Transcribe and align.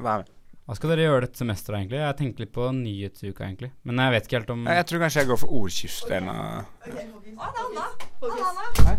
Hva 0.00 0.14
er 0.14 0.24
det? 0.24 0.32
Hva 0.62 0.76
skal 0.78 0.92
dere 0.92 1.04
gjøre 1.08 1.24
dette 1.26 1.40
semesteret, 1.42 1.80
egentlig? 1.80 1.98
Jeg 1.98 2.16
tenker 2.20 2.44
litt 2.44 2.52
på 2.54 2.68
nyhetsuka, 2.76 3.44
egentlig. 3.48 3.72
Men 3.82 3.98
jeg 3.98 4.14
vet 4.14 4.28
ikke 4.28 4.38
helt 4.38 4.52
om 4.54 4.62
Jeg 4.70 4.86
tror 4.88 5.02
kanskje 5.02 5.24
jeg 5.24 5.28
går 5.32 5.40
for 5.42 5.56
ordkyst 5.58 6.04
av 6.06 6.12
Å, 6.12 6.20
det 6.86 6.92
er 7.02 7.08
Anna. 7.48 7.88
Anna, 8.22 8.68
Anna. 8.86 8.94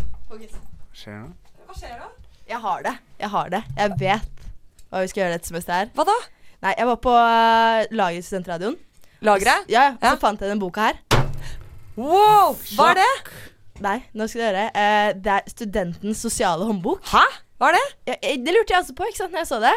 Skjer 0.94 1.16
nå? 1.22 1.30
Hva 1.64 1.78
skjer 1.78 1.96
da? 2.02 2.10
Jeg 2.50 2.60
har 2.60 2.84
det. 2.84 2.92
Jeg 3.22 3.32
har 3.32 3.50
det. 3.54 3.62
Jeg 3.80 3.96
vet 4.04 4.44
hva 4.92 5.00
vi 5.02 5.10
skal 5.10 5.22
gjøre 5.24 5.38
dette 5.38 5.48
semesteret 5.48 5.86
her. 5.86 5.94
Hva 5.96 6.04
da? 6.10 6.18
Nei, 6.66 6.74
jeg 6.76 6.88
var 6.90 7.00
på 7.08 7.14
uh, 7.16 7.80
laget 7.96 8.20
i 8.20 8.26
Studentradioen. 8.28 8.76
Lageret? 9.24 9.72
Ja, 9.72 9.86
ja. 9.96 10.12
Så 10.12 10.20
fant 10.20 10.44
jeg 10.44 10.52
denne 10.52 10.62
boka 10.62 10.90
her. 10.90 11.00
Wow! 11.96 12.54
Hva 12.76 12.92
er 12.92 13.00
det? 13.00 13.08
Nei, 13.82 13.96
nå 14.14 14.28
skal 14.28 14.44
dere 14.44 14.66
høre. 14.68 14.68
Uh, 14.76 15.16
det 15.24 15.34
er 15.38 15.50
Studentens 15.50 16.22
sosiale 16.28 16.68
håndbok. 16.68 17.02
Hæ? 17.10 17.24
Hva 17.58 17.72
er 17.72 17.80
det? 17.80 17.84
Ja, 18.12 18.20
det 18.44 18.54
lurte 18.54 18.76
jeg 18.76 18.84
også 18.84 18.96
på 19.00 19.08
ikke 19.08 19.22
sant, 19.22 19.32
når 19.32 19.42
jeg 19.46 19.50
så 19.54 19.60
det. 19.64 19.74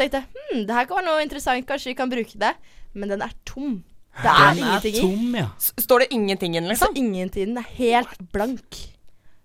Så 0.00 0.06
tenkte 0.08 0.20
jeg 0.22 0.44
hm, 0.56 0.60
det 0.64 0.72
her 0.78 0.86
kan 0.88 0.96
være 0.96 1.04
noe 1.10 1.20
interessant, 1.20 1.66
kanskje 1.68 1.90
vi 1.90 1.94
kan 1.98 2.08
bruke 2.08 2.38
det. 2.40 2.54
Men 2.96 3.10
den 3.12 3.20
er 3.20 3.32
tom. 3.44 3.74
Det 4.16 4.30
er 4.32 4.54
Den 4.54 4.62
er 4.62 4.62
ingenting 4.64 4.94
i. 4.96 5.00
tom, 5.04 5.34
ja. 5.36 5.48
S 5.60 5.74
står 5.84 5.98
det 6.00 6.06
ingenting 6.16 6.56
i 6.56 6.60
den, 6.62 6.68
liksom? 6.72 6.94
Så 6.96 7.02
ingenting. 7.02 7.50
Den 7.52 7.58
er 7.60 7.68
helt 7.76 8.16
blank. 8.32 8.78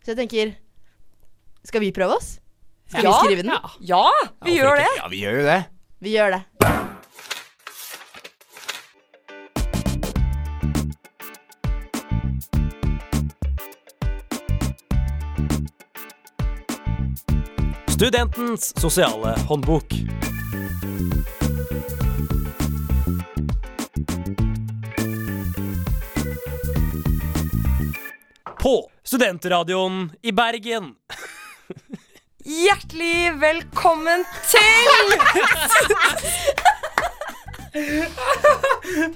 Så 0.06 0.14
jeg 0.14 0.18
tenker 0.22 0.54
Skal 1.66 1.82
vi 1.84 1.92
prøve 1.92 2.16
oss? 2.16 2.40
Skal 2.88 3.04
Ja. 3.04 3.12
vi 3.12 3.28
skrive 3.28 3.44
den? 3.44 3.52
Ja, 3.82 4.04
vi 4.46 4.56
gjør 4.56 4.78
det. 4.80 4.88
Ja, 5.02 5.08
vi 5.12 5.20
gjør 5.26 5.40
jo 5.42 5.46
det. 5.50 5.60
Vi 6.00 6.16
gjør 6.16 6.32
det. 6.38 6.42
Studentens 18.06 18.82
sosiale 18.82 19.40
håndbok. 19.40 19.94
På 28.60 28.92
Studentradioen 29.04 30.12
i 30.22 30.32
Bergen. 30.32 30.94
Hjertelig 32.44 33.40
velkommen 33.42 34.26
til 34.52 35.18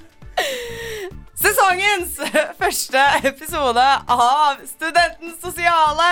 Sesongens 1.40 2.18
første 2.60 3.00
episode 3.24 3.84
av 4.12 4.58
Studentens 4.68 5.38
sosiale 5.40 6.08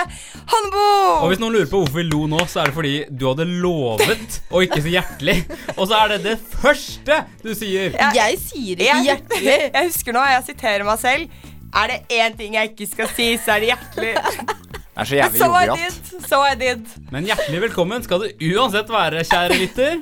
håndbok. 0.49 1.21
Og 1.21 1.27
hvis 1.29 1.41
noen 1.43 1.53
lurer 1.59 1.69
på 1.69 1.83
hvorfor 1.83 1.99
vi 1.99 2.05
lo 2.07 2.23
nå, 2.31 2.39
så 2.49 2.63
er 2.63 2.71
det 2.71 2.77
fordi 2.79 2.93
du 3.13 3.27
hadde 3.29 3.45
lovet 3.61 4.39
å 4.49 4.63
ikke 4.65 4.81
si 4.85 4.95
hjertelig. 4.95 5.35
Og 5.75 5.83
så 5.91 5.99
er 5.99 6.15
det 6.15 6.19
det 6.25 6.35
første 6.55 7.19
du 7.43 7.51
sier. 7.53 7.93
Jeg, 7.93 8.17
Jeg 8.17 8.39
sier 8.41 8.73
ikke 8.81 8.87
Jeg, 8.89 9.05
hjertelig. 9.11 9.57
jeg 9.77 9.91
husker 9.91 10.17
nå, 10.17 10.25
jeg 10.33 10.47
siterer 10.49 10.87
meg 10.89 11.03
selv. 11.03 11.37
Er 11.77 11.91
det 11.93 11.99
én 12.17 12.33
ting 12.39 12.57
jeg 12.57 12.71
ikke 12.73 12.89
skal 12.95 13.11
si, 13.13 13.29
så 13.45 13.57
er 13.59 13.65
det 13.67 13.71
hjertelig. 13.75 14.15
Det 14.99 15.05
er 15.05 15.07
så 15.07 15.15
jævlig 15.15 15.39
So 15.39 15.45
I 15.47 15.59
jovialt. 15.63 15.99
did, 16.09 16.23
so 16.27 16.37
I 16.43 16.55
did. 16.59 16.81
Men 17.13 17.27
hjertelig 17.29 17.61
velkommen 17.69 18.01
skal 18.03 18.25
du 18.25 18.41
uansett 18.49 18.89
være, 18.91 19.21
kjære 19.29 19.59
lytter. 19.61 20.01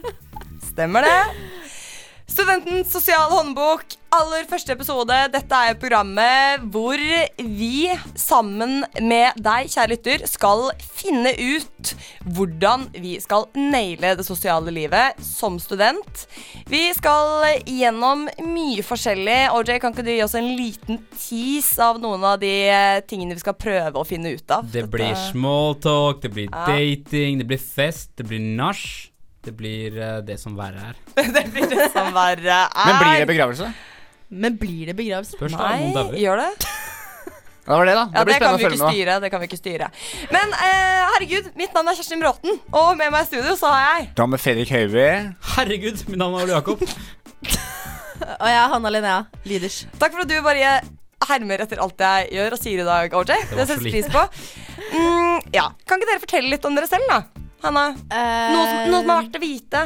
Stemmer 0.72 1.06
det. 1.06 1.20
Studentens 2.28 2.90
sosiale 2.92 3.32
håndbok, 3.32 3.86
aller 4.12 4.44
første 4.50 4.74
episode. 4.76 5.16
Dette 5.32 5.60
er 5.70 5.78
programmet 5.80 6.66
hvor 6.74 7.00
vi 7.40 7.88
sammen 8.20 8.82
med 9.00 9.40
deg, 9.40 9.70
kjære 9.72 9.92
lytter, 9.94 10.26
skal 10.28 10.66
finne 10.84 11.32
ut 11.40 11.94
hvordan 12.36 12.84
vi 13.00 13.14
skal 13.24 13.48
naile 13.56 14.12
det 14.20 14.28
sosiale 14.28 14.74
livet 14.76 15.24
som 15.24 15.56
student. 15.64 16.26
Vi 16.68 16.84
skal 17.00 17.48
gjennom 17.64 18.28
mye 18.44 18.84
forskjellig. 18.84 19.40
OJ, 19.56 19.78
kan 19.80 19.96
ikke 19.96 20.06
du 20.10 20.12
gi 20.18 20.22
oss 20.28 20.36
en 20.36 20.52
liten 20.60 21.00
tease 21.16 21.80
av 21.80 22.04
noen 22.04 22.28
av 22.28 22.42
de 22.44 22.54
eh, 22.68 23.00
tingene 23.08 23.40
vi 23.40 23.46
skal 23.48 23.56
prøve 23.56 23.96
å 24.04 24.08
finne 24.08 24.36
ut 24.36 24.52
av? 24.52 24.68
Det 24.76 24.84
blir 24.92 25.16
smalltalk, 25.32 26.20
det 26.28 26.36
blir 26.36 26.52
Ja. 26.52 26.68
dating, 26.76 27.40
det 27.40 27.48
blir 27.48 27.64
fest, 27.64 28.12
det 28.20 28.28
blir 28.28 28.44
nach. 28.44 28.84
Det 29.48 29.54
blir 29.56 29.96
eh, 29.96 30.18
det 30.28 30.36
som 30.42 30.58
verre 30.60 30.90
er. 30.92 30.98
det 31.36 31.46
blir 31.54 31.70
det 31.72 31.86
som 31.94 32.10
verre 32.16 32.58
er. 32.66 32.82
Men 32.84 32.98
blir 33.00 33.22
det 33.24 33.28
begravelse? 33.32 33.70
Men 34.28 34.58
blir 34.60 34.90
det 34.92 34.96
begravelse? 35.00 35.38
Spørs 35.40 35.56
da, 35.56 35.70
Nei, 35.72 35.94
dauer. 35.96 36.18
gjør 36.20 36.42
det? 36.44 36.50
Ja, 37.68 37.74
det 37.74 37.78
var 37.82 37.88
det, 37.90 37.94
da. 37.98 38.04
Ja, 38.04 38.20
Det 38.20 38.26
blir 38.28 38.34
det 38.34 38.40
kan 38.40 38.54
spennende 38.56 38.58
vi 38.58 38.64
å 38.64 38.68
ikke 38.68 38.72
følge 38.72 38.84
med. 38.84 38.94
styre. 38.98 39.16
Det 39.24 39.30
kan 39.32 39.42
vi 39.44 39.48
ikke 39.50 39.60
styre. 39.60 39.88
Men 40.36 40.54
eh, 40.56 41.02
herregud, 41.14 41.48
mitt 41.60 41.74
navn 41.76 41.92
er 41.92 41.98
Kjerstin 42.00 42.22
Bråten, 42.24 42.60
og 42.72 42.92
med 43.00 43.12
meg 43.16 43.26
i 43.26 43.28
studio 43.28 43.56
så 43.60 43.72
har 43.74 43.82
jeg 43.88 44.06
Da 44.20 44.28
med 44.32 44.40
Fredrik 44.44 44.72
Høiby. 44.72 45.08
Herregud, 45.56 46.04
mitt 46.12 46.20
navn 46.22 46.38
er 46.40 46.46
Ole 46.46 46.56
Jakob. 46.56 46.84
Og 48.42 48.48
jeg 48.50 48.58
er 48.60 48.72
Hanna 48.72 48.92
Linnea 48.96 49.18
Lyders. 49.48 49.82
Takk 50.00 50.16
for 50.16 50.24
at 50.24 50.32
du 50.32 50.38
bare 50.46 50.78
hermer 51.28 51.64
etter 51.66 51.80
alt 51.84 52.00
jeg 52.02 52.30
gjør 52.38 52.56
og 52.56 52.62
sier 52.62 52.82
i 52.82 52.88
dag, 52.88 53.14
OJ. 53.20 53.28
Det, 53.34 53.38
var 53.52 53.68
så 53.68 53.76
settes 53.76 53.84
lite. 53.84 53.96
pris 53.96 54.08
på. 54.16 54.24
Mm, 54.96 55.52
ja. 55.56 55.68
Kan 55.88 56.00
ikke 56.00 56.12
dere 56.14 56.24
fortelle 56.24 56.54
litt 56.56 56.66
om 56.68 56.78
dere 56.78 56.88
selv, 56.90 57.08
da? 57.12 57.20
Hanna, 57.68 57.86
Eh, 58.08 58.52
noe 58.54 58.68
som, 58.68 58.92
noe 58.92 59.02
som 59.04 59.14
er 59.14 59.22
verdt 59.22 59.40
å 59.40 59.44
vite. 59.44 59.86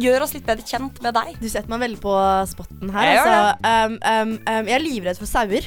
Gjør 0.00 0.24
oss 0.24 0.32
litt 0.36 0.46
bedre 0.46 0.64
kjent 0.66 1.00
med 1.02 1.16
deg. 1.16 1.34
Du 1.40 1.48
setter 1.50 1.70
meg 1.72 1.82
veldig 1.82 2.00
på 2.02 2.14
spotten 2.50 2.92
her. 2.94 3.10
Jeg 3.10 3.20
Altså, 3.20 3.36
um, 3.66 3.98
um, 3.98 4.32
um, 4.46 4.70
jeg 4.70 4.76
er 4.78 4.84
livredd 4.84 5.20
for 5.20 5.30
sauer. 5.30 5.66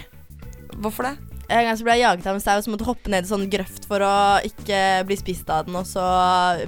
Hvorfor 0.80 1.10
det? 1.10 1.16
En 1.54 1.68
gang 1.68 1.76
så 1.78 1.86
ble 1.86 1.98
jeg 1.98 2.06
jaget 2.06 2.28
av 2.32 2.38
en 2.38 2.42
sau 2.42 2.62
som 2.64 2.74
måtte 2.74 2.88
hoppe 2.88 3.12
ned 3.12 3.28
i 3.28 3.30
sånn 3.30 3.44
grøft 3.52 3.84
for 3.90 4.02
å 4.02 4.14
ikke 4.48 4.80
bli 5.10 5.18
spist 5.20 5.50
av 5.54 5.68
den, 5.68 5.76
og 5.78 5.86
så 5.86 6.04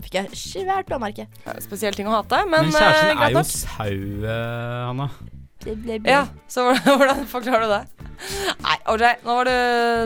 fikk 0.04 0.20
jeg 0.20 0.40
svært 0.40 0.90
blåmerke. 0.92 1.26
Spesiell 1.64 1.96
ting 1.96 2.10
å 2.12 2.18
hate, 2.18 2.44
men, 2.52 2.68
Men 2.68 2.76
kjæresten 2.76 3.16
eh, 3.16 3.24
er 3.24 3.34
jo 3.34 3.44
sau, 3.48 3.96
eh, 4.36 4.82
Hanna. 4.90 5.10
Ja, 6.06 6.26
så 6.52 6.68
hvordan 6.86 7.24
forklarer 7.32 7.66
du 7.66 7.74
det? 7.74 7.95
Nei, 8.66 8.76
OJ, 8.92 9.04
nå 9.26 9.36
var 9.38 9.48
du 9.50 9.54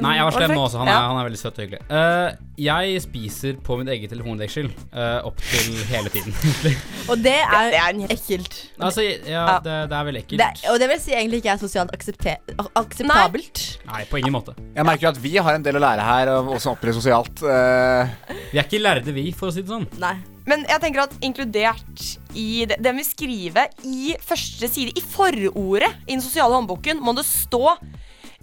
Nei, 0.04 0.14
jeg 0.18 0.28
var 0.28 0.36
slem 0.36 0.54
nå 0.56 0.64
også. 0.66 0.82
Han 0.82 0.90
er, 0.90 0.94
Ja. 0.94 1.02
han 1.10 1.20
er 1.20 1.28
veldig 1.30 1.40
søt 1.40 1.60
og 1.60 1.64
hyggelig. 1.64 1.82
Uh, 1.90 2.30
jeg 2.60 3.02
spiser 3.06 3.60
på 3.64 3.78
mitt 3.80 3.92
eget 3.94 4.12
telefondeksel 4.14 4.70
uh, 4.92 5.20
opp 5.28 5.40
til 5.44 5.78
hele 5.92 6.12
tiden. 6.14 6.36
Og 7.12 7.22
det 7.24 7.38
er, 7.40 7.70
Det 7.74 7.84
er 7.84 8.16
ekkelt. 8.16 8.58
altså, 8.78 9.06
ja, 9.06 9.46
det, 9.64 9.78
det 9.92 10.00
er 10.00 10.10
veldig 10.10 10.24
ekkelt. 10.24 10.42
Det, 10.42 10.70
og 10.72 10.80
det 10.82 10.90
vil 10.92 11.00
si 11.02 11.14
egentlig 11.16 11.40
ikke 11.42 11.54
er 11.56 11.62
sosialt 11.62 11.94
aksepte 11.96 12.36
akseptabelt. 12.78 13.64
Nei, 13.90 14.04
på 14.10 14.20
ingen 14.22 14.36
måte. 14.36 14.56
Jeg 14.76 14.86
merker 14.88 15.10
jo 15.10 15.14
at 15.14 15.22
vi 15.24 15.36
har 15.38 15.56
en 15.58 15.66
del 15.66 15.80
å 15.80 15.84
lære 15.84 16.06
her, 16.06 16.34
og 16.38 16.54
også 16.58 16.76
opptre 16.76 16.94
sosialt. 16.96 17.42
Uh... 17.42 18.10
Vi 18.52 18.60
er 18.60 18.66
ikke 18.68 18.82
lærde, 18.82 19.16
vi, 19.16 19.30
for 19.36 19.50
å 19.50 19.56
si 19.56 19.64
det 19.64 19.74
sånn. 19.74 19.88
Nei. 20.02 20.18
Men 20.50 20.66
jeg 20.70 20.82
tenker 20.82 21.04
at 21.06 21.16
inkludert 21.26 22.04
i 22.38 22.66
det, 22.70 22.80
det 22.82 22.94
vi 22.98 23.06
skriver 23.06 23.70
i 23.86 24.16
første 24.26 24.70
side, 24.72 24.94
i 24.98 25.04
forordet 25.14 25.92
i 26.08 26.16
den 26.16 26.24
sosiale 26.26 26.58
håndboken, 26.58 27.02
må 27.06 27.14
det 27.18 27.26
stå 27.28 27.76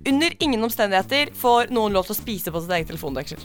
under 0.07 0.35
ingen 0.45 0.63
omstendigheter 0.63 1.31
får 1.35 1.71
noen 1.75 1.95
lov 1.97 2.05
til 2.07 2.15
å 2.15 2.19
spise 2.19 2.53
på 2.53 2.61
sitt 2.63 2.75
eget 2.77 2.91
telefondeksel. 2.93 3.41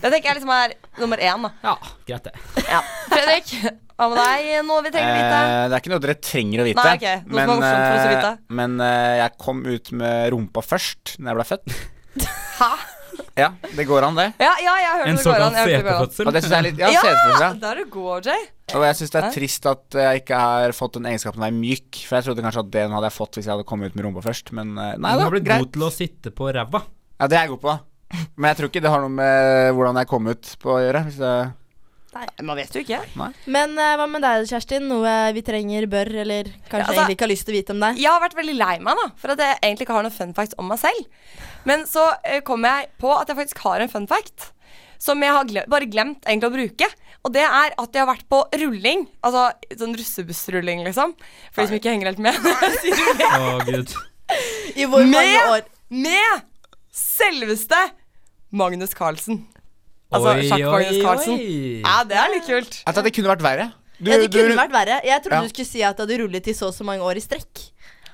Det 0.00 0.08
tenker 0.08 0.30
jeg 0.32 0.38
liksom 0.40 0.52
er 0.56 0.74
nummer 0.98 1.20
én. 1.22 1.44
da 1.44 1.50
Ja, 1.68 1.74
greit 2.08 2.26
det. 2.26 2.32
ja. 2.64 2.80
Fredrik, 3.12 3.52
hva 4.00 4.08
med 4.10 4.18
deg? 4.18 4.48
Noe 4.66 4.82
vi 4.86 4.92
trenger 4.96 5.12
å 5.12 5.18
vite? 5.20 5.42
eh, 5.44 5.66
det 5.68 5.76
er 5.76 5.84
ikke 5.84 5.92
noe 5.92 6.02
dere 6.06 6.16
trenger 6.30 6.62
å 6.64 6.66
vite. 6.66 6.86
Nei, 6.88 6.96
okay. 6.96 7.22
Noe 7.28 7.44
som 7.44 7.66
er 7.68 7.84
for 7.84 7.98
oss 7.98 8.06
å 8.06 8.08
eh, 8.08 8.16
vite. 8.16 8.32
men 8.62 8.78
eh, 8.88 9.12
jeg 9.20 9.36
kom 9.44 9.62
ut 9.68 9.92
med 10.00 10.32
rumpa 10.34 10.64
først 10.64 11.14
Når 11.20 11.30
jeg 11.30 11.38
ble 11.38 11.48
født. 11.52 11.78
Hæ? 12.58 12.72
Ja, 13.38 13.48
det 13.76 13.86
går 13.88 14.04
an, 14.04 14.16
det. 14.18 14.26
Ja, 14.42 14.50
ja, 14.60 14.72
jeg 14.82 14.90
hørte 14.98 15.08
En 15.08 15.16
det 15.16 15.24
går 15.24 15.32
an. 15.32 15.40
såkalt 15.40 15.54
Jeg 15.56 15.62
hørte 15.62 15.76
det 15.76 15.84
går 15.84 15.94
an. 15.96 16.26
Og 16.28 16.32
det 16.36 16.42
synes 16.42 16.52
jeg 16.52 16.58
er 16.58 16.66
litt 16.66 16.78
Ja, 16.82 16.88
Ja, 16.92 17.00
sædfølelse. 17.06 17.60
der 17.62 17.70
er 17.70 17.76
du 17.84 17.90
god, 17.94 18.26
Jay. 18.28 18.42
Og 18.74 18.82
jeg 18.86 18.96
syns 18.98 19.10
det 19.14 19.22
er 19.24 19.30
trist 19.32 19.66
at 19.66 19.96
jeg 20.02 20.20
ikke 20.22 20.36
har 20.42 20.72
fått 20.76 20.92
den 20.98 21.06
egenskapen 21.08 21.40
å 21.40 21.44
være 21.46 21.56
myk. 21.56 22.02
For 22.08 22.16
jeg 22.18 22.24
trodde 22.28 22.44
kanskje 22.44 22.60
at 22.66 22.70
den 22.76 22.90
hadde 22.92 23.08
jeg 23.08 23.16
fått 23.16 23.34
hvis 23.40 23.46
jeg 23.48 23.52
hadde 23.56 23.64
kommet 23.68 23.88
ut 23.92 23.96
med 23.96 24.04
rumpa 24.04 24.22
først. 24.24 24.52
Men 24.52 24.76
eh, 24.76 24.96
nei 24.98 25.12
Du 25.16 25.18
da, 25.18 25.24
har 25.24 25.30
blitt 25.36 25.44
greit. 25.48 25.64
god 25.64 25.72
til 25.72 25.82
å 25.82 25.90
sitte 25.92 26.30
på 26.36 26.52
ræva. 26.52 26.82
Ja, 27.20 27.26
det 27.28 27.36
er 27.38 27.46
jeg 27.46 27.54
god 27.56 27.62
på. 27.64 27.78
Men 28.36 28.48
jeg 28.52 28.56
tror 28.60 28.68
ikke 28.68 28.82
det 28.84 28.90
har 28.92 29.00
noe 29.00 29.08
med 29.16 29.72
hvordan 29.78 29.96
jeg 30.02 30.08
kom 30.12 30.26
ut 30.28 30.56
på 30.60 30.74
å 30.76 30.80
gjøre. 30.84 31.04
Hvis 31.08 31.16
det 31.22 31.34
Man 32.42 32.58
vet 32.58 32.74
jo 32.76 32.82
ikke. 32.84 32.98
Men 33.46 33.72
uh, 33.78 33.94
hva 33.96 34.06
med 34.10 34.20
deg, 34.24 34.44
Kjerstin? 34.50 34.84
Noe 34.90 35.12
vi 35.32 35.42
trenger, 35.46 35.86
bør, 35.90 36.10
eller 36.24 36.50
kanskje 36.68 36.78
Ja, 36.78 36.86
altså- 36.86 36.98
egentlig 37.00 37.16
ikke 37.16 37.26
har 37.26 37.32
lyst 37.32 37.46
til 37.48 37.54
å 37.54 37.58
vite 37.58 37.76
om 37.76 37.80
deg? 37.84 38.00
Jeg 38.02 38.10
har 38.12 38.20
vært 38.20 38.36
veldig 38.36 38.56
lei 38.58 38.74
meg 38.84 38.98
da 39.00 39.06
for 39.22 39.32
at 39.34 39.44
jeg 39.44 39.58
egentlig 39.62 39.86
ikke 39.86 39.96
har 39.96 40.06
noen 40.08 40.16
fun 40.18 40.34
facts 40.36 40.58
om 40.60 40.68
meg 40.68 40.80
selv. 40.82 41.06
Men 41.68 41.86
så 41.88 42.04
uh, 42.12 42.40
kom 42.44 42.66
jeg 42.68 42.90
på 43.00 43.12
at 43.16 43.32
jeg 43.32 43.38
faktisk 43.40 43.62
har 43.64 43.80
en 43.84 43.92
fun 43.92 44.08
fact. 44.10 44.50
Som 45.02 45.18
jeg 45.24 45.34
har 45.34 45.48
glemt, 45.48 45.66
bare 45.72 45.88
glemt 45.90 46.28
egentlig 46.30 46.46
å 46.46 46.54
bruke. 46.54 46.86
Og 47.26 47.32
det 47.34 47.42
er 47.42 47.72
at 47.74 47.96
jeg 47.96 48.02
har 48.04 48.10
vært 48.12 48.28
på 48.30 48.38
rulling. 48.60 49.06
Altså 49.24 49.48
sånn 49.80 49.96
russebussrulling, 49.98 50.84
liksom. 50.86 51.16
For 51.50 51.62
de 51.64 51.72
som 51.72 51.78
ikke 51.80 51.90
henger 51.94 52.12
helt 52.12 52.22
med. 52.22 52.38
oh, 53.40 53.58
gud. 53.66 53.96
I 54.78 54.86
hvor 54.86 55.02
mange 55.02 55.26
Med- 55.26 55.50
år? 55.56 55.66
med 55.92 56.44
selveste 56.94 57.80
Magnus 58.52 58.94
Carlsen. 58.94 59.42
Altså 60.12 60.32
Oi, 60.36 60.46
Sjakk 60.48 60.64
Magnus 60.68 60.98
Carlsen. 61.02 61.38
Ja, 61.82 61.96
det 62.08 62.18
er 62.20 62.32
litt 62.34 62.48
kult. 62.48 62.78
Jeg 62.84 62.94
tror 62.96 63.06
det 63.08 63.14
kunne 63.16 63.32
vært 63.32 63.44
verre. 63.46 63.68
Du, 64.02 64.10
Ja, 64.10 64.16
det 64.18 64.30
kunne 64.34 64.50
du- 64.52 64.58
vært 64.58 64.74
verre. 64.74 65.00
Jeg 65.06 65.22
trodde 65.22 65.38
Ja. 65.38 65.42
du 65.42 65.52
skulle 65.52 65.68
si 65.68 65.82
at 65.82 65.96
du 65.96 66.02
hadde 66.02 66.18
rullet 66.22 66.46
i 66.48 66.52
så 66.52 66.68
og 66.68 66.74
så 66.74 66.84
mange 66.84 67.00
år 67.06 67.16
i 67.16 67.22
strekk. 67.22 67.70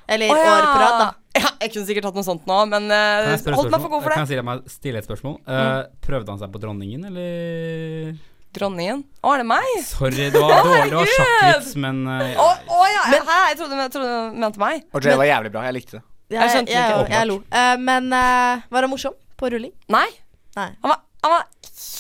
Eller 0.09 0.31
oh, 0.33 0.37
ja. 0.37 0.53
år 0.57 0.67
på 0.73 0.79
rad, 0.83 0.99
da. 1.01 1.09
Ja, 1.39 1.51
jeg 1.61 1.73
kunne 1.73 1.87
sikkert 1.87 2.05
hatt 2.09 2.17
noe 2.17 2.25
sånt 2.27 2.47
nå, 2.49 2.57
men 2.67 2.89
Kan 2.89 3.37
uh, 3.39 3.55
holdt 3.55 3.71
meg 3.71 3.81
for 3.81 3.91
god 3.93 4.03
for 4.03 4.11
Kan 4.11 4.27
det. 4.27 4.39
jeg 4.41 4.63
stille, 4.73 4.99
et 4.99 5.07
spørsmål? 5.07 5.37
Eh, 5.47 5.83
prøvde 6.03 6.33
han 6.33 6.41
seg 6.41 6.51
på 6.51 6.59
dronningen, 6.59 7.05
eller 7.07 8.17
Dronningen. 8.57 9.05
Å, 9.23 9.35
er 9.35 9.43
det 9.45 9.47
meg? 9.47 9.67
Sorry, 9.85 10.31
det 10.33 10.41
var 10.41 10.65
dårlig. 10.65 10.89
Det 10.89 10.97
var 10.97 11.11
sjakkvits, 11.13 11.75
men 11.77 12.01
Å 12.09 12.17
Å, 12.17 12.23
ja. 12.33 12.55
oh, 12.73 12.87
ja, 12.89 13.03
hæ? 13.29 13.37
Jeg 13.53 13.59
trodde, 13.61 13.77
jeg 13.85 13.93
trodde 13.93 14.15
du 14.33 14.39
mente 14.41 14.59
meg. 14.63 14.87
Og 14.93 15.05
det 15.05 15.17
var 15.21 15.29
jævlig 15.29 15.53
bra. 15.53 15.67
Jeg 15.69 15.77
likte 15.77 15.99
det. 15.99 16.03
Jeg 16.29 16.41
Jeg, 16.41 16.67
jeg, 16.69 16.77
jeg, 16.77 17.11
jeg 17.13 17.29
lo. 17.29 17.37
Uh, 17.53 17.77
men 17.81 18.11
eh, 18.13 18.65
var 18.73 18.85
han 18.85 18.91
morsom 18.93 19.15
på 19.39 19.49
rulling? 19.53 19.73
Nei. 19.93 20.09
Nei. 20.57 20.71
Han 20.83 20.91
var, 20.93 21.05
han 21.23 21.35
var 21.35 21.47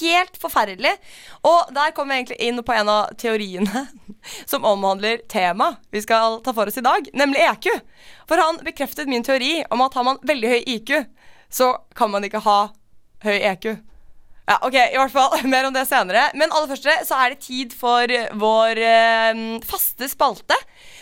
helt 0.01 0.37
forferdelig. 0.41 0.93
Og 1.47 1.73
der 1.75 1.95
kommer 1.97 2.15
vi 2.15 2.21
egentlig 2.23 2.41
inn 2.49 2.63
på 2.63 2.75
en 2.75 2.93
av 2.93 3.15
teoriene 3.19 3.87
som 4.51 4.67
omhandler 4.69 5.23
temaet 5.31 5.81
vi 5.95 6.03
skal 6.05 6.41
ta 6.45 6.55
for 6.55 6.71
oss 6.71 6.79
i 6.79 6.87
dag, 6.87 7.11
nemlig 7.13 7.43
EQ. 7.49 7.69
For 8.29 8.41
han 8.43 8.63
bekreftet 8.67 9.11
min 9.11 9.27
teori 9.27 9.63
om 9.71 9.83
at 9.85 9.99
har 9.99 10.07
man 10.07 10.23
veldig 10.23 10.55
høy 10.55 10.73
IQ, 10.77 10.95
så 11.51 11.75
kan 11.97 12.13
man 12.13 12.27
ikke 12.27 12.45
ha 12.45 12.61
høy 13.25 13.37
EQ. 13.37 13.71
Ja, 14.49 14.57
ok, 14.65 14.77
i 14.81 14.97
hvert 14.97 15.13
fall 15.13 15.43
Mer 15.53 15.67
om 15.69 15.75
det 15.75 15.85
senere. 15.89 16.31
Men 16.39 16.53
aller 16.53 16.71
første 16.71 16.95
så 17.05 17.19
er 17.21 17.35
det 17.35 17.43
tid 17.45 17.75
for 17.77 18.09
vår 18.41 18.81
eh, 18.81 19.43
faste 19.69 20.09
spalte. 20.09 20.57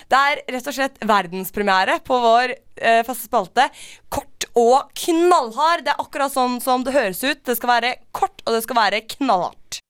Det 0.06 0.22
er 0.30 0.40
rett 0.54 0.70
og 0.70 0.74
slett 0.74 0.98
verdenspremiere 1.06 2.00
på 2.06 2.18
vår 2.22 2.54
eh, 2.54 3.02
faste 3.06 3.28
spalte. 3.28 3.68
Kort 4.10 4.35
og 4.56 4.90
knallhard. 4.96 5.84
Det 5.84 5.92
er 5.92 6.02
akkurat 6.02 6.32
sånn 6.32 6.58
som 6.64 6.84
det 6.86 6.96
høres 6.96 7.20
ut. 7.24 7.44
Det 7.44 7.56
skal 7.58 7.72
være 7.76 7.94
kort, 8.16 8.40
og 8.46 8.56
det 8.56 8.64
skal 8.64 8.80
være 8.80 9.02
knallhardt. 9.16 9.80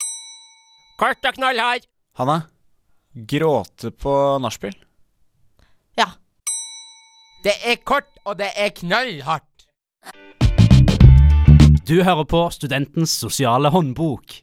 Kort 1.01 1.29
og 1.29 1.39
knallhard. 1.39 1.87
Hanna, 2.19 2.41
gråte 3.15 3.93
på 3.93 4.15
nachspiel. 4.43 4.75
Ja. 6.01 6.11
Det 7.45 7.55
er 7.63 7.79
kort, 7.87 8.11
og 8.27 8.41
det 8.41 8.51
er 8.59 8.75
knallhardt. 8.75 9.45
Du 11.87 12.01
hører 12.03 12.27
på 12.27 12.41
Studentens 12.51 13.12
sosiale 13.15 13.71
håndbok. 13.71 14.41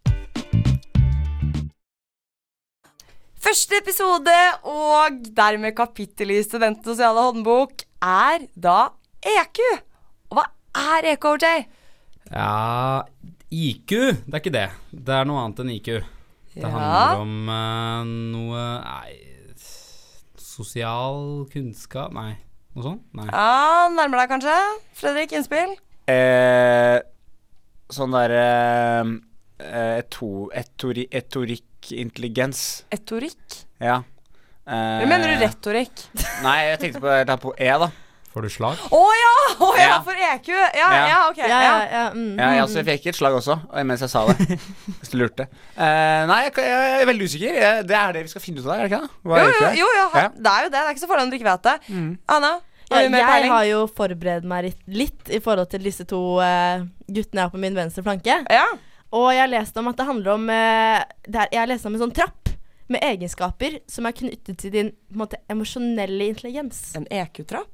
Første 3.44 3.76
episode 3.82 4.36
og 4.72 5.26
dermed 5.36 5.76
kapittel 5.76 6.32
i 6.32 6.44
Studentens 6.46 6.94
sosiale 6.94 7.26
håndbok 7.26 7.84
er 8.00 8.46
da 8.56 8.94
EQ. 9.20 9.60
Er 10.76 11.06
EKJ? 11.14 11.66
Ja 12.34 13.04
IQ, 13.54 13.92
det 14.26 14.34
er 14.34 14.40
ikke 14.42 14.54
det. 14.56 14.68
Det 14.90 15.14
er 15.14 15.28
noe 15.30 15.44
annet 15.44 15.60
enn 15.62 15.74
IQ. 15.76 15.90
Det 16.54 16.62
Ja. 16.64 16.70
handler 16.70 17.22
om 17.22 17.50
uh, 17.50 18.04
noe 18.34 18.64
Nei 18.82 19.14
Sosial 20.38 21.48
kunnskap 21.50 22.14
Nei, 22.14 22.36
noe 22.76 22.84
sånt? 22.86 23.06
Nei. 23.18 23.26
Ja, 23.32 23.88
Nærmer 23.94 24.22
deg 24.22 24.30
kanskje? 24.36 24.58
Fredrik, 24.98 25.34
innspill? 25.34 25.74
Eh, 26.10 27.00
sånn 27.94 28.14
derre 28.14 28.44
eh, 29.64 30.00
eto, 30.02 30.50
etori, 30.54 31.08
Etorikkintelligens. 31.10 32.84
Etorikk? 32.94 33.60
Ja. 33.82 34.02
Eh, 34.68 35.02
Eller 35.02 35.10
mener 35.10 35.34
du 35.34 35.42
retorikk? 35.42 36.06
Nei, 36.46 36.58
jeg 36.70 36.82
tenkte 36.84 37.02
på, 37.04 37.38
på 37.48 37.56
E, 37.58 37.72
da. 37.82 37.90
Får 38.34 38.42
du 38.42 38.50
slag? 38.50 38.80
Å 38.90 39.00
ja! 39.14 39.32
Oh, 39.62 39.76
ja, 39.78 39.84
Ja. 39.92 39.98
for 40.02 40.18
EQ. 40.18 40.48
Ja, 40.50 40.88
ja, 40.90 41.02
Ja. 41.08 41.18
ok. 41.30 41.38
Ja, 41.38 41.60
ja, 41.62 41.74
ja. 41.92 42.04
Mm. 42.16 42.32
Ja, 42.40 42.48
jeg, 42.56 42.64
også, 42.64 42.80
jeg 42.82 42.88
fikk 42.88 43.06
et 43.12 43.16
slag 43.20 43.36
også, 43.38 43.58
mens 43.86 44.02
jeg 44.02 44.10
sa 44.10 44.24
det. 44.32 44.58
Hvis 45.00 45.12
du 45.14 45.18
lurte. 45.22 45.46
Uh, 45.78 46.24
nei, 46.32 46.40
jeg, 46.48 46.56
jeg 46.66 47.02
er 47.04 47.10
veldig 47.12 47.28
usikker. 47.30 47.60
Jeg, 47.62 47.86
det 47.92 47.98
er 48.00 48.16
det 48.18 48.24
vi 48.26 48.32
skal 48.34 48.42
finne 48.42 48.64
ut 48.64 48.66
av, 48.68 48.74
er 48.74 48.82
det 48.84 48.90
ikke 48.92 49.02
det? 49.04 49.12
Hva 49.30 49.38
Jo, 49.38 49.44
er 49.44 49.54
jo, 49.54 49.60
det? 49.68 49.74
jo, 49.84 49.90
jo, 50.00 50.06
Ja. 50.18 50.28
det 50.34 50.54
er 50.56 50.66
jo 50.66 50.72
det. 50.74 50.80
Det 50.80 50.86
er 50.88 50.96
ikke 50.96 51.04
så 51.06 51.12
farlig 51.14 51.28
om 51.28 51.34
du 51.34 51.38
ikke 51.38 51.50
vet 51.52 51.68
det. 51.70 51.76
Mm. 51.94 52.10
Anna, 52.38 52.52
har 52.94 53.04
du 53.06 53.10
mer 53.14 53.22
jeg 53.24 53.30
peiling? 53.34 53.52
har 53.54 53.68
jo 53.70 53.84
forberedt 54.02 54.50
meg 54.50 54.66
litt, 54.72 54.82
litt 55.04 55.30
i 55.38 55.40
forhold 55.46 55.70
til 55.72 55.86
disse 55.86 56.06
to 56.10 56.24
eh, 56.46 56.84
guttene 57.08 57.40
jeg 57.44 57.48
har 57.48 57.54
på 57.54 57.62
min 57.62 57.78
venstre 57.78 58.04
flanke. 58.06 58.40
Ja. 58.54 58.66
Og 59.14 59.30
jeg 59.34 59.44
har 59.46 59.52
lest 59.54 59.78
om 59.78 59.88
at 59.94 59.98
det 60.02 60.06
handler 60.10 60.34
om 60.40 60.50
eh, 60.50 61.04
det 61.30 61.38
er, 61.46 61.48
Jeg 61.54 61.62
har 61.62 61.70
lest 61.70 61.86
om 61.86 61.94
en 61.94 62.02
sånn 62.08 62.14
trapp 62.18 62.50
med 62.92 63.00
egenskaper 63.06 63.78
som 63.90 64.06
er 64.10 64.12
knyttet 64.18 64.58
til 64.60 64.74
din 64.74 64.90
på 64.92 65.16
en 65.16 65.22
måte, 65.24 65.38
emosjonelle 65.50 66.26
intelligens. 66.34 66.82
En 67.00 67.06
EQ-trapp? 67.10 67.70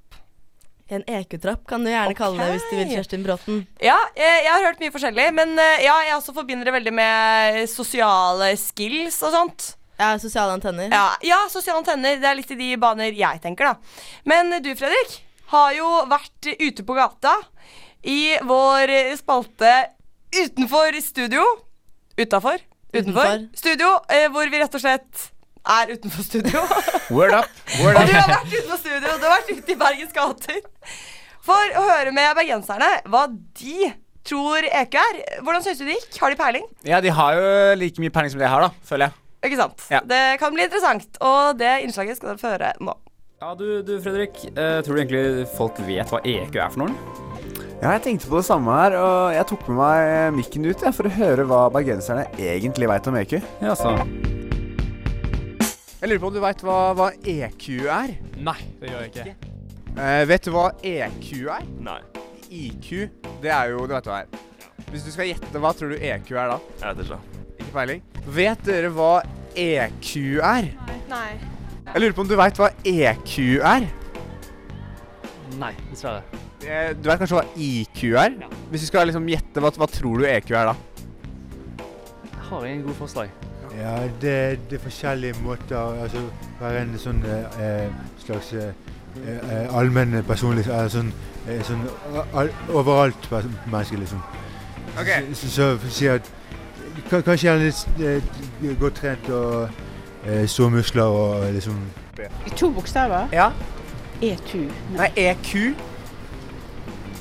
En 0.89 1.03
EQ-trapp 1.05 1.67
kan 1.69 1.83
du 1.85 1.91
gjerne 1.91 2.15
kalle 2.17 2.41
det 2.41 2.55
hvis 2.55 2.63
du 2.71 2.77
vil. 2.79 2.93
Kjerstin 2.95 3.25
Bråten. 3.25 3.59
Ja, 3.83 3.97
jeg, 4.17 4.39
jeg 4.45 4.49
har 4.49 4.65
hørt 4.65 4.79
mye 4.81 4.93
forskjellig, 4.95 5.27
men 5.37 5.53
eh, 5.61 5.83
ja, 5.85 5.99
jeg 6.07 6.15
også 6.17 6.33
forbinder 6.33 6.65
det 6.65 6.73
veldig 6.73 6.93
med 6.97 7.59
sosiale 7.69 8.55
skills 8.57 9.19
og 9.27 9.35
sånt. 9.35 9.67
Ja, 9.99 10.15
sosiale 10.17 10.55
antenner. 10.57 10.89
Ja, 10.89 11.05
ja 11.21 11.39
sosiale 11.53 11.83
antenner. 11.83 12.17
Det 12.17 12.29
er 12.29 12.37
litt 12.39 12.53
i 12.55 12.57
de 12.57 12.71
baner 12.81 13.13
jeg 13.13 13.43
tenker, 13.43 13.69
da. 13.69 14.03
Men 14.29 14.55
du, 14.65 14.71
Fredrik, 14.79 15.19
har 15.53 15.73
jo 15.77 15.89
vært 16.09 16.51
ute 16.57 16.85
på 16.87 16.97
gata 16.97 17.35
i 18.09 18.39
vår 18.49 18.95
spalte 19.19 19.73
utenfor 20.33 20.97
studio. 21.05 21.45
Utafor. 22.17 22.63
Utenfor. 22.95 23.25
Utenfor. 23.25 23.49
Studio, 23.59 23.97
eh, 24.09 24.25
hvor 24.33 24.49
vi 24.49 24.61
rett 24.61 24.73
og 24.73 24.81
slett 24.81 25.29
er 25.77 25.93
utenfor 25.95 26.25
studio. 26.25 26.65
Word 27.15 27.37
up. 27.37 27.63
Word 27.79 27.99
Og 28.01 28.09
du 28.09 28.13
har 28.17 28.29
vært 28.33 28.51
utenfor 28.53 28.81
studio. 28.81 28.99
Du 29.05 29.25
har 29.25 29.33
vært 29.37 29.51
ute 29.53 29.73
i 29.75 29.79
Bergens 29.79 30.13
gater 30.15 30.61
for 31.49 31.79
å 31.79 31.87
høre 31.87 32.13
med 32.13 32.35
bergenserne 32.37 32.89
hva 33.09 33.25
de 33.31 33.91
tror 34.27 34.65
EQ 34.67 34.97
er. 35.01 35.19
Hvordan 35.41 35.65
syns 35.65 35.81
du 35.81 35.87
det 35.87 35.97
gikk? 35.97 36.19
Har 36.21 36.33
de 36.33 36.39
peiling? 36.39 36.65
Ja, 36.87 36.99
de 37.01 37.13
har 37.15 37.37
jo 37.37 37.51
like 37.79 38.03
mye 38.03 38.13
peiling 38.13 38.33
som 38.33 38.41
det 38.41 38.47
jeg 38.47 38.53
har, 38.53 38.67
da, 38.67 38.87
føler 38.89 39.09
jeg. 39.09 39.21
Ikke 39.49 39.59
sant? 39.61 39.85
Ja. 39.93 40.01
Det 40.03 40.23
kan 40.41 40.51
bli 40.53 40.65
interessant, 40.67 41.07
og 41.23 41.59
det 41.59 41.77
innslaget 41.85 42.19
skal 42.19 42.33
dere 42.33 42.41
få 42.41 42.51
høre 42.53 42.73
nå. 42.83 42.95
Ja, 43.39 43.53
du, 43.55 43.79
du 43.87 43.93
Fredrik. 44.03 44.35
Uh, 44.51 44.81
tror 44.83 44.97
du 44.97 44.99
egentlig 44.99 45.47
folk 45.55 45.79
vet 45.87 46.11
hva 46.11 46.19
EQ 46.27 46.57
er 46.59 46.73
for 46.73 46.83
noe? 46.83 47.27
Ja, 47.79 47.93
jeg 47.93 48.03
tenkte 48.03 48.27
på 48.27 48.41
det 48.41 48.49
samme 48.49 48.75
her, 48.75 48.97
og 48.99 49.37
jeg 49.37 49.47
tok 49.53 49.69
med 49.69 49.79
meg 49.79 50.41
mikken 50.41 50.67
ut 50.67 50.83
jeg, 50.83 50.97
for 50.97 51.07
å 51.07 51.13
høre 51.15 51.47
hva 51.47 51.61
bergenserne 51.71 52.27
egentlig 52.35 52.91
veit 52.91 53.07
om 53.07 53.21
EQ. 53.21 53.39
Ja, 53.63 53.77
så. 53.79 53.95
Jeg 55.99 56.07
lurer 56.09 56.21
på 56.23 56.29
om 56.29 56.35
du 56.35 56.39
veit 56.43 56.61
hva, 56.63 56.77
hva 56.95 57.07
EQ 57.27 57.65
er? 57.91 58.13
Nei, 58.39 58.59
det 58.79 58.91
gjør 58.91 59.01
jeg 59.03 59.09
ikke. 59.11 59.55
Eh, 59.99 60.21
vet 60.29 60.45
du 60.47 60.51
hva 60.55 60.67
EQ 60.85 61.27
er? 61.51 61.65
Nei, 61.83 61.97
IQ, 62.49 62.87
det 63.43 63.51
er 63.51 63.73
jo 63.73 63.83
Du 63.89 63.93
vet 63.97 64.07
hva 64.07 64.21
det 64.21 64.37
er. 64.39 64.45
Hvis 64.93 65.03
du 65.05 65.11
skal 65.13 65.27
gjette, 65.29 65.59
hva 65.61 65.73
tror 65.75 65.91
du 65.91 65.97
EQ 65.99 66.31
er 66.39 66.53
da? 66.53 66.57
jeg 66.79 66.95
vet 66.95 67.03
ikke. 67.05 67.19
Ikke 67.59 67.73
peiling? 67.75 68.03
Vet 68.39 68.63
dere 68.65 68.91
hva 68.95 69.11
EQ 69.59 70.11
er? 70.39 70.69
Nei. 71.11 71.29
Jeg 71.89 72.03
lurer 72.03 72.15
på 72.15 72.23
om 72.23 72.29
du 72.31 72.35
veit 72.39 72.61
hva 72.61 72.69
EQ 72.87 73.35
er? 73.73 73.89
Nei, 75.59 75.73
dessverre. 75.91 76.23
Eh, 76.63 76.93
Du 76.95 77.07
vet 77.09 77.19
kanskje 77.19 77.41
hva 77.41 77.45
IQ 77.59 78.01
er? 78.23 78.39
Hvis 78.71 78.85
du 78.85 78.89
skal 78.93 79.07
liksom 79.09 79.27
gjette, 79.27 79.59
hva, 79.63 79.71
hva 79.75 79.87
tror 79.91 80.23
du 80.23 80.29
EQ 80.31 80.55
er 80.55 80.71
da? 80.71 80.75
Jeg 82.29 82.47
har 82.49 82.65
ingen 82.71 82.85
gode 82.87 82.97
forslag. 83.03 83.29
Ja, 83.77 83.95
det, 84.21 84.59
det 84.69 84.79
er 84.79 84.83
forskjellige 84.83 85.35
måter 85.43 85.77
Altså 86.03 86.21
være 86.59 86.81
en 86.81 86.95
sånn 86.99 87.19
eh, 87.25 87.91
slags 88.23 88.53
eh, 88.57 88.71
eh, 89.25 89.77
allmenn 89.77 90.17
personlig 90.27 90.65
eh, 90.67 90.87
Sånn, 90.89 91.11
eh, 91.47 91.61
sånn 91.67 91.83
all, 92.33 92.49
overalt-menneske, 92.73 93.99
liksom. 94.01 94.23
Ok. 94.99 95.11
Så, 95.33 95.51
så, 95.53 95.69
så 95.83 95.93
si 95.93 96.09
at 96.11 96.31
Kanskje 97.09 97.49
han 97.53 97.61
er 97.61 97.69
litt 97.69 98.01
eh, 98.03 98.73
godt 98.81 98.99
trent 99.03 99.29
og 99.33 99.69
eh, 100.25 100.43
store 100.49 100.73
muskler 100.79 101.03
og 101.21 101.45
liksom 101.55 101.77
To 102.59 102.67
bokstaver. 102.75 103.29
Ja. 103.31 103.51
E2. 104.19 104.65
Nei, 104.97 105.07
EQ. 105.15 105.53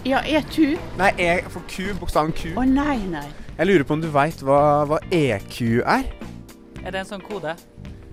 Ja, 0.08 0.24
E2. 0.26 0.72
Nei, 0.98 1.12
E 1.22 1.36
for 1.52 1.62
Q, 1.70 1.92
bokstaven 2.00 2.32
Q. 2.34 2.56
Å 2.58 2.64
nei, 2.66 2.96
nei. 3.06 3.28
Jeg 3.58 3.68
lurer 3.70 3.86
på 3.86 3.94
om 3.94 4.02
du 4.02 4.08
veit 4.10 4.42
hva, 4.42 4.58
hva 4.90 4.98
EQ 5.14 5.60
er? 5.84 6.08
Er 6.84 6.94
det 6.94 7.02
en 7.02 7.08
sånn 7.08 7.24
kode? 7.24 7.54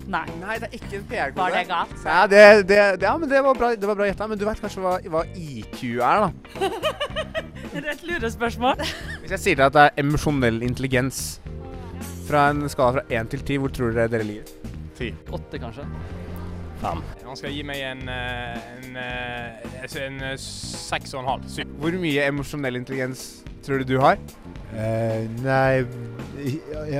Nei. 0.06 0.22
Nei, 0.38 0.58
det 0.62 0.68
er 0.68 0.76
ikke 0.78 1.00
en 1.00 1.06
PR-kode. 1.10 1.38
Var 1.40 1.54
det 1.56 1.62
galt? 1.70 1.94
Ja, 2.06 2.20
det, 2.30 2.42
det, 2.68 2.78
det, 3.00 3.06
ja, 3.08 3.14
men 3.18 3.30
det 3.30 3.42
var 3.42 3.58
bra, 3.58 3.72
det 3.74 3.88
var 3.90 3.98
bra 3.98 4.06
gjetta. 4.06 4.28
Men 4.30 4.38
du 4.38 4.44
vet 4.46 4.62
kanskje 4.62 4.84
hva, 4.84 4.98
hva 5.10 5.24
IQ 5.34 5.82
er, 5.96 6.26
da? 6.26 6.30
Er 7.76 7.82
det 7.84 7.90
et 7.92 8.04
lurespørsmål? 8.08 8.78
Hvis 9.20 9.32
jeg 9.34 9.40
sier 9.42 9.56
til 9.56 9.60
deg 9.60 9.66
at 9.66 9.74
det 9.74 9.82
er 9.82 9.98
emosjonell 10.00 10.62
intelligens 10.64 11.18
fra 12.28 12.46
en 12.52 12.62
skala 12.72 13.02
fra 13.02 13.18
1 13.20 13.34
til 13.34 13.42
10, 13.42 13.58
hvor 13.60 13.74
tror 13.74 13.92
dere 13.92 14.08
dere 14.14 14.24
ligger? 14.24 14.54
Åtte, 15.36 15.60
kanskje? 15.60 15.84
Han 16.82 17.36
skal 17.38 17.54
gi 17.54 17.62
meg 17.66 17.80
en, 17.86 18.02
en, 18.08 18.86
en, 18.86 18.96
eh, 19.00 19.82
altså 19.82 20.02
en 20.04 20.20
eh, 20.22 20.36
seks 20.40 21.14
og 21.16 21.22
en 21.22 21.30
halv. 21.32 21.48
Syv. 21.50 21.72
Hvor 21.80 21.96
mye 22.02 22.26
emosjonell 22.28 22.80
intelligens 22.82 23.26
tror 23.66 23.82
du 23.82 23.94
du 23.94 24.00
har? 24.02 24.20
Uh, 24.76 25.24
Nei, 25.40 25.86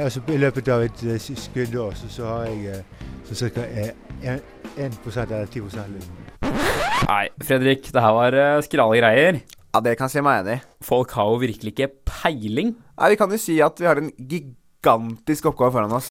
altså, 0.00 0.22
i 0.32 0.38
løpet 0.40 0.68
av 0.72 0.84
et 0.86 1.02
eh, 1.06 1.18
skuddår 1.20 1.96
så, 1.98 2.08
så 2.10 2.28
har 2.30 2.46
jeg 2.48 2.78
eh, 2.78 3.04
så 3.26 3.50
ca. 3.52 3.66
Eh, 3.66 4.38
1% 4.76 5.20
eller 5.26 5.50
10 5.50 5.66
liksom. 5.66 6.22
Nei, 7.06 7.26
Fredrik, 7.44 7.90
det 7.92 8.02
her 8.02 8.14
var 8.16 8.36
uh, 8.38 8.62
skrale 8.64 8.98
greier. 8.98 9.40
Ja, 9.74 9.82
det 9.84 9.96
kan 9.98 10.08
jeg 10.08 10.16
si 10.16 10.24
meg 10.24 10.40
enig 10.40 10.56
i. 10.56 10.64
Folk 10.86 11.12
har 11.18 11.28
jo 11.28 11.42
virkelig 11.42 11.74
ikke 11.74 11.90
peiling. 12.08 12.74
Nei, 12.96 13.10
Vi 13.12 13.20
kan 13.20 13.30
jo 13.30 13.40
si 13.40 13.58
at 13.60 13.76
vi 13.80 13.88
har 13.90 14.00
en 14.00 14.10
gigantisk 14.16 15.50
oppgave 15.52 15.74
foran 15.76 15.98
oss. 15.98 16.08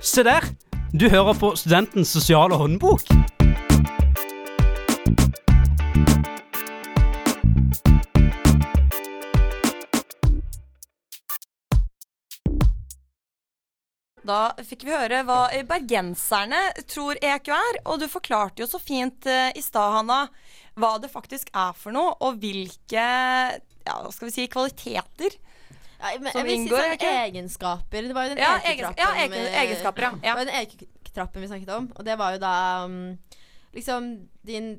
se 0.00 0.22
der! 0.26 0.44
Du 0.92 1.08
hører 1.10 1.34
på 1.36 1.50
Studentens 1.58 2.12
sosiale 2.14 2.56
håndbok. 2.56 3.02
Da 14.26 14.38
fikk 14.66 14.86
vi 14.86 14.94
høre 14.94 15.22
hva 15.26 15.46
bergenserne 15.68 16.58
tror 16.90 17.18
EQ 17.22 17.50
er, 17.54 17.80
og 17.86 18.00
du 18.02 18.08
forklarte 18.10 18.64
jo 18.64 18.70
så 18.70 18.80
fint 18.82 19.28
eh, 19.30 19.52
i 19.54 19.62
stad, 19.62 20.00
Hanna, 20.00 20.24
hva 20.74 20.96
det 20.98 21.12
faktisk 21.12 21.52
er 21.54 21.76
for 21.78 21.94
noe, 21.94 22.16
og 22.26 22.40
hvilke 22.42 23.04
ja, 23.86 24.00
hva 24.02 24.10
skal 24.10 24.28
vi 24.28 24.34
si, 24.34 24.48
kvaliteter 24.50 25.36
ja, 26.12 26.18
men, 26.20 26.32
Som 26.32 26.40
jeg 26.40 26.46
vil 26.46 26.56
si 26.56 26.62
inngår, 26.62 26.82
sånn 26.96 27.14
egenskaper. 27.26 28.02
Det 28.08 28.14
var 28.14 28.22
jo 28.24 28.34
den 28.34 28.38
Ja, 28.38 28.56
EQ-trappen. 28.58 28.98
ja, 28.98 29.10
egen- 29.22 29.30
med, 29.30 29.54
egenskaper, 29.62 30.02
ja. 30.02 30.10
Ja. 30.22 30.34
Det 30.34 30.36
var 30.36 30.44
den 30.44 30.54
EQ-trappen 30.62 31.40
vi 31.42 31.48
snakket 31.48 31.72
om, 31.76 31.92
og 31.96 32.04
det 32.04 32.18
var 32.18 32.32
jo 32.32 32.38
da 32.38 32.84
um, 32.84 33.18
liksom 33.74 34.28
din 34.46 34.78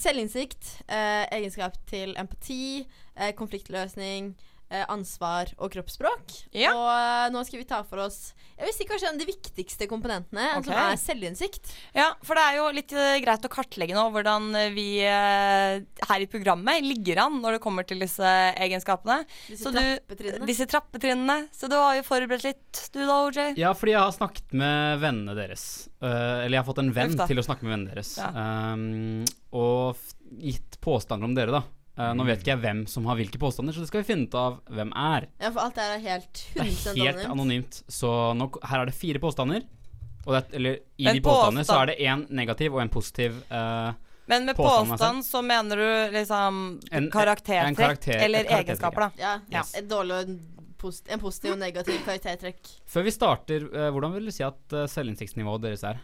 selvinnsikt, 0.00 0.82
eh, 0.88 1.26
egenskap 1.36 1.74
til 1.86 2.14
empati, 2.18 2.86
eh, 3.16 3.32
konfliktløsning, 3.36 4.34
ansvar 4.92 5.52
og 5.58 5.72
kroppsspråk. 5.74 6.34
Ja. 6.56 6.72
Og 6.76 6.88
eh, 6.92 7.26
nå 7.34 7.42
skal 7.46 7.62
vi 7.62 7.68
ta 7.68 7.82
for 7.86 8.02
oss 8.04 8.32
Jeg 8.56 8.68
vil 8.68 8.74
si 8.76 8.86
kanskje 8.88 9.08
en 9.10 9.16
av 9.16 9.22
de 9.22 9.28
viktigste 9.28 9.88
komponentene, 9.90 10.48
okay. 10.58 10.68
som 10.68 10.78
er 10.78 11.00
selvinnsikt. 11.00 11.72
Ja, 11.96 12.10
for 12.24 12.38
det 12.38 12.44
er 12.46 12.58
jo 12.60 12.68
litt 12.76 12.94
eh, 12.96 13.18
greit 13.24 13.46
å 13.48 13.52
kartlegge 13.52 13.96
nå 13.96 14.06
hvordan 14.14 14.50
eh, 14.58 14.70
vi 14.74 14.86
eh, 15.06 15.82
her 16.08 16.24
i 16.24 16.30
programmet 16.30 16.84
ligger 16.86 17.24
an 17.26 17.40
når 17.42 17.58
det 17.58 17.62
kommer 17.64 17.86
til 17.88 18.02
disse 18.02 18.34
egenskapene. 18.56 19.22
Disse 19.48 19.68
Så 19.68 19.74
du- 19.74 20.46
Disse 20.46 20.66
trappetrinnene. 20.70 21.48
Så 21.54 21.68
du 21.70 21.76
har 21.76 21.96
jo 21.98 22.04
forberedt 22.06 22.46
litt, 22.46 22.82
du 22.94 23.00
da, 23.02 23.22
OJ. 23.26 23.58
Ja, 23.60 23.72
fordi 23.76 23.94
jeg 23.94 24.02
har 24.02 24.14
snakket 24.14 24.54
med 24.56 25.02
vennene 25.02 25.36
deres. 25.36 25.66
Eh, 26.02 26.44
eller 26.44 26.56
jeg 26.56 26.62
har 26.62 26.68
fått 26.68 26.82
en 26.82 26.94
venn 26.94 27.14
til 27.18 27.40
å 27.40 27.46
snakke 27.46 27.66
med 27.66 27.76
vennene 27.76 27.94
deres. 27.94 28.16
Ja. 28.20 28.30
Um, 28.72 29.24
og 29.52 30.00
gitt 30.42 30.80
påstander 30.82 31.28
om 31.28 31.36
dere, 31.36 31.60
da. 31.60 31.62
Eh, 31.98 32.12
nå 32.16 32.24
vet 32.24 32.40
ikke 32.40 32.54
jeg 32.54 32.60
hvem 32.62 32.86
som 32.88 33.04
har 33.04 33.18
hvilke 33.18 33.36
påstander, 33.38 33.74
så 33.76 33.82
det 33.84 33.88
skal 33.90 34.00
vi 34.02 34.08
finne 34.14 34.24
ut 34.30 34.34
av 34.34 34.60
hvem 34.72 34.92
er. 34.96 35.26
Ja, 35.42 35.50
for 35.52 35.60
alt 35.66 35.74
det 35.76 35.84
er 35.84 35.98
helt 36.06 36.38
Det 36.54 36.60
er 36.62 36.70
helt 36.70 36.86
anonymt. 36.88 37.26
anonymt. 37.34 37.82
Så 37.92 38.12
nå, 38.38 38.46
her 38.64 38.80
er 38.80 38.86
det 38.88 38.94
fire 38.96 39.20
påstander. 39.20 39.66
Og 40.24 40.32
det, 40.36 40.44
eller 40.54 40.78
i 40.96 41.04
Men 41.04 41.16
de 41.18 41.20
påstandene 41.26 41.64
så 41.66 41.82
er 41.82 41.86
det 41.92 41.98
én 41.98 42.24
negativ 42.30 42.72
og 42.74 42.80
en 42.80 42.88
positiv. 42.88 43.36
uh, 43.50 43.92
Men 44.30 44.46
med 44.46 44.54
Påstand, 44.56 44.88
påstand 44.94 45.24
så 45.26 45.42
mener 45.44 45.76
du 45.76 46.12
liksom 46.16 46.80
En- 46.92 47.10
karaktertrekk 47.10 47.66
en 47.68 47.76
karakter- 47.76 48.22
eller 48.22 48.44
egenskaper, 48.44 49.00
da. 49.00 49.10
Ja, 49.18 49.40
Yes. 49.50 49.72
Dårlig 49.82 50.38
en 51.10 51.20
positiv 51.20 51.52
og 51.52 51.58
negativ 51.58 51.98
karaktertrekk. 52.06 52.70
før 52.86 53.02
vi 53.04 53.10
starter, 53.10 53.66
uh, 53.68 53.90
hvordan 53.92 54.14
vil 54.14 54.24
du 54.24 54.30
si 54.30 54.42
at 54.44 54.54
uh, 54.72 54.86
selvinnsiktsnivået 54.86 55.60
deres 55.60 55.82
er? 55.84 55.98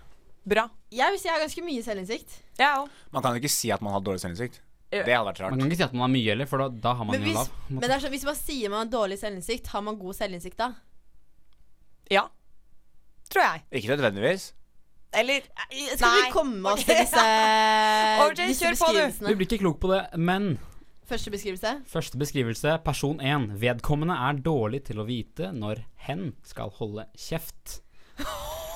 Bra. 0.46 0.68
Jeg 0.90 1.10
vil 1.12 1.18
si 1.18 1.28
jeg 1.28 1.34
har 1.34 1.46
ganske 1.46 1.64
mye 1.64 1.82
selvinnsikt. 1.82 2.38
Ja. 2.58 2.86
Man 3.12 3.22
kan 3.22 3.32
jo 3.34 3.40
ikke 3.40 3.50
si 3.50 3.70
at 3.70 3.80
man 3.80 3.92
har 3.92 4.00
dårlig 4.00 4.20
selvinnsikt. 4.20 4.60
Ja. 4.88 5.02
Det 5.04 5.12
hadde 5.12 5.26
vært 5.28 5.40
rart. 5.42 5.52
Man 5.52 5.60
kan 5.60 5.68
ikke 5.72 5.80
si 5.82 5.84
at 5.84 5.96
man 5.96 6.06
har 6.06 6.12
mye 6.14 6.28
heller, 6.32 6.48
for 6.48 6.62
da, 6.62 6.68
da 6.88 6.92
har 6.96 7.04
man 7.04 7.12
Men 7.12 7.20
jo 7.20 7.28
hvis, 7.28 7.36
lav. 7.36 7.66
men 7.68 7.82
det 7.84 7.90
er 7.92 8.04
sånn, 8.04 8.12
hvis 8.14 8.28
man 8.28 8.38
sier 8.38 8.72
man 8.72 8.80
har 8.86 8.92
dårlig 8.94 9.18
selvinnsikt, 9.20 9.66
har 9.74 9.82
man 9.84 9.98
god 10.00 10.16
selvinnsikt 10.16 10.62
da? 10.62 10.68
Ja. 12.12 12.22
Tror 13.28 13.44
jeg. 13.44 13.66
Ikke 13.80 13.92
nødvendigvis. 13.92 14.46
Eller 15.18 15.44
Skal 15.72 16.08
Nei. 16.08 16.16
vi 16.22 16.32
komme 16.32 16.72
oss 16.72 16.84
til 16.84 16.96
disse, 17.00 17.20
okay, 18.24 18.48
disse 18.48 18.64
kjør 18.64 18.80
på, 18.80 18.90
du. 18.96 19.28
Vi 19.28 19.36
blir 19.40 19.48
ikke 19.48 19.60
klok 19.64 19.78
på 19.84 19.92
det, 19.92 20.02
men 20.20 20.54
Første 21.08 21.32
beskrivelse. 21.32 21.70
Første 21.88 22.18
beskrivelse, 22.20 22.74
person 22.84 23.20
1. 23.24 23.46
Vedkommende 23.60 24.16
er 24.28 24.40
dårlig 24.44 24.82
til 24.90 25.00
å 25.00 25.06
vite 25.08 25.48
når 25.56 25.80
hen 26.04 26.34
skal 26.44 26.68
holde 26.76 27.06
kjeft. 27.16 27.78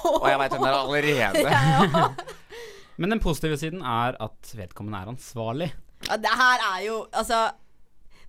Og 0.09 0.25
jeg 0.31 0.41
veit 0.41 0.55
hvem 0.55 0.65
det 0.65 0.71
er 0.71 0.79
allerede. 0.79 2.15
Men 3.03 3.13
den 3.13 3.21
positive 3.21 3.57
siden 3.61 3.85
er 3.85 4.17
at 4.21 4.53
vedkommende 4.57 5.03
er 5.03 5.11
ansvarlig. 5.13 5.69
Ja, 6.09 6.17
det 6.17 6.33
her 6.43 6.65
er 6.69 6.79
jo 6.87 6.97
Altså, 7.13 7.41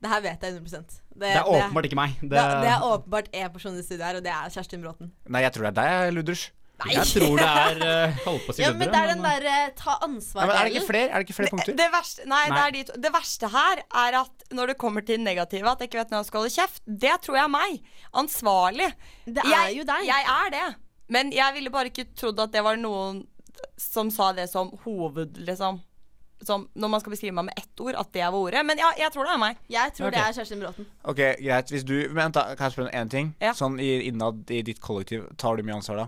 det 0.03 0.11
her 0.11 0.21
vet 0.25 0.43
jeg 0.43 0.57
100 0.57 0.81
Det, 1.13 1.21
Det 1.21 1.35
er 1.35 1.47
åpenbart 1.47 1.87
ikke 1.87 1.99
meg. 1.99 2.17
det, 2.21 2.31
det 2.33 2.73
er 2.73 2.83
åpenbart 2.89 3.29
én 3.33 3.53
person 3.53 3.77
i 3.77 3.83
studio 3.85 4.03
her, 4.05 4.19
og 4.19 4.25
det 4.25 4.33
er 4.33 4.51
Kjerstin 4.53 4.83
Bråten. 4.83 5.11
Nei, 5.29 5.41
jeg 5.45 5.53
tror 5.55 5.69
det 5.69 5.71
er 5.73 5.79
deg, 5.81 6.13
Luders. 6.17 6.51
Jeg 6.89 7.05
tror 7.05 7.37
det 7.37 7.45
er 7.47 7.77
uh, 8.09 8.15
holdt 8.25 8.45
på 8.47 8.51
å 8.51 8.55
si 8.57 8.63
Ja, 8.63 8.71
men 8.75 8.89
det 8.91 8.97
er 8.99 9.11
den 9.13 9.21
derre 9.23 9.51
uh, 9.69 9.73
ta 9.77 9.93
Ja, 9.93 10.07
ansvar-delen. 10.07 10.49
men 10.49 10.57
er 10.57 10.67
det 10.67 10.73
ikke 10.73 10.87
flere, 10.89 11.09
er 11.09 11.21
det 11.21 11.27
ikke 11.27 11.35
flere 11.37 11.51
punkter? 11.53 11.75
Det 11.79 11.89
verste, 11.93 12.25
nei, 12.27 12.41
Det, 12.47 12.55
Nei. 12.55 12.63
er 12.65 12.73
de 12.75 12.81
to. 12.89 12.97
det 13.05 13.11
verste 13.13 13.51
her 13.53 13.83
er 14.03 14.17
at 14.23 14.47
når 14.57 14.73
det 14.73 14.77
kommer 14.81 15.05
til 15.05 15.21
negative, 15.23 15.69
at 15.69 15.83
jeg 15.83 15.91
ikke 15.91 16.01
vet 16.01 16.11
når 16.11 16.23
jeg 16.23 16.29
skal 16.31 16.41
holde 16.43 16.55
kjeft, 16.57 16.81
det 17.05 17.13
tror 17.23 17.37
jeg 17.39 17.45
er 17.45 17.53
meg. 17.53 17.93
Ansvarlig. 18.23 18.89
Det 19.29 19.45
er 19.45 19.53
jeg, 19.53 19.77
jo 19.77 19.87
deg. 19.93 20.09
Jeg 20.09 20.27
er 20.33 20.51
det. 20.57 20.65
Men 21.13 21.31
jeg 21.35 21.55
ville 21.59 21.71
bare 21.77 21.93
ikke 21.93 22.09
trodd 22.17 22.41
at 22.43 22.51
det 22.57 22.65
var 22.65 22.81
noen 22.81 23.21
som 23.79 24.09
sa 24.11 24.31
det 24.35 24.49
som 24.51 24.73
hoved, 24.83 25.37
liksom. 25.45 25.79
Som 26.45 26.67
når 26.75 26.91
man 26.93 26.99
skal 27.03 27.13
beskrive 27.15 27.35
meg 27.37 27.45
med 27.49 27.57
ett 27.61 27.79
ord, 27.85 27.95
at 27.99 28.11
det 28.15 28.23
var 28.25 28.37
ordet. 28.39 28.65
Men 28.65 28.77
ja, 28.81 28.89
jeg 28.99 29.11
tror 29.13 29.27
det 29.29 29.33
er 29.35 29.41
meg. 29.41 29.57
Jeg 29.71 29.93
tror 29.97 30.11
det 30.11 30.19
Ok. 30.19 30.27
er 30.29 30.33
Kjerstin 30.39 30.59
Bråten. 30.63 30.85
Ok, 31.03 31.21
greit. 31.43 31.71
Hvis 31.71 31.83
du 31.87 31.95
Men 32.13 32.31
da. 32.35 32.43
Kan 32.55 32.65
jeg 32.69 32.75
spørre 32.75 32.89
om 32.91 32.97
én 33.03 33.09
ting? 33.09 33.33
Ja. 33.41 33.53
Sånn 33.53 33.79
i, 33.79 33.91
innad 34.09 34.49
i 34.51 34.61
ditt 34.61 34.81
kollektiv, 34.83 35.25
tar 35.37 35.55
du 35.57 35.63
mye 35.63 35.75
ansvar 35.79 36.03
da? 36.03 36.07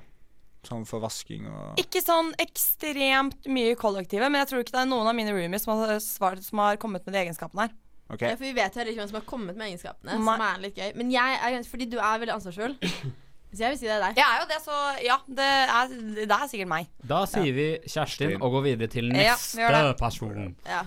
Sånn 0.65 0.85
for 0.89 0.99
vasking 0.99 1.45
og 1.45 1.77
Ikke 1.77 2.01
sånn 2.01 2.31
ekstremt 2.41 3.45
mye 3.47 3.75
i 3.75 3.77
kollektivet, 3.77 4.31
men 4.31 4.41
jeg 4.41 4.49
tror 4.49 4.63
ikke 4.63 4.73
det 4.73 4.81
er 4.81 4.89
noen 4.89 5.07
av 5.07 5.13
mine 5.17 5.29
roomies 5.35 5.61
som 5.67 5.77
har, 5.77 5.99
svart, 6.01 6.41
som 6.43 6.57
har 6.63 6.79
kommet 6.81 7.05
med 7.05 7.13
de 7.13 7.19
egenskapene 7.21 7.67
her. 7.67 7.75
Ok. 8.09 8.21
Ja, 8.21 8.35
for 8.35 8.45
vi 8.45 8.53
vet 8.53 8.73
heller 8.77 8.91
ikke 8.91 9.01
hvem 9.03 9.11
som 9.11 9.19
har 9.19 9.27
kommet 9.29 9.57
med 9.57 9.67
egenskapene, 9.69 10.17
Ma 10.21 10.35
som 10.37 10.43
er 10.47 10.63
litt 10.65 10.75
gøy. 10.77 10.91
Men 10.97 11.11
jeg 11.13 11.37
er 11.41 11.63
fordi 11.69 11.87
du 11.89 11.97
er 11.99 12.19
veldig 12.21 12.35
ansvarsfull. 12.39 12.75
Så 13.55 13.63
jeg 13.63 13.71
vil 13.71 13.79
si 13.79 13.85
det 13.87 13.93
er 13.95 14.01
deg. 14.03 14.17
Jeg 14.19 14.27
er 14.27 14.41
jo 14.41 14.47
det, 14.51 14.57
så 14.65 14.77
ja. 15.05 15.17
Det 15.39 15.45
er, 15.47 15.93
det 16.25 16.35
er 16.35 16.47
sikkert 16.51 16.67
meg. 16.73 16.87
Da 17.07 17.21
sier 17.31 17.53
vi 17.55 17.67
Kjerstin 17.87 18.35
og 18.41 18.51
går 18.57 18.63
videre 18.67 18.89
til 18.91 19.07
Ja, 19.15 19.31
neste 19.35 19.55
vi 19.55 19.63
gjør 19.63 19.77
det. 19.89 19.97
person. 20.01 20.55
Ja. 20.67 20.81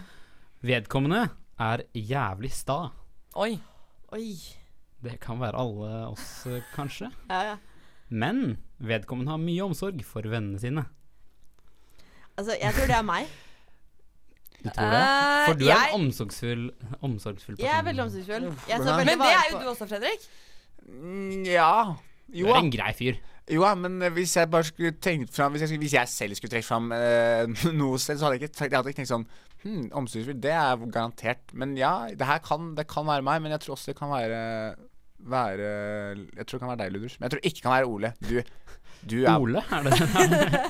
Vedkommende 0.68 1.22
er 1.58 1.82
jævlig 1.96 2.52
sta. 2.52 2.90
Oi. 3.38 3.54
Oi. 4.12 4.26
Det 5.02 5.16
kan 5.22 5.38
være 5.40 5.54
alle 5.62 5.90
oss, 6.10 6.46
eh, 6.50 6.60
kanskje. 6.75 7.08
Ja, 7.30 7.42
ja. 7.52 7.56
Men 8.10 8.58
vedkommende 8.80 9.30
har 9.30 9.38
mye 9.38 9.62
omsorg 9.68 10.00
for 10.04 10.22
vennene 10.22 10.58
sine. 10.60 10.84
Altså, 12.38 12.54
jeg 12.60 12.75
tror 12.75 12.87
det 12.90 12.96
er 12.96 13.02
meg. 13.06 13.28
Du 14.58 14.68
tror 14.75 14.90
det? 14.90 14.98
Eh, 15.02 15.46
For 15.46 15.54
du 15.54 15.64
er 15.64 15.70
jeg- 15.70 15.88
en 15.94 16.00
omsorgsfull, 16.00 16.70
omsorgsfull 17.02 17.56
person. 17.56 17.64
Jeg 17.66 17.78
er 17.78 17.82
veldig 17.87 18.02
omsorgsfull. 18.04 18.42
Jeg 18.68 18.78
Men 18.78 18.87
veldig 18.87 18.96
Men 18.96 19.06
det 19.06 19.18
vare 19.18 19.38
er 19.38 19.50
jo 19.52 19.56
på- 19.56 19.62
du 19.62 19.68
også, 19.70 19.88
Fredrik. 19.88 20.28
Mm, 20.88 21.44
Ja. 21.46 21.94
Du 22.28 22.38
Jo 22.42 22.52
er 22.52 22.58
en 22.61 22.70
grei 22.70 22.92
fyr. 22.97 23.18
Jo 23.49 23.62
da, 23.64 23.70
men 23.80 23.94
eh, 24.04 24.11
hvis 24.12 24.35
jeg 24.37 24.50
bare 24.52 24.66
skulle 24.68 24.92
tenkt 25.00 25.30
fram 25.32 25.54
Hvis 25.56 25.62
jeg, 25.64 25.78
hvis 25.80 25.94
jeg 25.97 26.08
selv 26.12 26.37
skulle 26.37 26.50
trekke 26.52 26.66
fram 26.68 26.90
eh, 26.92 27.47
noe 27.80 27.97
sted, 27.99 28.18
så 28.20 28.26
hadde 28.28 28.37
jeg 28.42 28.50
ikke 28.50 28.66
jeg 28.68 28.76
hadde 28.76 28.92
ikke 28.92 29.00
tenkt 29.02 29.12
sånn 29.14 29.25
Hm, 29.64 29.88
omsorgsfull, 29.99 30.37
det 30.38 30.52
er 30.54 30.76
garantert. 30.94 31.50
Men 31.58 31.73
ja, 31.75 32.06
det 32.14 32.26
her 32.28 32.38
kan, 32.44 32.68
det 32.78 32.85
kan 32.87 33.08
være 33.08 33.25
meg, 33.26 33.40
men 33.42 33.50
jeg 33.56 33.64
tror 33.64 33.75
også 33.75 33.90
det 33.90 33.97
kan 33.99 34.12
være 34.12 34.42
Være 35.26 35.70
Jeg 36.37 36.44
tror 36.47 36.52
det 36.52 36.61
kan 36.62 36.70
være 36.70 36.82
deg, 36.85 36.92
Luders. 36.94 37.16
Men 37.18 37.26
jeg 37.26 37.32
tror 37.32 37.40
det 37.42 37.50
ikke 37.50 37.64
kan 37.64 37.75
være 37.75 37.88
Ole. 37.90 38.12
Du, 38.23 38.37
du 39.11 39.16
er 39.25 39.35
Ole, 39.42 39.64
er 39.75 39.88
det? 39.88 39.99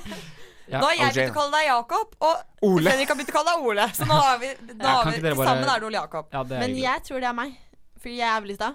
Ja, 0.69 0.83
Nå 0.83 0.89
har 0.91 0.97
jeg 0.99 1.15
begynt 1.17 1.31
å 1.33 1.37
kalle 1.39 1.59
deg 1.63 1.67
Jakob, 1.71 2.11
og 2.29 2.65
Ole. 2.69 2.91
Fredrik 2.91 3.09
har 3.13 3.17
begynt 3.17 3.31
å 3.33 3.37
kalle 3.39 3.53
deg 3.55 3.69
Ole. 3.71 3.85
Så 3.97 4.05
nå 4.09 4.17
har 4.21 4.35
vi, 4.43 4.49
nå 4.83 4.89
har 4.89 5.07
vi 5.15 5.21
bare- 5.25 5.47
sammen 5.49 5.71
er 5.73 5.81
det 5.81 5.87
Ole 5.89 5.97
Jakob. 5.97 6.27
Ja, 6.35 6.43
det 6.45 6.57
er 6.59 6.61
Men 6.61 6.75
hyggelig. 6.75 6.83
jeg 6.89 7.05
tror 7.07 7.23
det 7.25 7.29
er 7.31 7.37
meg. 7.39 7.55
Fordi 8.03 8.17
jeg 8.19 8.29
er 8.29 8.43
veldig 8.45 8.57
sta. 8.59 8.69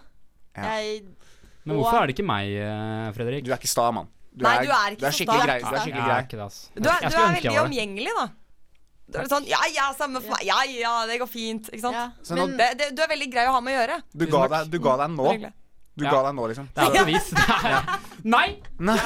Ja. 0.58 0.72
Jeg 0.74 1.04
Men 1.65 1.77
hvorfor 1.79 2.01
er 2.01 2.08
det 2.12 2.15
ikke 2.17 2.25
meg, 2.27 2.50
eh, 2.60 3.12
Fredrik? 3.15 3.43
Du 3.46 3.51
er 3.51 3.58
ikke 3.62 3.72
sta, 3.72 3.89
mann. 3.96 4.08
Nei, 4.36 4.53
du 4.65 4.72
er 4.74 4.96
ikke 4.96 5.00
du 5.00 5.05
er 5.05 5.12
skikkelig 5.17 5.43
grei. 5.46 5.60
Du 5.62 5.67
er 5.75 5.84
skikkelig 5.84 6.03
er 6.03 6.10
grei. 6.10 6.22
ikke 6.25 6.38
det, 6.39 6.46
ass. 6.48 6.62
Du 6.75 6.89
er, 6.89 7.03
du 7.05 7.17
er 7.17 7.36
veldig 7.38 7.60
omgjengelig, 7.67 8.15
da. 8.17 8.25
Du 9.13 9.17
er 9.20 9.27
sånn 9.29 9.46
Ja, 9.46 9.60
ja, 9.75 9.89
samme 9.93 10.22
for 10.24 10.34
meg. 10.34 10.46
Ja, 10.48 10.62
ja, 10.65 10.93
det 11.05 11.20
går 11.22 11.29
fint. 11.29 11.67
Ikke 11.70 11.84
sant? 11.86 11.96
Ja. 12.00 12.36
Nå- 12.36 12.48
Det, 12.58 12.70
det, 12.79 12.88
du 12.98 13.01
er 13.03 13.12
veldig 13.12 13.27
grei 13.32 13.46
å 13.48 13.51
ha 13.53 13.60
med 13.62 13.75
å 13.75 13.82
gjøre. 13.84 14.00
Du 14.15 14.25
ga 14.32 14.48
deg, 14.55 14.72
du 14.74 14.79
ga 14.79 14.96
deg 15.03 15.13
nå. 15.17 15.36
Du 15.96 16.05
Ja. 16.05 16.10
ga 16.10 16.24
deg 16.25 16.34
nå, 16.34 16.48
liksom. 16.50 16.67
Det 16.74 16.82
er 16.82 16.88
et 16.89 17.05
bevis. 17.05 17.27
Det 17.38 17.70
er- 17.70 18.00
Nei! 18.24 18.48
Nei. 18.79 18.98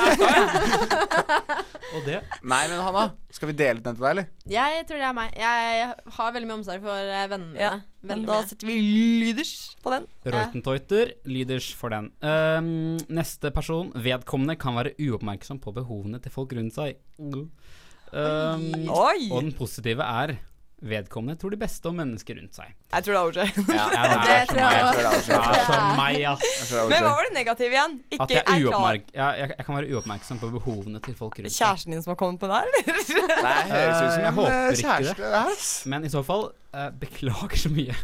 Og 1.97 2.03
det 2.05 2.21
Nei, 2.43 2.61
men 2.69 2.79
Hanna, 2.83 3.03
skal 3.33 3.49
vi 3.49 3.55
dele 3.59 3.81
den 3.83 3.95
til 3.97 4.03
deg, 4.03 4.11
eller? 4.11 4.27
jeg 4.51 4.85
tror 4.87 5.01
det 5.01 5.07
er 5.09 5.15
meg. 5.17 5.33
Jeg 5.35 5.93
har 6.17 6.31
veldig 6.35 6.47
mye 6.49 6.57
omsorg 6.61 6.81
for 6.85 6.95
eh, 7.17 7.27
vennene 7.31 7.59
Ja, 7.59 7.69
mine. 7.71 7.83
Men 8.07 8.25
da 8.27 8.41
setter 8.47 8.69
vi 8.69 8.77
lyders 8.81 9.53
på 9.83 9.93
den. 9.93 10.07
Reutenteuter, 10.27 11.13
lyders 11.27 11.69
for 11.77 11.93
den. 11.93 12.09
Um, 12.23 12.97
neste 13.11 13.51
person. 13.55 13.91
Vedkommende 13.95 14.57
kan 14.59 14.77
være 14.79 14.95
uoppmerksom 15.07 15.61
på 15.63 15.73
behovene 15.75 16.21
til 16.23 16.33
folk 16.33 16.55
rundt 16.57 16.75
seg. 16.77 17.01
Um, 17.17 18.69
Oi! 18.93 19.27
og 19.31 19.41
den 19.43 19.51
positive 19.57 20.05
er 20.05 20.37
vedkommende 20.81 21.39
tror 21.41 21.50
de 21.50 21.57
beste 21.57 21.89
om 21.89 21.96
mennesker 21.98 22.38
rundt 22.38 22.53
seg. 22.53 22.74
Jeg 22.93 23.05
tror 23.05 23.15
det 23.15 23.22
er 23.22 23.27
OJ. 23.27 23.38
Ja, 23.74 23.86
Ja, 23.98 24.03
det 24.27 24.36
tror 24.51 24.60
jeg 24.62 24.84
òg. 24.86 25.88
meg, 25.98 26.19
ass. 26.29 26.43
Men 26.91 27.01
hva 27.01 27.13
var 27.17 27.25
det 27.25 27.34
negative 27.34 27.74
igjen? 27.74 27.96
At 28.13 28.34
jeg 28.34 28.43
er 28.43 28.43
er 28.43 28.62
klar. 28.62 28.67
uoppmerk 28.67 29.10
ja, 29.15 29.29
jeg, 29.39 29.55
jeg 29.55 29.65
kan 29.65 29.79
være 29.79 29.89
uoppmerksom 29.96 30.41
på 30.43 30.51
behovene 30.53 31.01
til 31.07 31.17
folk 31.17 31.39
rundt 31.39 31.50
seg. 31.50 31.57
Kjæresten 31.57 31.98
din 31.98 32.05
som 32.05 32.13
har 32.13 32.19
kommet 32.22 32.43
på 32.43 32.48
det 32.51 32.60
her, 32.60 32.69
eller? 32.69 33.41
Nei, 33.48 33.57
høres 33.74 33.98
ut 33.98 34.13
som 34.13 34.24
Jeg 34.27 34.38
håper 34.38 34.53
eh, 34.53 35.10
ikke 35.10 35.34
det. 35.34 35.57
Men 35.96 36.05
i 36.05 36.13
så 36.13 36.24
fall, 36.29 36.48
uh, 36.77 36.88
beklager 37.01 37.63
så 37.65 37.74
mye. 37.74 37.98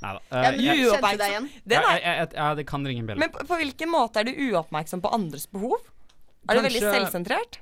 Nei 0.00 0.12
da. 0.16 0.20
Ja, 0.32 0.52
deg 0.56 1.24
igjen. 1.28 1.48
Den 1.68 1.76
ja, 1.84 1.96
jeg, 2.00 2.02
jeg, 2.02 2.28
ja, 2.34 2.52
det 2.56 2.66
kan 2.66 2.86
ringe 2.88 3.04
en 3.04 3.10
bjelle. 3.10 3.20
men 3.20 3.34
på, 3.34 3.46
på 3.46 3.58
hvilken 3.60 3.90
måte 3.92 4.22
er 4.22 4.30
du 4.30 4.32
uoppmerksom 4.48 5.04
på 5.04 5.12
andres 5.14 5.46
behov? 5.52 5.78
Er 6.48 6.56
du 6.56 6.66
veldig 6.66 6.82
selvsentrert? 6.82 7.60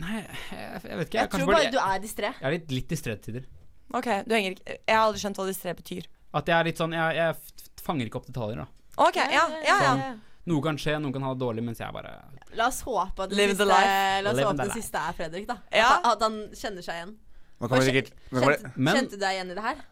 Nei, 0.00 0.20
jeg, 0.22 0.80
jeg 0.84 0.98
vet 1.00 1.10
ikke. 1.10 1.18
Jeg 1.18 1.20
Jeg, 1.20 1.30
tror 1.34 1.46
bare, 1.50 1.56
bare 1.56 1.72
du 1.74 1.78
er 1.82 2.02
distré. 2.02 2.32
jeg 2.32 2.48
er 2.48 2.56
litt, 2.56 2.72
litt 2.72 2.88
distré 2.92 3.16
til 3.18 3.34
tider. 3.34 3.46
Ok, 3.90 4.08
du 4.26 4.34
henger 4.36 4.54
ikke 4.54 4.74
Jeg 4.76 4.94
har 4.94 5.04
aldri 5.04 5.20
skjønt 5.22 5.40
hva 5.40 5.46
distré 5.48 5.74
betyr. 5.76 6.08
At 6.38 6.50
jeg 6.50 6.54
er 6.56 6.68
litt 6.68 6.78
sånn 6.78 6.92
Jeg, 6.94 7.16
jeg 7.18 7.82
fanger 7.82 8.06
ikke 8.10 8.20
opp 8.20 8.28
detaljer, 8.30 8.62
da. 8.62 8.66
Ok, 9.00 9.16
ja, 9.18 9.46
ja, 9.66 9.78
ja. 9.86 10.10
Noe 10.50 10.64
kan 10.64 10.78
skje, 10.80 10.96
noen 11.02 11.14
kan 11.14 11.24
ha 11.26 11.32
det 11.34 11.42
dårlig, 11.42 11.64
mens 11.66 11.80
jeg 11.82 11.92
bare 11.94 12.14
La 12.58 12.66
oss 12.70 12.80
håpe 12.86 13.26
at 13.26 13.30
the 13.30 13.48
siste, 13.50 13.66
la 13.68 14.30
oss 14.30 14.40
håpe 14.42 14.64
den 14.64 14.72
siste 14.74 15.02
er 15.02 15.16
Fredrik, 15.18 15.46
da. 15.50 15.58
Ja. 15.74 15.90
At, 16.00 16.08
at 16.16 16.24
han 16.26 16.38
kjenner 16.56 16.86
seg 16.86 16.98
igjen. 16.98 17.16
Det 17.60 17.80
sikkert 17.84 18.08
det, 18.10 18.40
Kjente, 18.40 18.70
kjente 18.80 19.18
du 19.18 19.20
deg 19.20 19.36
igjen 19.36 19.52
i 19.52 19.56
det 19.58 19.64
her? 19.66 19.82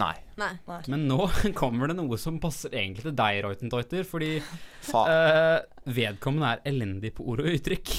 Nei. 0.00 0.12
Nei. 0.38 0.50
Men 0.92 1.06
nå 1.10 1.24
kommer 1.60 1.90
det 1.90 1.96
noe 1.98 2.18
som 2.20 2.36
passer 2.42 2.74
egentlig 2.76 3.08
til 3.08 3.16
deg, 3.18 3.40
Reutentoiter, 3.46 4.04
fordi 4.06 4.34
eh, 4.38 5.56
vedkommende 5.90 6.52
er 6.54 6.62
elendig 6.70 7.14
på 7.16 7.26
ord 7.32 7.42
og 7.42 7.50
uttrykk. 7.56 7.94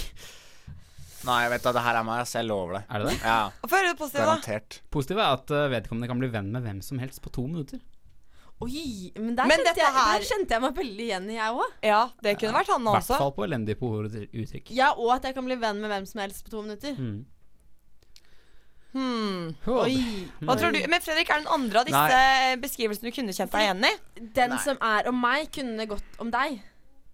Nei, 1.27 1.41
vet 1.53 1.61
du, 1.63 1.69
det 1.75 1.83
her 1.85 1.99
er 1.99 2.03
meg, 2.07 2.21
ass. 2.23 2.33
Jeg 2.35 2.47
lover 2.49 2.79
det. 2.79 2.83
Er 2.89 2.99
det 3.03 3.11
det? 3.11 3.17
Ja, 3.21 3.39
Få 3.67 3.75
høre 3.77 3.91
det 3.91 3.97
positive, 3.99 4.25
da. 4.25 4.35
garantert. 4.35 4.79
Positivt 4.93 5.19
er 5.21 5.33
at 5.37 5.51
eh, 5.53 5.67
vedkommende 5.75 6.09
kan 6.09 6.19
bli 6.23 6.29
venn 6.33 6.51
med 6.55 6.63
hvem 6.65 6.79
som 6.85 7.01
helst 7.03 7.21
på 7.21 7.29
to 7.35 7.45
minutter. 7.47 7.79
Oi, 8.61 9.09
men 9.17 9.33
der, 9.37 9.47
Men 9.49 9.57
kjente, 9.57 9.71
dette 9.71 9.81
jeg, 9.81 9.93
her- 9.95 10.19
der 10.19 10.25
kjente 10.29 10.53
jeg 10.53 10.61
meg 10.61 10.75
veldig 10.77 11.05
igjen 11.07 11.29
i, 11.31 11.37
jeg 11.39 11.55
òg. 11.57 11.71
Ja, 11.81 12.01
det 12.21 12.35
kunne 12.37 12.53
vært 12.59 12.69
han 12.69 12.81
I 12.85 12.91
hvert 12.93 13.01
også. 13.07 13.17
fall 13.17 13.31
på 13.37 13.45
elendig 13.47 13.75
på 13.79 13.89
ord 13.89 14.09
og 14.11 14.17
uttrykk. 14.43 14.69
Ja, 14.77 14.91
og 14.93 15.13
at 15.15 15.23
jeg 15.25 15.33
kan 15.37 15.45
bli 15.49 15.55
venn 15.61 15.79
med 15.81 15.89
hvem 15.89 16.05
som 16.09 16.21
helst 16.21 16.43
på 16.45 16.53
to 16.53 16.61
minutter. 16.61 16.93
Mm. 16.93 17.23
Hmm. 18.91 19.53
Oi. 19.71 19.93
Hva 20.43 20.57
tror 20.59 20.73
du? 20.75 20.81
Men 20.91 20.99
Fredrik, 21.01 21.29
er 21.31 21.39
det 21.39 21.45
den 21.45 21.53
andre 21.55 21.79
av 21.79 21.87
disse 21.87 22.57
beskrivelsene 22.59 23.07
du 23.07 23.15
kunne 23.15 23.33
kjent 23.37 23.53
deg 23.55 23.63
igjen 23.69 23.85
i? 23.87 23.91
Den 24.35 24.51
Nei. 24.51 24.59
som 24.65 24.81
er 24.83 25.07
om 25.07 25.21
meg, 25.21 25.47
kunne 25.55 25.85
gått 25.87 26.19
om 26.19 26.29
deg. 26.33 26.57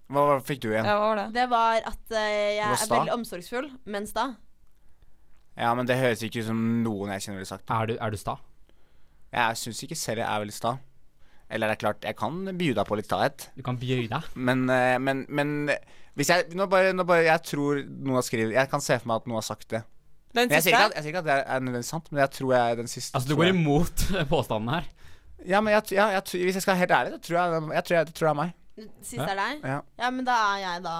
Hva, 0.07 0.37
fikk 0.47 0.61
du 0.63 0.69
igjen? 0.71 0.85
Ja, 0.87 0.95
hva 1.01 1.07
var 1.11 1.19
det? 1.19 1.25
Det 1.35 1.45
var 1.51 1.81
at 1.89 2.13
eh, 2.15 2.55
jeg 2.57 2.63
var 2.63 2.75
er 2.77 2.83
sta. 2.85 2.95
veldig 2.99 3.13
omsorgsfull, 3.17 3.69
men 3.91 4.07
sta. 4.07 4.27
Ja, 5.57 5.71
men 5.75 5.87
det 5.89 5.97
høres 5.99 6.21
ikke 6.23 6.43
ut 6.43 6.47
som 6.51 6.59
noen 6.85 7.11
jeg 7.15 7.25
kjenner 7.25 7.41
ville 7.41 7.49
sagt. 7.49 7.65
Er, 7.73 7.89
du, 7.89 7.95
er 7.99 8.13
du 8.13 8.17
sta? 8.21 8.37
Jeg 9.33 9.57
syns 9.59 9.81
ikke 9.83 9.97
selv 9.99 10.21
jeg 10.21 10.27
er 10.29 10.43
veldig 10.45 10.55
sta. 10.55 10.75
Eller 11.49 11.71
det 11.71 11.77
er 11.77 11.81
klart, 11.81 12.03
jeg 12.07 12.15
kan 12.19 12.37
by 12.59 12.69
deg 12.77 12.87
på 12.87 12.97
litt 12.99 13.07
stahet. 13.07 13.47
Du 13.57 13.63
kan 13.65 13.77
bøye 13.79 14.07
deg. 14.11 14.31
Men, 14.35 14.65
eh, 14.71 14.97
men, 14.99 15.25
men 15.29 15.53
hvis 16.19 16.31
jeg 16.33 16.49
Nå 16.57 16.65
bare, 16.71 16.91
nå 16.97 17.03
bare 17.07 17.27
Jeg 17.27 17.43
tror 17.45 17.77
noen 17.85 18.17
har 18.17 18.23
skrevet 18.25 18.55
Jeg 18.55 18.69
kan 18.71 18.81
se 18.81 18.95
for 18.97 19.07
meg 19.11 19.21
at 19.21 19.27
noen 19.29 19.37
har 19.37 19.45
sagt 19.47 19.67
det. 19.75 19.83
Den 20.35 20.47
Men 20.49 20.55
jeg 20.57 20.65
sier 20.65 20.73
siste? 20.73 20.77
ikke 20.77 20.87
at, 20.89 20.95
jeg 20.97 21.03
sier 21.05 21.13
ikke 21.13 21.21
at 21.23 21.27
det 21.29 21.35
er 21.39 21.61
nødvendigvis 21.63 21.91
sant, 21.93 22.09
men 22.11 22.21
jeg 22.23 22.31
tror 22.37 22.53
jeg 22.55 22.71
er 22.73 22.79
den 22.81 22.89
siste. 22.91 23.11
Altså, 23.15 23.27
du 23.29 23.33
tror 23.35 23.41
går 23.43 23.49
jeg. 23.49 23.57
imot 23.59 24.05
påstanden 24.33 24.73
her. 24.75 24.89
Ja, 25.47 25.61
men 25.63 25.73
jeg, 25.77 25.83
ja, 25.97 26.07
jeg, 26.17 26.23
tror- 26.27 26.43
hvis 26.49 26.57
jeg 26.59 26.65
skal 26.65 26.73
være 26.75 26.83
helt 26.83 26.95
ærlig, 26.97 27.13
så 27.15 27.21
tror 27.27 27.37
jeg, 27.39 27.61
jeg, 27.77 27.83
tror 27.87 27.97
jeg 27.97 28.07
det 28.09 28.15
tror 28.17 28.27
jeg 28.27 28.33
er 28.35 28.39
meg. 28.41 28.55
Sist 29.01 29.23
er 29.23 29.37
deg. 29.37 29.63
Ja. 29.65 29.79
Ja, 29.97 30.11
men 30.13 30.27
da 30.27 30.35
er 30.53 30.61
jeg 30.63 30.83
da 30.85 30.97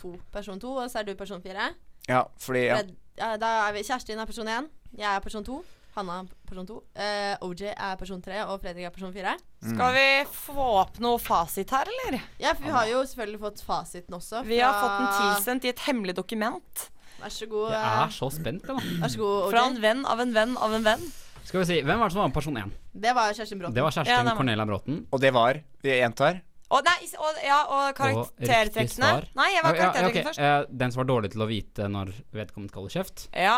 to. 0.00 0.14
Person 0.32 0.60
to, 0.62 0.76
og 0.80 0.90
så 0.90 1.02
er 1.02 1.10
du 1.10 1.14
person 1.18 1.42
fire. 1.44 1.72
Ja, 2.08 2.24
fordi 2.40 2.64
ja. 2.70 2.80
Ja, 3.20 3.34
da 3.36 3.50
er 3.66 3.74
vi 3.76 3.84
Kjerstin 3.84 4.20
er 4.20 4.28
person 4.28 4.48
én, 4.48 4.70
jeg 4.96 5.08
er 5.10 5.20
person 5.20 5.44
to. 5.44 5.60
Hanna 5.96 6.20
er 6.22 6.28
person 6.46 6.68
to. 6.68 6.78
Uh, 6.94 7.34
OJ 7.48 7.64
er 7.72 7.96
person 7.98 8.22
tre, 8.22 8.38
og 8.46 8.62
Fredrik 8.62 8.86
er 8.86 8.94
person 8.94 9.12
fire. 9.12 9.34
Skal 9.60 9.96
vi 9.96 10.06
få 10.32 10.66
opp 10.80 11.00
noe 11.02 11.18
fasit 11.20 11.74
her, 11.74 11.90
eller? 11.90 12.20
Ja, 12.40 12.54
for 12.54 12.68
vi 12.68 12.74
har 12.76 12.88
jo 12.92 13.02
selvfølgelig 13.10 13.42
fått 13.42 13.64
fasiten 13.66 14.16
også. 14.16 14.44
Vi 14.46 14.60
har 14.62 14.78
fått 14.78 14.96
den 15.02 15.10
tilsendt 15.18 15.66
i 15.66 15.72
et 15.74 15.82
hemmelig 15.88 16.16
dokument. 16.16 16.86
Vær 17.20 17.34
så 17.34 17.48
god. 17.50 17.74
Jeg 17.74 17.80
eh, 17.82 18.04
er 18.06 18.14
så 18.16 18.30
spent, 18.32 18.68
da. 18.68 18.78
Vær 18.78 19.12
så 19.12 19.20
god, 19.20 19.34
OJ. 19.48 19.50
Fra 19.52 19.64
en 19.68 19.80
venn 19.82 20.06
av 20.08 20.22
en 20.24 20.36
venn 20.36 20.54
av 20.56 20.78
en 20.78 20.86
venn. 20.86 21.10
Skal 21.44 21.64
vi 21.64 21.66
si, 21.66 21.80
Hvem 21.82 21.98
var 21.98 22.08
det 22.08 22.14
som 22.14 22.22
var 22.22 22.30
med 22.30 22.36
person 22.36 22.60
én? 22.60 22.70
Det 23.04 23.12
var 23.16 23.34
Kjerstin 23.34 23.58
Bråten. 23.58 23.74
Det 23.74 23.84
var 23.84 23.96
Kjerstin 23.96 24.30
ja, 24.30 24.36
Cornelia 24.38 24.66
Bråten. 24.68 25.02
Og 25.10 25.20
det 25.20 25.34
var 25.34 25.60
Vi 25.82 25.98
gjentar. 25.98 26.40
Og, 26.70 26.84
nei, 26.86 27.08
og, 27.18 27.38
ja, 27.42 27.56
og 27.66 27.96
karaktertrekkene. 27.98 29.08
Og 29.16 29.24
Nei, 29.40 29.48
jeg 29.56 29.64
var 29.64 29.74
karaktertrekkene 29.74 30.04
ja, 30.04 30.10
okay. 30.12 30.26
først. 30.28 30.42
Eh, 30.70 30.76
den 30.82 30.92
som 30.94 31.00
var 31.02 31.08
dårlig 31.10 31.30
til 31.32 31.42
å 31.42 31.48
vite 31.50 31.88
når 31.90 32.12
vedkommende 32.36 32.74
kaller 32.76 32.92
kjeft, 32.94 33.24
Ja. 33.34 33.56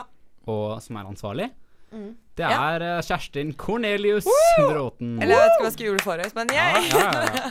og 0.48 0.80
som 0.82 0.96
er 0.96 1.10
ansvarlig, 1.10 1.50
Mm. 1.92 2.14
det 2.40 2.46
er 2.48 2.80
ja. 2.80 3.00
Kjerstin 3.04 3.50
Cornelius 3.52 4.24
Bråten. 4.56 5.18
Eller 5.20 5.34
jeg 5.36 5.42
vet 5.42 5.50
ikke 5.52 5.60
hva 5.60 5.68
jeg 5.68 5.72
skal 5.74 5.86
gjøre 5.90 6.04
forrige, 6.06 6.32
men 6.38 6.48
jeg 6.56 6.86
ja, 6.88 7.10
ja, 7.12 7.24
ja. 7.36 7.50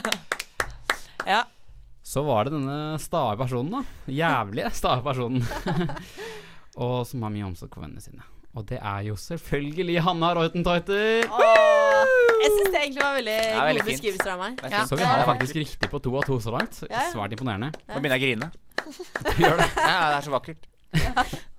Ja. 1.36 1.42
Så 2.02 2.24
var 2.26 2.48
det 2.48 2.56
denne 2.56 2.98
stae 2.98 3.36
personen, 3.38 3.70
da. 3.70 3.82
Jævlige 4.10 4.72
stae 4.80 4.98
personen. 5.04 5.46
og 6.82 7.06
som 7.06 7.22
har 7.22 7.30
mye 7.30 7.46
omsorg 7.46 7.70
for 7.76 7.84
vennene 7.86 8.02
sine. 8.02 8.26
Og 8.58 8.66
det 8.68 8.80
er 8.82 9.04
jo 9.06 9.14
selvfølgelig 9.16 10.02
Hanna 10.04 10.34
Reutentøyter 10.36 11.30
Åh, 11.30 11.81
jeg 12.42 12.50
syns 12.56 12.70
det 12.74 12.80
egentlig 12.82 13.02
var 13.04 13.14
veldig 13.18 13.36
er 13.38 13.52
gode 13.52 13.66
veldig 13.70 13.84
fint. 13.86 13.92
beskrivelser 13.92 14.32
av 14.34 14.38
meg. 14.42 14.56
Det 14.56 14.64
er 14.64 14.70
Ja. 14.74 14.78
fint. 14.82 14.88
Så 14.92 14.96
vi 15.00 15.04
har 15.08 15.24
faktisk 15.32 15.54
riktig 15.62 15.90
på 15.92 16.02
to 16.02 16.16
av 16.18 16.24
to 16.28 16.38
så 16.40 16.50
langt. 16.56 16.82
Ja, 16.90 16.92
ja. 16.98 17.08
Svært 17.14 17.32
imponerende. 17.36 17.72
Nå 17.88 18.00
begynner 18.00 18.18
jeg 18.18 18.22
å 18.22 18.26
grine. 18.28 18.48
Gjør 19.42 19.56
det. 19.62 19.68
Ja, 19.76 19.98
det 20.10 20.16
er 20.18 20.24
så 20.26 20.34
vakkert. 20.34 20.62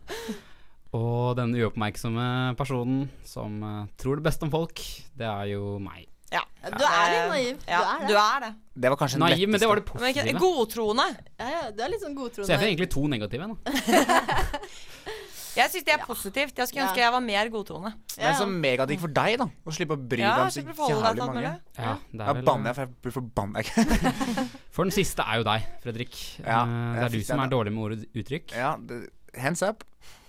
Og 0.93 1.35
denne 1.39 1.57
uoppmerksomme 1.63 2.25
personen 2.59 3.07
som 3.25 3.55
eh, 3.65 3.85
tror 3.97 4.19
det 4.19 4.25
beste 4.27 4.45
om 4.45 4.51
folk, 4.53 4.77
det 5.17 5.25
er 5.25 5.47
jo 5.55 5.79
meg. 5.81 6.05
ja. 6.31 6.43
Ja, 6.63 6.69
Du 6.69 6.83
er 6.85 7.09
litt 7.11 7.31
naiv. 7.33 7.63
Ja, 7.67 7.79
du 7.79 7.83
er 7.83 7.97
det. 7.99 8.07
du 8.07 8.13
er 8.17 8.39
det. 8.45 8.51
Det 8.83 8.89
var 8.93 8.97
kanskje 9.01 9.17
den 9.19 9.25
Naiv, 9.27 9.49
men 9.49 9.59
det 9.59 9.67
var 9.67 9.75
det 9.75 9.83
Men 9.99 10.09
ikke, 10.13 10.21
positive. 10.23 10.39
godtroende. 10.39 11.07
Ja, 11.39 11.49
ja, 11.49 11.63
du 11.75 11.81
er 11.83 11.89
litt 11.91 12.01
sånn 12.01 12.15
Så 12.17 12.47
jeg 12.47 12.59
får 12.61 12.67
egentlig 12.69 12.89
to 12.93 13.07
negative. 13.07 13.49
Da. 13.49 13.55
Jeg 15.55 15.69
syns 15.69 15.85
det 15.85 15.93
er 15.93 16.01
positivt. 16.05 16.55
Jeg 16.57 16.67
skulle 16.69 16.81
Ja. 16.83 16.87
ønske 16.89 17.01
jeg 17.03 17.11
var 17.13 17.21
mer 17.21 17.49
godtroende. 17.53 17.91
Ja. 18.17 18.23
Men 18.31 18.35
så 18.39 18.47
megadigg 18.49 18.99
for 18.99 19.07
deg, 19.13 19.37
da. 19.37 19.45
Å 19.65 19.73
slippe 19.75 19.93
å 19.97 20.01
bry 20.09 20.19
Ja, 20.23 20.35
deg 20.35 20.43
om 20.43 20.49
så 20.49 20.61
jævlig 20.89 21.17
mange. 21.27 21.33
mulig. 21.35 21.61
Ja, 21.77 21.93
er 22.29 22.33
vel, 22.33 22.43
banner 22.43 22.69
jeg, 22.71 22.75
for 22.75 22.85
jeg 22.85 23.01
blir 23.03 23.15
forbanna. 23.17 23.63
For 24.73 24.83
den 24.87 24.91
siste 24.91 25.21
er 25.21 25.37
jo 25.37 25.43
deg, 25.45 25.65
Fredrik. 25.83 26.15
Ja, 26.41 26.63
Eh, 26.65 26.95
det 26.97 27.03
er 27.05 27.09
du 27.19 27.23
som 27.23 27.39
er 27.39 27.47
dårlig 27.51 27.73
med 27.73 27.83
ord 27.83 27.91
og 27.93 28.05
uttrykk. 28.23 28.55
Ja, 28.57 28.75
det, 28.77 29.09
hands 29.37 29.61
up. 29.61 29.83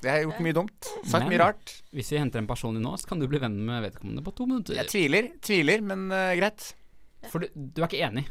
Jeg 0.05 0.11
har 0.13 0.23
gjort 0.31 0.41
mye 0.45 0.53
dumt. 0.53 0.89
Sagt 1.09 1.25
Men- 1.25 1.31
mye 1.33 1.41
rart. 1.41 1.73
Hvis 1.95 2.11
vi 2.13 2.19
henter 2.19 2.39
en 2.39 2.47
person 2.47 2.77
inn 2.77 2.83
nå, 2.85 2.93
så 3.01 3.07
kan 3.09 3.19
du 3.19 3.27
bli 3.27 3.39
venn 3.41 3.57
med 3.65 3.83
vedkommende 3.91 4.23
på 4.23 4.35
to 4.37 4.47
minutter. 4.47 4.75
Jeg 4.77 4.87
tviler, 4.93 5.31
tviler, 5.41 5.81
men 5.81 6.11
uh, 6.13 6.35
greit. 6.37 6.75
For 7.31 7.39
du, 7.41 7.49
du 7.57 7.81
er 7.83 7.89
ikke 7.89 8.05
enig? 8.05 8.27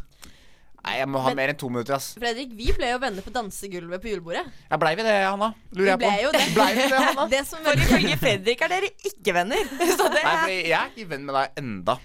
Nei, 0.84 0.98
jeg 1.00 1.08
må 1.08 1.20
ha 1.24 1.30
Men- 1.30 1.38
mer 1.40 1.50
enn 1.54 1.58
to 1.58 1.70
minutter, 1.72 1.94
ass. 1.96 2.10
Fredrik, 2.20 2.50
vi 2.60 2.72
ble 2.76 2.90
jo 2.92 2.98
venner 3.00 3.24
på 3.24 3.32
dansegulvet 3.32 4.02
på 4.04 4.10
julebordet. 4.12 4.44
Ja, 4.70 4.76
blei 4.78 4.96
vi 5.00 5.04
det, 5.08 5.14
Hanna? 5.24 5.54
Lurer 5.72 5.94
jeg 5.94 6.00
på. 6.02 6.10
ble 6.10 6.24
jo 6.26 6.32
det. 6.36 6.42
Blei 6.58 6.74
vi 6.76 6.88
det, 6.92 6.98
Hanna? 7.06 7.28
Det 7.34 7.40
som 7.48 7.60
For 7.64 7.72
ifølge 7.86 8.18
Fredrik 8.20 8.62
er 8.62 8.68
dere 8.74 8.90
ikke 9.08 9.34
venner. 9.38 9.64
Så 9.98 10.10
det 10.12 10.24
Nei, 10.26 10.36
for 10.42 10.50
jeg 10.52 10.76
er 10.82 10.92
ikke 10.92 11.08
venn 11.14 11.24
med 11.30 11.36
deg 11.40 11.62
enda. 11.64 11.96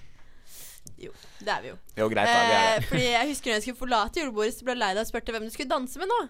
Jo, 0.99 1.11
det 1.43 1.49
er 1.57 1.61
vi 1.63 1.69
jo. 1.73 1.77
Jo, 1.99 2.07
greit, 2.11 2.27
da. 2.31 2.39
Vi 2.47 2.55
er 2.55 2.69
Eh, 2.69 2.79
det. 2.79 2.87
fordi 2.89 3.03
jeg 3.11 3.29
husker 3.33 3.51
når 3.51 3.55
jeg 3.59 3.63
skulle 3.67 3.81
forlate 3.83 4.21
julebordet, 4.23 4.55
så 4.55 4.65
ble 4.65 4.73
jeg 4.77 4.83
lei 4.85 4.93
deg 4.95 5.03
og 5.03 5.11
spurte 5.11 5.35
hvem 5.35 5.45
du 5.47 5.51
skulle 5.55 5.71
danse 5.75 5.99
med 5.99 6.09
nå. 6.15 6.21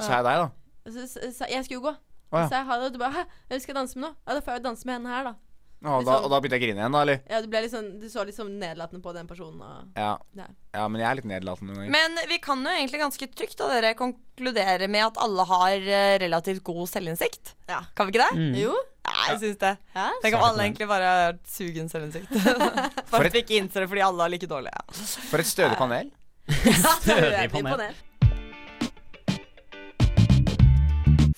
Sa 0.00 0.10
jeg 0.18 0.24
deg, 0.26 0.42
da? 0.42 0.48
Så, 0.90 1.06
så 1.12 1.30
så, 1.38 1.46
jeg 1.52 1.64
skulle 1.64 1.80
jo 1.80 1.86
gå. 1.90 1.94
Å, 2.34 2.40
ja. 2.40 2.48
Så 2.48 2.56
jeg 2.58 2.66
ha 2.72 2.76
det, 2.80 2.86
og 2.88 2.92
du 2.92 2.98
bare 2.98 3.12
'hæ, 3.14 3.24
hvem 3.48 3.60
skal 3.60 3.72
jeg 3.74 3.78
danse 3.80 3.96
med 4.00 4.08
nå?' 4.08 4.16
Ja, 4.26 4.34
da 4.34 4.40
får 4.40 4.52
jeg 4.56 4.60
jo 4.60 4.68
danse 4.68 4.84
med 4.88 4.94
henne 4.96 5.12
her, 5.12 5.24
da. 5.28 5.34
Å, 5.84 5.98
da. 6.04 6.14
Og 6.24 6.30
da 6.32 6.38
begynte 6.40 6.56
jeg 6.56 6.62
å 6.62 6.64
grine 6.64 6.80
igjen, 6.80 6.94
da, 6.96 7.00
eller? 7.04 7.18
Ja, 7.28 7.40
du, 7.44 7.48
ble 7.52 7.60
litt 7.66 7.72
sånn, 7.74 7.90
du 8.00 8.06
så 8.08 8.24
litt 8.24 8.36
sånn 8.38 8.54
nedlatende 8.60 9.04
på 9.04 9.12
den 9.16 9.28
personen. 9.28 9.60
Og 9.60 10.00
Ja. 10.00 10.14
Ja. 10.38 10.46
ja, 10.72 10.86
men 10.88 11.02
jeg 11.02 11.08
er 11.10 11.18
litt 11.20 11.28
nedlatende 11.28 11.74
noen 11.74 11.84
ganger. 11.84 11.92
Men 11.92 12.30
vi 12.30 12.38
kan 12.44 12.64
jo 12.64 12.72
egentlig 12.72 13.02
ganske 13.02 13.28
trygt 13.36 13.60
da 13.60 13.68
dere 13.74 13.92
konkludere 13.98 14.88
med 14.88 15.04
at 15.10 15.20
alle 15.20 15.44
har 15.50 15.76
eh, 16.00 16.16
relativt 16.24 16.64
god 16.64 16.88
selvinnsikt. 16.88 17.54
Ja. 17.68 17.82
Kan 17.94 18.08
vi 18.08 18.14
ikke 18.16 18.24
det? 18.24 18.40
Mm. 18.40 18.56
Jo. 18.62 18.72
Ja, 19.04 19.18
jeg 19.34 19.42
syns 19.42 19.60
det. 19.60 19.74
Ja. 19.92 20.08
Tenk 20.24 20.38
om 20.38 20.46
alle 20.46 20.64
egentlig 20.64 20.88
bare 20.88 21.10
har 21.12 21.36
sugen 21.44 21.92
selvinnsikt. 21.92 22.32
For 23.12 23.20
at 23.20 23.36
vi 23.36 23.44
ikke 23.44 23.60
innser 23.60 23.84
det 23.84 23.90
fordi 23.92 24.04
alle 24.06 24.24
er 24.24 24.32
like 24.32 24.48
dårlige. 24.48 24.72
Ja. 24.72 25.04
For 25.28 25.44
et 25.44 25.50
stødig 25.50 25.76
panel. 25.76 26.08
Stødig 26.48 27.50
panel. 27.52 27.92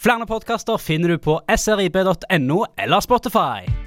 Flere 0.06 0.26
podkaster 0.30 0.78
finner 0.78 1.09
du 1.09 1.18
på 1.18 1.40
srib.no 1.59 2.61
eller 2.78 3.02
Spotify. 3.02 3.86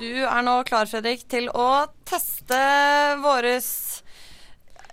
Du 0.00 0.24
er 0.26 0.42
nå 0.42 0.56
klar, 0.66 0.88
Fredrik, 0.90 1.22
til 1.30 1.46
å 1.54 1.86
teste 2.08 2.56
våre 3.22 3.52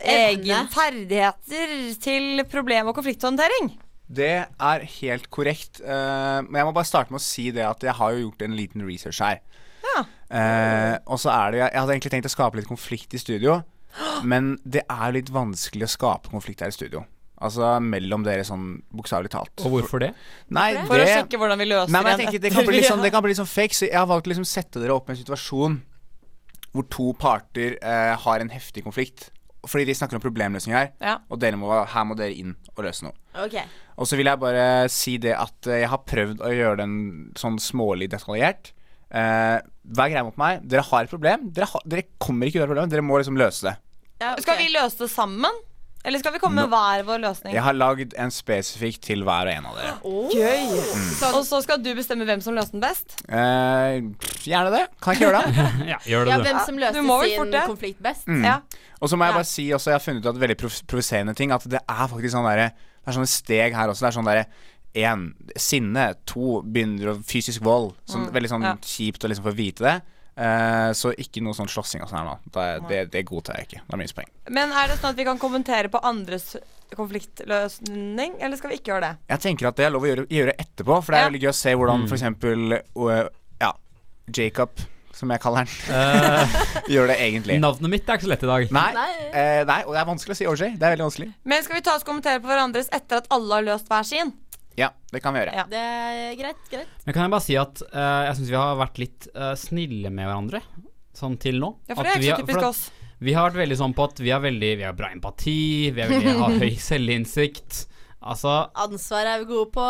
egne 0.01 0.41
egen 0.41 0.69
ferdigheter 0.73 1.73
til 2.01 2.43
problem- 2.49 2.91
og 2.91 2.97
konflikthåndtering. 2.99 3.71
Det 4.11 4.33
er 4.45 4.85
helt 4.99 5.29
korrekt. 5.33 5.79
Uh, 5.81 6.43
men 6.45 6.59
jeg 6.59 6.67
må 6.67 6.75
bare 6.75 6.89
starte 6.89 7.13
med 7.13 7.21
å 7.21 7.25
si 7.25 7.47
det 7.55 7.65
at 7.65 7.81
jeg 7.85 7.97
har 7.97 8.13
jo 8.13 8.27
gjort 8.27 8.45
en 8.45 8.57
liten 8.57 8.85
research 8.85 9.21
her. 9.23 9.41
Ja. 9.81 10.03
Uh, 10.29 10.95
og 11.11 11.19
så 11.19 11.31
er 11.33 11.51
det 11.51 11.59
Jeg 11.59 11.79
hadde 11.81 11.93
egentlig 11.95 12.11
tenkt 12.13 12.29
å 12.29 12.31
skape 12.31 12.59
litt 12.59 12.69
konflikt 12.69 13.15
i 13.17 13.21
studio, 13.21 13.61
men 14.31 14.53
det 14.63 14.85
er 14.85 15.17
litt 15.17 15.33
vanskelig 15.33 15.89
å 15.89 15.95
skape 15.97 16.33
konflikt 16.33 16.61
her 16.61 16.73
i 16.73 16.77
studio. 16.77 17.05
Altså 17.41 17.71
mellom 17.81 18.21
dere 18.25 18.43
sånn 18.45 18.65
bokstavelig 18.93 19.31
talt. 19.33 19.53
Og 19.65 19.73
hvorfor 19.73 20.03
det? 20.03 20.11
Nei, 20.53 20.69
For 20.85 20.93
å 20.93 21.01
det 21.01 21.07
sjekke 21.09 21.39
hvordan 21.41 21.57
vi 21.57 21.65
løser 21.71 21.89
Nei, 21.95 22.01
men 22.05 22.11
jeg 22.13 22.19
tenker 22.25 22.43
det 22.43 22.51
kan 22.53 22.67
bli 22.67 22.77
litt 22.77 22.89
sånn, 22.89 23.01
det 23.01 23.11
kan 23.15 23.23
bli 23.25 23.31
litt 23.33 23.39
sånn 23.41 23.49
fake, 23.49 23.73
så 23.77 23.87
jeg 23.87 23.97
har 23.97 24.09
valgt 24.11 24.29
å 24.29 24.31
liksom 24.33 24.45
sette 24.45 24.81
dere 24.83 24.93
opp 24.93 25.09
i 25.09 25.15
en 25.15 25.21
situasjon 25.23 25.79
hvor 26.71 26.85
to 26.93 27.09
parter 27.19 27.75
eh, 27.81 28.13
har 28.23 28.43
en 28.43 28.51
heftig 28.53 28.83
konflikt. 28.85 29.31
Fordi 29.67 29.83
de 29.85 29.93
snakker 29.97 30.17
om 30.17 30.23
problemløsning 30.23 30.73
her, 30.73 30.91
Ja. 31.03 31.17
og 31.29 31.41
dere 31.41 31.57
må, 31.59 31.67
her 31.69 32.05
må 32.07 32.15
dere 32.17 32.33
inn 32.33 32.55
og 32.75 32.85
løse 32.85 33.03
noe. 33.05 33.13
Ok. 33.43 33.57
Og 33.97 34.07
så 34.09 34.17
vil 34.17 34.25
jeg 34.31 34.39
bare 34.41 34.63
si 34.89 35.17
det 35.21 35.33
at 35.37 35.67
eh, 35.67 35.81
jeg 35.83 35.89
har 35.91 36.01
prøvd 36.07 36.41
å 36.41 36.49
gjøre 36.53 36.77
den 36.79 36.95
sånn 37.37 37.59
smålig 37.61 38.07
detaljert. 38.13 38.71
Eh, 39.11 39.57
vær 39.91 40.09
greie 40.13 40.23
mot 40.25 40.37
meg. 40.39 40.63
Dere 40.65 40.85
har 40.87 41.03
et 41.05 41.11
problem. 41.11 41.49
Dere, 41.53 41.67
ha, 41.73 41.81
dere 41.85 42.07
kommer 42.17 42.47
ikke 42.47 42.61
ut 42.61 42.63
av 42.65 42.71
problemet. 42.71 42.93
Dere 42.95 43.05
må 43.05 43.19
liksom 43.19 43.37
løse 43.37 43.67
det. 43.67 43.75
Ja, 44.21 44.31
okay. 44.31 44.45
Skal 44.45 44.57
vi 44.61 44.69
løse 44.73 45.03
det 45.03 45.09
sammen? 45.11 45.61
Eller 46.03 46.17
skal 46.19 46.33
vi 46.33 46.39
komme 46.41 46.63
med 46.63 46.71
hver 46.71 47.03
vår 47.05 47.19
løsning? 47.21 47.53
Jeg 47.53 47.61
har 47.61 47.75
lagd 47.77 48.15
en 48.17 48.31
spesifikk 48.33 48.95
til 49.05 49.21
hver 49.27 49.45
og 49.45 49.53
en 49.53 49.67
av 49.69 49.75
dere. 49.77 49.91
Gøy. 50.33 50.63
Mm. 50.97 51.09
Og 51.37 51.43
så 51.45 51.59
skal 51.61 51.77
du 51.85 51.91
bestemme 51.97 52.25
hvem 52.25 52.41
som 52.41 52.55
løste 52.57 52.73
den 52.73 52.81
best? 52.81 53.19
Eh, 53.29 53.99
gjerne 54.47 54.71
det. 54.73 54.83
Kan 55.03 55.13
jeg 55.13 55.21
ikke 55.21 55.27
gjøre 55.29 55.43
det? 55.45 55.67
Ja, 55.91 55.99
gjør 56.09 56.25
det, 56.31 56.37
du. 56.39 56.47
hvem 56.47 56.61
som 56.65 56.81
vel 56.81 56.97
sin 57.29 57.53
konflikt 57.69 58.01
best. 58.01 58.25
Mm. 58.27 58.41
Ja. 58.49 58.57
Og 59.01 59.09
så 59.09 59.17
må 59.17 59.25
jeg 59.29 59.37
bare 59.37 59.49
si 59.49 59.67
også, 59.73 59.91
jeg 59.93 59.99
har 59.99 60.03
funnet 60.07 60.25
ut 60.25 60.31
at 60.33 60.41
veldig 60.41 60.57
prov- 60.61 60.81
provoserende 60.89 61.33
ting, 61.37 61.53
at 61.53 61.63
det 61.69 61.79
er 61.85 62.07
faktisk 62.09 62.33
sånn 62.35 62.45
derre 62.49 62.71
Det 62.73 63.09
er 63.09 63.15
sånne 63.17 63.29
steg 63.33 63.73
her 63.77 63.89
også. 63.93 64.05
Det 64.05 64.09
er 64.11 64.17
sånn 64.19 64.29
derre 64.31 64.45
Én 64.91 65.21
sinne. 65.55 66.09
To 66.27 66.57
begynner 66.67 67.13
å 67.13 67.19
fysisk 67.23 67.61
vold. 67.63 67.93
Sånn, 68.09 68.25
Mm, 68.27 68.33
Veldig 68.35 68.49
sånn 68.51 68.65
ja. 68.67 68.73
kjipt 68.83 69.23
å 69.23 69.29
liksom 69.31 69.45
få 69.47 69.53
vite 69.55 69.85
det. 69.85 69.93
Eh, 70.37 70.91
så 70.95 71.11
ikke 71.19 71.41
noe 71.43 71.53
sånn 71.53 71.67
slåssing 71.69 72.01
og 72.05 72.07
sånn 72.09 72.21
her 72.21 72.29
nå. 72.29 72.35
Det, 72.55 72.67
det, 72.89 72.99
det 73.11 73.25
godtar 73.27 73.57
jeg 73.59 73.67
ikke. 73.67 73.81
Det 73.83 73.93
er 73.93 73.99
minuspoeng. 73.99 74.29
Men 74.55 74.71
er 74.71 74.87
det 74.87 74.95
sånn 75.01 75.11
at 75.11 75.19
vi 75.19 75.25
kan 75.27 75.37
kommentere 75.41 75.91
på 75.91 75.99
andres 76.07 76.53
konfliktløsning, 76.95 78.37
eller 78.39 78.57
skal 78.59 78.71
vi 78.73 78.79
ikke 78.79 78.91
gjøre 78.93 79.09
det? 79.09 79.11
Jeg 79.31 79.43
tenker 79.45 79.69
at 79.71 79.77
det 79.79 79.85
er 79.87 79.93
lov 79.93 80.03
å 80.05 80.09
gjøre, 80.09 80.25
gjøre 80.31 80.55
etterpå, 80.59 80.97
for 81.03 81.11
det 81.13 81.19
er 81.19 81.23
Ja. 81.23 81.29
veldig 81.29 81.41
gøy 81.45 81.51
å 81.51 81.59
se 81.59 81.75
hvordan 81.75 82.01
f.eks. 82.03 82.09
for 82.09 82.17
eksempel 82.19 82.73
øh, 82.79 83.29
Ja, 83.61 83.71
Jacob, 84.35 84.69
som 85.15 85.29
jeg 85.31 85.41
kaller 85.43 85.65
han, 85.65 85.71
Eh, 85.91 86.55
gjør 86.95 87.07
det 87.11 87.17
egentlig. 87.19 87.59
navnet 87.61 87.89
mitt 87.91 88.09
er 88.09 88.17
ikke 88.19 88.27
så 88.27 88.33
lett 88.33 88.43
i 88.43 88.51
dag. 88.51 88.71
Nei, 88.71 88.93
Nei. 88.93 89.09
eh, 89.31 89.63
nei, 89.67 89.81
og 89.85 89.93
det 89.95 90.01
er 90.01 90.09
vanskelig 90.09 90.35
å 90.35 90.39
si 90.39 90.47
OJ. 90.47 90.63
Det 90.79 90.87
er 90.87 90.95
veldig 90.95 91.07
vanskelig. 91.09 91.29
Men 91.43 91.63
skal 91.63 91.75
vi 91.79 91.81
ta 91.85 91.95
oss 91.95 92.03
og 92.05 92.11
kommentere 92.13 92.39
på 92.41 92.47
hverandres 92.51 92.89
etter 92.91 93.21
at 93.21 93.27
alle 93.29 93.59
har 93.59 93.67
løst 93.67 93.87
hver 93.91 94.03
sin? 94.07 94.33
Ja, 94.79 94.91
det 95.11 95.19
kan 95.23 95.35
vi 95.35 95.41
gjøre. 95.41 95.55
Ja. 95.57 95.65
Det 95.69 95.81
er 95.81 96.33
greit, 96.39 96.63
greit. 96.71 96.95
Men 97.05 97.15
kan 97.15 97.25
jeg 97.25 97.33
bare 97.33 97.45
si 97.45 97.57
at 97.59 97.83
uh, 97.91 98.21
jeg 98.29 98.39
syns 98.39 98.51
vi 98.53 98.57
har 98.59 98.79
vært 98.79 99.01
litt 99.01 99.27
uh, 99.35 99.53
snille 99.59 100.11
med 100.13 100.29
hverandre 100.29 100.61
sånn 101.17 101.37
til 101.41 101.59
nå. 101.61 101.73
Ja, 101.89 101.95
for 101.97 102.07
det 102.07 102.15
er 102.15 102.21
vi 102.21 102.29
ikke 102.29 102.39
så 102.39 102.45
typisk 102.45 102.67
oss. 102.69 102.81
Vi 103.21 103.35
har 103.37 103.49
vært 103.49 103.61
veldig 103.61 103.77
sånn 103.77 103.93
på 103.93 104.05
at 104.07 104.19
vi 104.23 104.31
har 104.33 104.41
veldig 104.41 104.69
Vi 104.79 104.85
har 104.87 104.95
bra 104.97 105.11
empati, 105.13 105.57
vi, 105.91 105.97
veldig, 105.99 106.35
har 106.39 106.55
høy 106.63 106.71
selvinnsikt. 106.89 107.85
Altså, 108.21 108.53
Ansvar 108.77 109.25
er 109.25 109.41
vi 109.41 109.49
gode 109.49 109.71
på. 109.73 109.85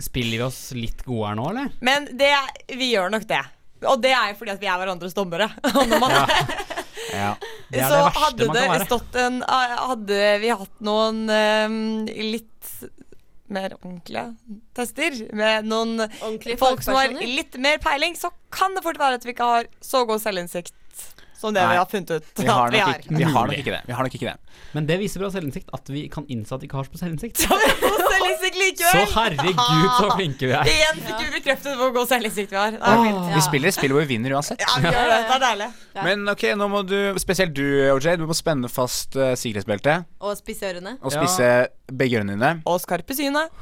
spiller 0.00 0.40
vi 0.40 0.44
oss 0.46 0.60
litt 0.76 1.04
gode 1.04 1.30
her 1.30 1.38
nå, 1.38 1.50
eller? 1.52 1.72
Men 1.84 2.08
det, 2.16 2.32
vi 2.72 2.94
gjør 2.94 3.12
nok 3.12 3.26
det. 3.28 3.42
Og 3.84 4.00
det 4.00 4.14
er 4.16 4.30
jo 4.32 4.38
fordi 4.38 4.54
at 4.54 4.62
vi 4.62 4.68
er 4.72 4.80
hverandres 4.80 5.16
dommere. 5.16 5.50
Man, 6.00 6.14
Ja. 7.14 7.34
Det 7.70 7.82
er 7.82 7.90
så 7.90 7.98
det 7.98 8.04
verste 8.06 8.22
hadde 8.24 8.46
man 8.46 8.56
kan 8.56 8.72
være. 8.72 8.86
stått 8.88 9.16
en 9.20 9.36
Hadde 9.44 10.20
vi 10.42 10.50
hatt 10.50 10.84
noen 10.86 11.20
um, 11.28 11.76
litt 12.08 12.53
mer 13.52 13.74
ordentlige 13.76 14.24
tester, 14.76 15.18
med 15.36 15.68
noen 15.68 16.06
folk 16.60 16.84
som 16.84 16.96
har 16.96 17.12
litt 17.18 17.58
mer 17.60 17.80
peiling, 17.84 18.16
så 18.16 18.32
kan 18.54 18.76
det 18.76 18.84
fort 18.86 19.00
være 19.00 19.18
at 19.20 19.26
vi 19.26 19.34
ikke 19.34 19.50
har 19.50 19.68
så 19.84 20.04
god 20.08 20.22
selvinnsikt 20.22 20.72
som 21.44 21.54
det 21.54 21.62
Nei, 21.62 21.74
vi 21.76 21.80
har 21.82 21.88
funnet 21.92 22.10
ut 22.16 22.42
Vi 22.42 22.48
har, 22.48 22.66
at 22.66 22.72
vi 22.74 22.80
ikke, 22.80 23.18
vi 23.20 23.28
har 23.28 23.46
nok 23.52 23.60
ikke 23.60 23.74
det. 23.76 23.82
Vi 23.86 23.94
har 23.98 24.08
nok 24.08 24.16
ikke 24.18 24.28
det. 24.32 24.36
Men 24.74 24.86
det 24.88 24.96
viser 25.02 25.22
bra 25.22 25.28
selvinnsikt 25.34 25.68
at 25.76 25.90
vi 25.92 26.06
kan 26.10 26.24
innse 26.32 26.56
at 26.56 26.62
vi 26.64 26.68
ikke 26.70 26.80
har 26.80 26.88
så 26.90 27.00
selvinnsikt. 27.04 27.44
Så 27.44 29.02
herregud, 29.14 29.56
så 29.98 30.08
flinke 30.18 30.48
vi 30.48 30.54
er. 30.56 30.68
Igjen 30.70 31.00
fikk 31.04 31.20
vi 31.22 31.30
bekreftet 31.38 31.76
hvor 31.78 31.92
god 31.94 32.08
selvinnsikt 32.10 32.52
vi 32.54 32.58
har. 32.58 32.76
Er. 32.78 33.18
Vi 33.34 33.42
spiller 33.44 33.70
et 33.72 33.76
spill 33.76 33.94
hvor 33.94 34.04
vi 34.04 34.10
vinner 34.14 34.34
uansett. 34.36 34.62
Ja, 34.62 34.74
vi 34.80 34.90
gjør 34.92 35.10
det. 35.10 35.18
Det 35.28 35.34
er 35.36 35.42
deilig. 35.46 35.68
Ja. 35.94 36.04
Men 36.08 36.28
ok, 36.34 36.44
nå 36.60 36.68
må 36.72 36.82
du, 36.88 36.96
spesielt 37.22 37.54
du, 37.56 37.64
OJ, 37.94 38.08
du 38.20 38.26
må 38.30 38.36
spenne 38.36 38.70
fast 38.72 39.16
uh, 39.18 39.32
sikkerhetsbeltet 39.38 40.08
Og 40.24 40.36
spisse 40.38 40.70
ørene. 40.72 40.96
og 41.02 41.14
spisse 41.14 41.50
begge 41.92 42.20
ørene 42.20 42.36
dine. 42.38 42.52
Og 42.70 42.80
skarpe 42.82 43.16
synet. 43.16 43.52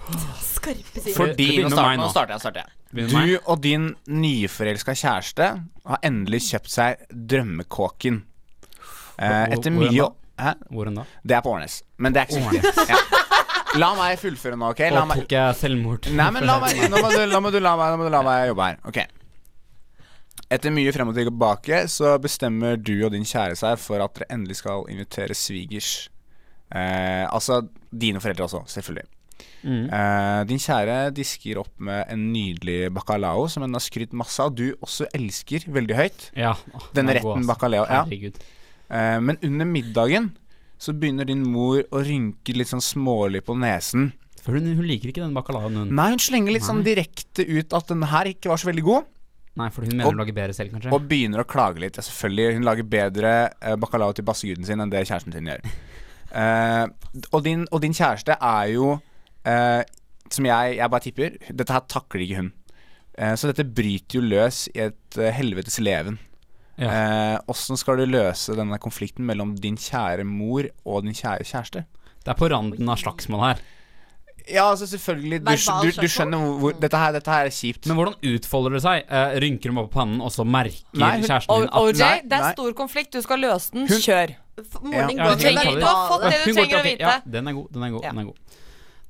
Skarpe 0.43 1.01
synet. 1.01 1.17
For- 1.17 1.33
Fordi 1.33 1.51
Nå 1.63 1.71
starter, 1.73 1.89
meg 1.89 1.99
nå 2.01 2.07
nå. 2.07 2.13
starter 2.15 2.35
jeg. 2.37 2.45
Starter 2.47 2.65
jeg. 2.65 2.79
Du 2.93 3.39
og 3.49 3.63
din 3.65 3.95
nyforelska 4.07 4.93
kjæreste 4.99 5.47
har 5.89 6.03
endelig 6.05 6.43
kjøpt 6.51 6.73
seg 6.73 7.07
drømmekåken. 7.09 8.19
Eh, 9.17 9.55
etter 9.55 9.73
mye 9.73 9.95
da? 9.97 10.11
Hæ? 10.43 10.53
Hvor 10.73 10.91
enn 10.91 10.99
da? 11.01 11.07
Det 11.25 11.37
er 11.37 11.45
på 11.45 11.55
Årnes. 11.55 11.79
Men 11.97 12.13
det 12.15 12.23
er 12.23 12.29
ikke 12.29 12.43
så 12.43 12.53
viktig. 12.59 12.87
Ja. 13.73 13.79
La 13.81 13.95
meg 13.97 14.19
fullføre 14.21 14.57
nå, 14.61 14.69
OK? 14.75 14.81
La 14.93 15.07
meg 15.09 15.23
tok 15.23 15.33
jeg 15.33 15.57
selvmord? 15.57 16.09
Nei, 16.13 16.27
men 16.37 16.45
la 16.45 16.59
meg, 16.61 16.77
nå, 16.93 16.99
må 17.01 17.09
du, 17.09 17.23
nå, 17.31 17.39
må 17.41 17.53
du 17.55 17.57
la 17.63 17.71
meg, 17.81 17.95
nå 17.95 18.03
må 18.03 18.05
du 18.05 18.13
la 18.13 18.21
meg 18.27 18.51
jobbe 18.51 18.67
her. 18.69 18.81
Ok 18.85 18.99
Etter 20.53 20.75
mye 20.77 20.93
frem 20.93 21.09
og 21.09 21.17
tilbake 21.17 21.79
så 21.89 22.11
bestemmer 22.21 22.77
du 22.77 22.93
og 23.07 23.15
din 23.15 23.25
kjære 23.25 23.57
seg 23.57 23.81
for 23.81 24.05
at 24.05 24.13
dere 24.19 24.29
endelig 24.35 24.59
skal 24.61 24.85
invitere 24.93 25.33
svigers. 25.33 26.11
Eh, 26.69 27.25
altså 27.25 27.63
dine 27.89 28.21
foreldre 28.21 28.45
også, 28.45 28.61
selvfølgelig. 28.75 29.09
Mm. 29.63 29.85
Eh, 29.95 30.45
din 30.51 30.59
kjære 30.63 30.97
disker 31.15 31.61
opp 31.63 31.73
med 31.79 32.05
en 32.11 32.25
nydelig 32.33 32.91
bacalao 32.95 33.45
som 33.53 33.63
hun 33.67 33.73
har 33.79 33.85
skrytt 33.85 34.13
masse 34.19 34.43
av. 34.43 34.55
Du 34.59 34.73
også 34.83 35.07
elsker 35.15 35.67
veldig 35.71 35.99
høyt. 35.99 36.31
Ja. 36.39 36.55
oh, 36.75 36.89
Denne 36.97 37.15
den 37.15 37.23
god, 37.23 37.37
retten 37.39 37.45
altså. 37.45 37.53
bacalao. 37.55 37.87
Ja. 37.87 38.33
Eh, 38.93 39.21
men 39.23 39.39
under 39.43 39.69
middagen 39.69 40.33
så 40.83 40.93
begynner 40.99 41.25
din 41.29 41.45
mor 41.47 41.85
å 41.95 42.03
rynke 42.03 42.57
litt 42.59 42.73
sånn 42.73 42.83
smålig 42.83 43.45
på 43.47 43.55
nesen. 43.55 44.11
For 44.43 44.57
hun, 44.59 44.67
hun 44.75 44.87
liker 44.89 45.13
ikke 45.13 45.23
den 45.23 45.35
bacalaoen, 45.37 45.77
hun. 45.85 45.93
Nei, 45.95 46.09
hun 46.11 46.19
slenger 46.23 46.57
litt 46.57 46.67
sånn 46.67 46.83
direkte 46.83 47.45
ut 47.47 47.73
at 47.79 47.93
den 47.93 48.03
her 48.11 48.27
ikke 48.33 48.51
var 48.51 48.59
så 48.59 48.67
veldig 48.73 48.83
god. 48.89 49.07
Nei, 49.61 49.69
for 49.71 49.85
hun 49.85 49.93
mener 49.93 50.09
Og- 50.09 50.15
hun 50.17 50.19
lager 50.25 50.35
bedre 50.35 50.55
selv, 50.57 50.73
kanskje. 50.73 50.91
Og 50.97 51.07
begynner 51.07 51.45
å 51.45 51.47
klage 51.47 51.79
litt. 51.79 51.95
Ja, 52.01 52.03
selvfølgelig, 52.03 52.55
Hun 52.57 52.65
lager 52.67 52.83
bedre 52.83 53.53
uh, 53.63 53.77
bacalao 53.77 54.13
til 54.17 54.25
basseguden 54.25 54.67
sin 54.67 54.81
enn 54.81 54.91
det 54.91 55.05
kjæresten 55.07 55.33
sin 55.37 55.47
gjør. 55.47 55.63
Og, 57.33 57.43
din, 57.45 57.67
og 57.71 57.83
din 57.83 57.93
kjæreste 57.93 58.39
er 58.41 58.71
jo 58.73 58.95
eh, 59.45 59.83
Som 60.33 60.47
jeg, 60.49 60.77
jeg 60.79 60.91
bare 60.91 61.05
tipper 61.05 61.39
Dette 61.53 61.73
her 61.73 61.87
takler 61.89 62.25
ikke 62.27 62.37
hun. 62.43 62.53
Uh, 63.13 63.35
så 63.37 63.51
dette 63.51 63.67
bryter 63.69 64.17
jo 64.17 64.23
løs 64.25 64.63
i 64.73 64.79
et 64.87 65.19
uh, 65.21 65.27
helvetes 65.37 65.77
leven. 65.85 66.17
Ja. 66.81 67.37
Åssen 67.53 67.77
skal 67.77 68.01
du 68.01 68.07
løse 68.09 68.55
denne 68.57 68.79
konflikten 68.81 69.27
mellom 69.29 69.53
din 69.61 69.77
kjære 69.77 70.25
mor 70.25 70.65
og 70.89 71.05
din 71.05 71.13
kjære 71.15 71.45
kjæreste? 71.45 71.83
Det 72.25 72.33
er 72.33 72.39
på 72.39 72.49
randen 72.49 72.89
av 72.89 72.97
slagsmål 73.03 73.43
her. 73.45 73.61
Ja, 74.49 74.65
altså 74.71 74.87
selvfølgelig 74.91 75.43
Du, 75.45 75.51
du, 75.53 75.91
du 76.01 76.09
skjønner 76.11 76.41
hvor, 76.41 76.57
hvor 76.63 76.79
dette, 76.83 76.99
her, 76.99 77.13
dette 77.15 77.31
her 77.31 77.47
er 77.47 77.55
kjipt. 77.55 77.87
Men 77.87 77.99
hvordan 78.01 78.17
utfolder 78.33 78.75
det 78.79 78.83
seg? 78.83 79.05
Uh, 79.13 79.37
rynker 79.45 79.71
hun 79.71 79.83
opp 79.85 79.91
på 79.93 79.99
pannen, 80.01 80.25
og 80.25 80.33
så 80.35 80.47
merker 80.49 80.81
Nei, 80.99 81.13
hun- 81.21 81.29
kjæresten 81.29 81.61
din 81.61 81.69
at 81.69 81.77
OJ, 81.79 82.01
Nei, 82.01 82.17
det 82.25 82.39
er 82.39 82.47
nei. 82.49 82.53
stor 82.57 82.73
konflikt. 82.81 83.13
Du 83.13 83.23
skal 83.23 83.45
løse 83.45 83.77
den. 83.77 83.87
Hun- 83.91 84.03
Kjør. 84.09 84.33
Ja. 84.33 84.65
Ja, 84.97 85.07
du, 85.13 85.45
trenger- 85.45 85.79
du 85.79 85.87
har 85.87 86.09
fått 86.11 86.27
det 86.27 86.41
du 86.43 86.53
trenger 86.57 86.81
å 86.81 86.83
vite. 86.89 87.01
Ja, 87.07 87.15
den 87.37 87.49
er 87.53 87.61
god. 87.61 87.71
Den 87.77 87.87
er 87.87 87.95
god. 87.95 88.03
Ja. 88.09 88.11
Den 88.17 88.25
er 88.25 88.31
god. 88.33 88.59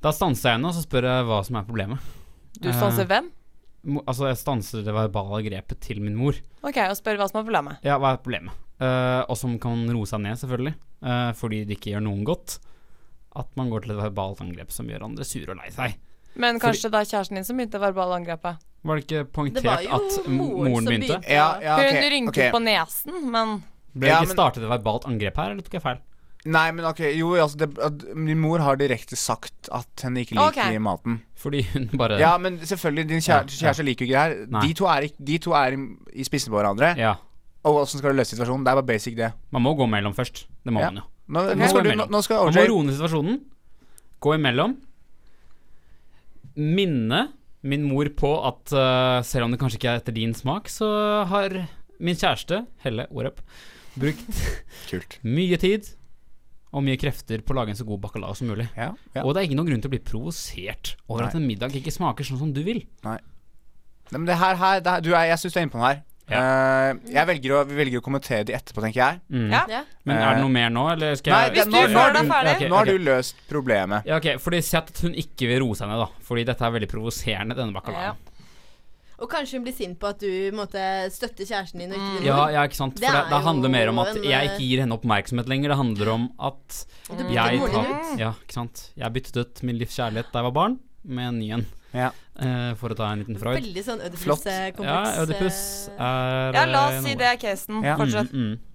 Da 0.03 0.11
stanser 0.11 0.49
jeg 0.51 0.57
henne, 0.59 0.67
og 0.71 0.75
så 0.75 0.83
spør 0.83 1.07
jeg 1.07 1.25
hva 1.29 1.39
som 1.47 1.55
er 1.59 1.65
problemet. 1.67 2.11
Du 2.59 2.69
stanser 2.75 3.07
hvem? 3.09 3.29
Mo- 3.87 4.03
Altså, 4.07 4.27
jeg 4.29 4.37
stanser 4.39 4.83
det 4.85 4.93
verbale 4.95 5.41
grepet 5.45 5.79
til 5.83 5.99
min 6.03 6.15
mor. 6.15 6.35
Ok, 6.63 6.77
og 6.83 6.95
spør 6.99 7.17
hva 7.19 7.27
som 7.31 7.39
er 7.41 7.47
problemet. 7.47 7.79
Ja, 7.87 7.97
hva 7.99 8.13
er 8.15 8.21
problemet? 8.23 8.51
Eh, 8.83 9.21
og 9.29 9.37
som 9.39 9.57
kan 9.63 9.85
roe 9.91 10.07
seg 10.09 10.21
ned, 10.23 10.35
selvfølgelig. 10.39 10.73
eh, 11.03 11.31
fordi 11.35 11.65
det 11.67 11.77
ikke 11.77 11.91
gjør 11.95 12.03
noen 12.03 12.23
godt. 12.27 12.59
At 13.35 13.47
man 13.57 13.69
går 13.71 13.83
til 13.83 13.91
et 13.95 13.97
verbalt 14.03 14.39
angrep 14.43 14.71
som 14.71 14.87
gjør 14.87 15.03
andre 15.07 15.23
sure 15.25 15.49
og 15.51 15.57
lei 15.57 15.69
seg. 15.73 15.95
Men 16.35 16.59
kanskje 16.59 16.89
det 16.91 16.99
er 17.01 17.09
kjæresten 17.11 17.35
din 17.35 17.43
som 17.47 17.57
begynte 17.57 17.79
verbale 17.81 18.15
angrepet. 18.19 18.57
Var 18.83 18.95
det 18.99 19.03
ikke 19.05 19.23
Det 19.23 19.33
poengtert 19.33 19.83
jo 19.83 19.95
at 19.95 20.25
m- 20.27 20.37
moren 20.37 20.71
moren 20.71 20.75
som 20.75 20.85
begynte? 20.91 21.07
begynte. 21.07 21.29
Ja, 21.29 21.59
ja, 21.61 21.75
Hun 21.77 21.97
ok, 21.97 22.11
rynket 22.11 22.47
ok. 22.47 22.51
på 22.53 22.61
nesen, 22.63 23.31
men 23.31 23.63
Ble 23.95 24.07
Ja, 24.09 24.19
det 24.19 24.27
ikke 24.27 24.35
men- 24.35 24.37
startet 24.37 24.63
et 24.63 24.69
verbalt 24.69 25.05
angrep 25.05 25.35
her, 25.37 25.51
eller 25.51 25.61
tok 25.61 25.73
jeg 25.73 25.81
feil? 25.83 25.99
Nei, 26.45 26.71
men 26.75 26.83
ok, 26.89 26.99
jo, 27.15 27.29
altså 27.39 27.55
det, 27.61 27.69
at, 27.79 28.01
Min 28.19 28.39
mor 28.43 28.59
har 28.59 28.75
direkte 28.75 29.15
sagt 29.15 29.69
at 29.71 30.03
henne 30.03 30.25
ikke 30.25 30.35
liker 30.35 30.65
Ok. 30.73 30.79
maten. 30.83 31.21
Fordi 31.39 31.61
hun 31.71 31.85
bare 31.97 32.17
Ja, 32.19 32.33
men 32.37 32.57
selvfølgelig, 32.59 33.05
din 33.07 33.21
kjære, 33.23 33.45
Ja, 33.47 33.47
ja. 33.47 33.61
kjæreste 33.69 33.85
liker 33.87 34.03
jo 34.05 34.09
ikke 34.11 34.17
det 34.17 34.23
her. 34.41 34.49
Nei. 34.51 34.63
De 34.67 34.73
to 34.73 34.85
er, 34.91 35.07
ikk- 35.07 35.21
de 35.23 35.37
to 35.45 35.51
er 35.55 35.77
i, 35.77 35.79
i 36.19 36.23
spissen 36.27 36.51
på 36.51 36.59
hverandre. 36.59 36.89
Ja. 36.99 37.13
Og 37.63 37.79
åssen 37.85 37.99
skal 38.01 38.11
du 38.11 38.19
løse 38.19 38.35
situasjonen? 38.35 38.65
Det 38.67 38.73
er 38.73 38.79
bare 38.81 38.89
basic, 38.91 39.15
det. 39.15 39.31
Man 39.55 39.63
må 39.63 39.71
gå 39.79 39.87
mellom 39.87 40.13
først. 40.13 40.43
Det 40.65 40.73
må 40.75 40.81
Ja. 40.83 40.89
man 40.91 40.99
jo. 40.99 41.07
Nå, 41.29 41.45
nå, 41.55 41.67
skal, 41.71 41.83
du, 41.87 41.93
nå, 41.95 42.09
nå 42.11 42.21
skal 42.25 42.43
Man 42.43 42.53
må 42.53 42.59
OJ 42.59 42.67
roe 42.73 42.83
ned 42.83 42.97
situasjonen. 42.99 43.39
Gå 44.19 44.35
imellom. 44.35 44.75
Minne 46.55 47.21
min 47.63 47.85
mor 47.87 48.09
på 48.19 48.29
at 48.45 48.73
eh, 48.75 49.21
selv 49.23 49.45
om 49.47 49.53
det 49.53 49.59
kanskje 49.61 49.79
ikke 49.79 49.93
er 49.93 50.01
etter 50.01 50.15
din 50.17 50.33
smak, 50.35 50.67
så 50.67 50.89
har 51.31 51.55
min 52.03 52.17
kjæreste, 52.19 52.65
Helle 52.83 53.05
Orup, 53.15 53.39
brukt 53.95 54.41
Kult. 54.89 55.15
mye 55.23 55.55
tid 55.61 55.87
og 56.73 56.83
mye 56.83 56.97
krefter 56.97 57.43
på 57.45 57.53
å 57.53 57.59
lage 57.61 57.69
en 57.75 57.77
så 57.79 57.85
god 57.85 58.01
bacalao 58.01 58.33
som 58.35 58.47
mulig. 58.49 58.67
Ja, 58.75 58.89
ja. 59.13 59.21
Og 59.23 59.33
det 59.35 59.43
er 59.43 59.47
ikke 59.49 59.57
noen 59.59 59.69
grunn 59.69 59.81
til 59.83 59.91
å 59.91 59.93
bli 59.93 60.01
provosert 60.03 60.95
over 61.07 61.27
at 61.27 61.35
en 61.37 61.45
middag 61.47 61.75
ikke 61.77 61.93
smaker 61.93 62.25
sånn 62.25 62.39
som 62.41 62.53
du 62.55 62.63
vil. 62.65 62.81
Nei, 63.05 63.19
men 64.11 64.25
det 64.25 64.35
her, 64.41 64.55
her 64.59 64.81
det 64.83 64.91
her, 64.91 65.01
du 65.05 65.13
er, 65.15 65.29
Jeg 65.31 65.39
syns 65.41 65.53
du 65.53 65.59
er 65.59 65.63
inne 65.67 65.73
på 65.73 65.79
noe 65.81 65.91
her. 65.93 66.01
Eh, 66.33 66.93
jeg 67.11 67.27
velger 67.27 67.51
å, 67.51 67.61
vi 67.67 67.75
velger 67.75 67.99
å 67.99 68.03
kommentere 68.05 68.45
de 68.47 68.53
etterpå, 68.55 68.79
tenker 68.85 68.99
jeg. 69.01 69.17
Mm. 69.29 69.49
Ja. 69.51 69.61
Ja. 69.69 69.81
Men 70.07 70.17
er 70.23 70.37
det 70.37 70.41
noe 70.45 70.53
mer 70.55 70.69
nå, 70.71 70.85
eller 70.93 71.17
skal 71.19 71.33
Nei, 71.35 71.41
jeg 71.51 71.65
Nei, 71.67 71.81
nå- 71.83 71.91
nå 71.91 71.99
har 71.99 72.09
føler 72.13 72.13
du- 72.23 72.31
ferdig. 72.31 72.51
Ja, 72.53 72.55
ok, 72.55 72.69
Nå 72.71 72.75
har 72.79 72.85
du 72.85 72.97
løst 73.03 73.35
problemet. 73.49 74.05
Ja, 74.07 74.17
ok, 74.21 74.27
fordi 74.39 74.61
Si 74.63 74.77
at 74.77 75.01
hun 75.03 75.13
ikke 75.19 75.47
vil 75.51 75.59
roe 75.65 75.75
seg 75.75 75.89
ned, 75.91 75.99
da. 75.99 76.07
Fordi 76.23 76.45
dette 76.47 76.61
er 76.63 76.71
veldig 76.77 76.89
provoserende, 76.89 77.55
denne 77.59 77.73
bacalaoen. 77.75 78.15
Og 79.23 79.29
kanskje 79.31 79.59
hun 79.59 79.65
blir 79.65 79.75
sint 79.75 79.95
på 79.99 80.09
at 80.11 80.19
du 80.19 80.55
måtte 80.55 80.81
støtte 81.13 81.45
kjæresten 81.47 81.79
din 81.79 81.93
og 81.95 82.01
ikke 82.01 82.25
Ja, 82.27 82.39
ja, 82.51 82.63
ikke 82.67 82.79
sant. 82.79 82.97
For 82.97 83.05
det, 83.05 83.13
det, 83.15 83.21
det 83.31 83.43
handler 83.45 83.71
mer 83.71 83.91
om 83.93 84.01
at 84.03 84.11
en, 84.17 84.25
jeg 84.27 84.35
eh, 84.35 84.49
ikke 84.51 84.65
gir 84.65 84.83
henne 84.83 84.97
oppmerksomhet 84.97 85.51
lenger. 85.51 85.71
Det 85.71 85.79
handler 85.79 86.11
om 86.11 86.25
at 86.49 86.81
jeg 87.31 87.61
tar. 87.71 87.93
Ja, 88.19 88.33
ikke 88.43 88.57
sant. 88.57 88.89
Jeg 88.99 89.15
byttet 89.15 89.39
ut 89.39 89.63
min 89.63 89.79
livs 89.79 89.95
kjærlighet 89.95 90.33
da 90.33 90.43
jeg 90.43 90.49
var 90.49 90.57
barn, 90.59 90.77
med 91.07 91.31
en 91.31 91.39
ny 91.39 91.49
en. 91.55 91.65
Ja. 91.93 92.09
Uh, 92.33 92.73
for 92.79 92.89
å 92.89 92.97
ta 92.97 93.11
en 93.13 93.21
liten 93.21 93.37
Freud. 93.37 93.59
Veldig 93.59 93.83
sånn 93.85 94.01
Ødipus-kompleks. 94.01 94.81
Ja, 94.81 95.01
Ødipus 95.21 95.59
er 95.93 96.55
Ja, 96.57 96.63
la 96.65 96.85
oss 96.89 96.99
oss 96.99 97.05
si 97.05 97.17
det 97.19 97.27
er 97.29 97.39
casen. 97.41 97.83
Ja. 97.85 97.97
Fortsett. 97.99 98.33
Mm, 98.33 98.55
mm. 98.55 98.71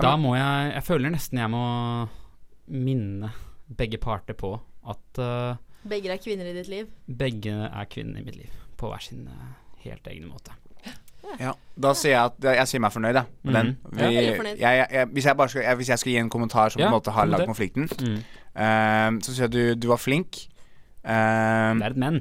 Da 0.00 0.14
må 0.16 0.32
jeg 0.38 0.70
Jeg 0.72 0.84
føler 0.86 1.12
nesten 1.12 1.42
jeg 1.42 1.52
må 1.52 1.64
minne 2.72 3.34
begge 3.68 4.00
parter 4.00 4.36
på 4.38 4.54
at 4.88 5.20
uh, 5.20 5.60
Begge 5.88 6.12
er 6.14 6.20
kvinner 6.22 6.48
i 6.48 6.54
ditt 6.56 6.70
liv. 6.70 6.88
begge 7.06 7.52
er 7.66 7.86
kvinner 7.90 8.22
i 8.22 8.24
mitt 8.24 8.36
liv, 8.38 8.50
på 8.82 8.90
hver 8.90 9.02
sin 9.06 9.22
eh, 9.30 9.54
helt 9.86 10.10
egne 10.12 10.28
måte. 10.32 10.58
Ja, 11.40 11.52
da 11.80 11.92
sier 11.96 12.12
jeg 12.12 12.20
at 12.28 12.44
jeg, 12.58 12.68
sier 12.68 12.80
meg 12.82 12.92
fornøyd, 12.92 13.14
jeg. 13.16 13.28
Med 13.46 13.54
den. 13.56 13.68
Mhm. 13.86 13.92
Vi, 13.96 14.02
Ja. 14.02 14.08
Veldig 14.18 14.32
fornøyd. 14.40 14.58
jeg, 14.60 14.78
jeg, 14.82 14.88
jeg, 14.98 15.06
hvis, 15.14 15.24
jeg 15.30 15.36
bare 15.38 15.48
skal, 15.54 15.62
jeg, 15.64 15.76
hvis 15.80 15.88
jeg 15.92 15.98
skal 16.02 16.12
gi 16.12 16.18
en 16.20 16.30
kommentar 16.34 16.74
som 16.74 16.82
Ja, 16.82 16.88
på 16.88 16.90
en 16.92 16.96
måte 16.98 17.14
har 17.16 17.30
lagd 17.30 17.46
konflikten, 17.48 17.86
Mm. 18.02 18.18
uh, 18.58 19.20
så 19.24 19.32
sier 19.32 19.46
jeg 19.46 19.52
du, 19.54 19.62
du 19.86 19.88
var 19.88 20.02
flink. 20.02 20.42
Uh, 21.06 21.72
Det 21.78 21.86
er 21.86 21.94
et 21.94 21.96
men. 22.02 22.18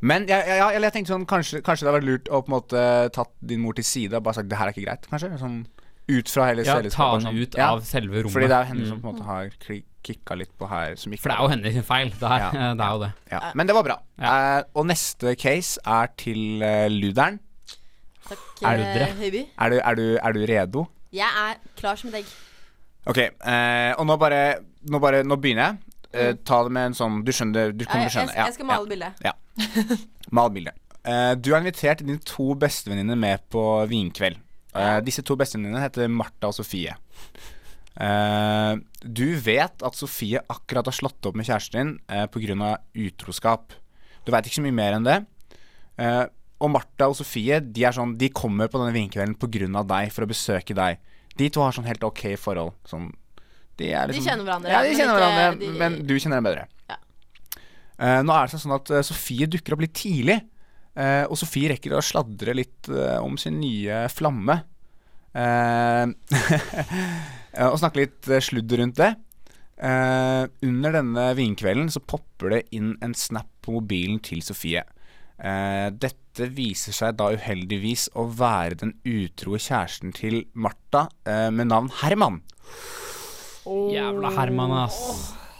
men 0.00 0.26
ja, 0.28 0.40
jeg, 0.40 0.56
jeg, 0.58 0.82
jeg 0.82 0.92
tenkte 0.96 1.12
sånn 1.14 1.26
kanskje, 1.30 1.60
kanskje 1.62 1.84
det 1.86 1.92
hadde 1.92 2.00
vært 2.00 2.08
lurt 2.10 2.28
å 2.32 2.40
på 2.42 2.50
en 2.50 2.56
måte 2.56 2.82
tatt 3.14 3.32
din 3.44 3.60
mor 3.62 3.76
til 3.76 3.84
side 3.86 4.16
og 4.18 4.24
bare 4.26 4.40
sagt 4.40 4.48
det 4.50 4.58
her 4.58 4.68
er 4.68 4.74
ikke 4.74 4.86
greit, 4.88 5.06
kanskje? 5.12 5.30
Sånn 5.38 5.60
ut 6.08 6.28
fra 6.28 6.46
hele 6.50 6.64
Ja, 6.66 6.76
ta 6.92 7.10
den 7.18 7.26
sånn. 7.26 7.38
ut 7.42 7.54
Ja, 7.56 7.70
av 7.72 7.80
selve 7.86 8.22
rommet. 8.22 8.32
Fordi 8.32 8.48
det 8.48 8.56
er 8.56 8.64
jo 8.64 8.70
henne 8.74 8.86
som 8.88 8.98
Mm. 8.98 9.02
på 9.02 9.08
en 9.08 9.14
måte 9.14 9.24
har 9.24 9.50
kicka 10.04 10.36
litt 10.36 10.50
på 10.58 10.68
her. 10.68 10.96
Som 10.96 11.12
ikke 11.12 11.22
For 11.22 11.28
det 11.30 11.38
er 11.38 11.42
jo 11.42 11.48
hennes 11.48 11.86
feil, 11.86 12.10
det 12.10 12.28
her. 12.28 12.38
Ja. 12.38 12.50
Det 12.74 12.84
er 12.84 12.92
jo 12.92 12.98
det. 13.04 13.12
Ja. 13.32 13.40
Men 13.54 13.66
det 13.66 13.74
var 13.74 13.82
bra. 13.82 13.96
Uh, 14.20 14.62
og 14.74 14.86
neste 14.86 15.34
case 15.36 15.78
er 15.86 16.06
til 16.16 16.62
uh, 16.62 16.88
luderen. 16.92 17.40
Takk, 18.28 18.38
Er 18.64 18.76
du 18.76 18.82
eh, 18.82 19.14
Høiby. 19.20 19.46
Er 19.60 19.70
du, 19.70 19.78
er, 19.84 19.94
du, 19.94 20.04
er 20.22 20.32
du 20.32 20.40
redo? 20.48 20.86
Jeg 21.12 21.28
er 21.28 21.56
klar 21.76 21.96
som 21.96 22.08
et 22.10 22.20
egg. 22.22 22.30
Ok, 23.06 23.18
uh, 23.18 23.92
og 24.00 24.06
nå 24.06 24.16
bare 24.16 24.38
Nå, 24.88 24.98
bare, 25.00 25.22
nå 25.24 25.36
begynner 25.40 25.70
jeg. 25.72 25.78
Eh, 26.14 26.32
ta 26.44 26.62
det 26.62 26.70
med 26.72 26.86
en 26.90 26.94
sånn 26.94 27.24
Du 27.24 27.32
skjønner 27.32 27.72
Du 27.74 27.84
kommer 27.88 28.06
til 28.06 28.12
å 28.12 28.14
skjønne. 28.20 28.34
jeg, 28.36 28.44
jeg 28.46 28.54
skal 28.54 28.66
male 28.68 28.86
bildet. 28.86 29.24
Ja. 29.24 29.32
Mal 30.30 30.50
bildet. 30.54 30.74
Eh, 31.04 31.34
du 31.40 31.50
har 31.52 31.60
invitert 31.60 31.98
dine 32.04 32.18
to 32.24 32.54
bestevenninner 32.54 33.16
med 33.18 33.40
på 33.50 33.64
vinkveld. 33.90 34.36
Eh, 34.74 35.00
disse 35.06 35.22
to 35.22 35.36
bestevenninnene 35.38 35.82
heter 35.84 36.08
Martha 36.10 36.48
og 36.50 36.54
Sofie. 36.56 36.96
Uh, 37.94 38.74
du 39.06 39.36
vet 39.38 39.82
at 39.86 39.94
Sofie 39.94 40.40
akkurat 40.50 40.88
har 40.90 40.96
slått 40.96 41.28
opp 41.28 41.36
med 41.38 41.46
kjæresten 41.46 41.76
din 41.78 41.92
uh, 42.10 42.24
pga. 42.26 42.72
utroskap. 42.98 43.70
Du 44.26 44.32
veit 44.34 44.48
ikke 44.48 44.58
så 44.58 44.64
mye 44.64 44.74
mer 44.74 44.96
enn 44.96 45.06
det. 45.06 45.20
Uh, 46.00 46.24
og 46.58 46.72
Martha 46.74 47.06
og 47.06 47.14
Sofie 47.14 47.60
de 47.62 47.84
sånn 47.94 48.16
De 48.18 48.28
kommer 48.34 48.66
på 48.72 48.80
denne 48.82 48.94
vinkvelden 48.96 49.36
pga. 49.38 49.84
deg, 49.86 50.10
for 50.10 50.26
å 50.26 50.30
besøke 50.30 50.74
deg. 50.74 50.98
De 51.38 51.48
to 51.50 51.62
har 51.62 51.70
sånn 51.74 51.86
helt 51.86 52.02
ok 52.02 52.34
forhold. 52.38 52.74
Sånn, 52.86 53.12
de, 53.78 53.92
er 53.92 54.08
De 54.10 54.14
liksom, 54.14 54.26
kjenner 54.26 54.44
hverandre, 54.48 54.70
Ja, 54.74 54.82
de 54.82 54.88
men 54.90 54.98
kjenner 54.98 55.14
ikke- 55.14 55.30
hverandre, 55.30 55.58
de- 55.60 55.78
men 55.78 56.06
du 56.06 56.14
kjenner 56.18 56.36
dem 56.42 56.44
bedre. 56.50 56.66
Ja. 56.90 56.96
Eh, 57.98 58.22
nå 58.26 58.32
er 58.34 58.46
det 58.50 58.58
sånn 58.58 58.74
at 58.74 58.90
eh, 58.90 59.02
Sofie 59.06 59.46
dukker 59.46 59.74
opp 59.74 59.80
litt 59.86 59.94
tidlig. 59.94 60.40
Eh, 60.96 61.24
og 61.28 61.38
Sofie 61.40 61.72
rekker 61.74 61.96
å 61.96 62.04
sladre 62.04 62.56
litt 62.56 62.90
eh, 62.92 63.18
om 63.22 63.38
sin 63.40 63.60
nye 63.62 64.04
flamme. 64.12 64.60
Eh, 65.34 66.06
og 67.68 67.78
snakke 67.82 68.04
litt 68.04 68.20
sludd 68.24 68.48
sludder 68.48 68.82
rundt 68.84 69.00
det. 69.02 69.14
Eh, 69.74 70.44
under 70.62 70.94
denne 70.94 71.30
vinkvelden 71.34 71.90
så 71.90 72.02
popper 72.02 72.54
det 72.54 72.60
inn 72.76 72.94
en 73.02 73.14
snap 73.18 73.48
på 73.64 73.74
mobilen 73.74 74.20
til 74.22 74.42
Sofie. 74.46 74.84
Eh, 75.34 75.88
dette 75.90 76.48
viser 76.54 76.94
seg 76.94 77.16
da 77.18 77.32
uheldigvis 77.34 78.08
å 78.18 78.28
være 78.30 78.78
den 78.84 78.94
utro 79.02 79.58
kjæresten 79.58 80.14
til 80.14 80.44
Martha 80.54 81.08
eh, 81.26 81.50
med 81.50 81.72
navn 81.72 81.90
Herman. 82.02 82.40
Jævla 83.64 84.30
Herman, 84.36 84.76
ass. 84.84 85.00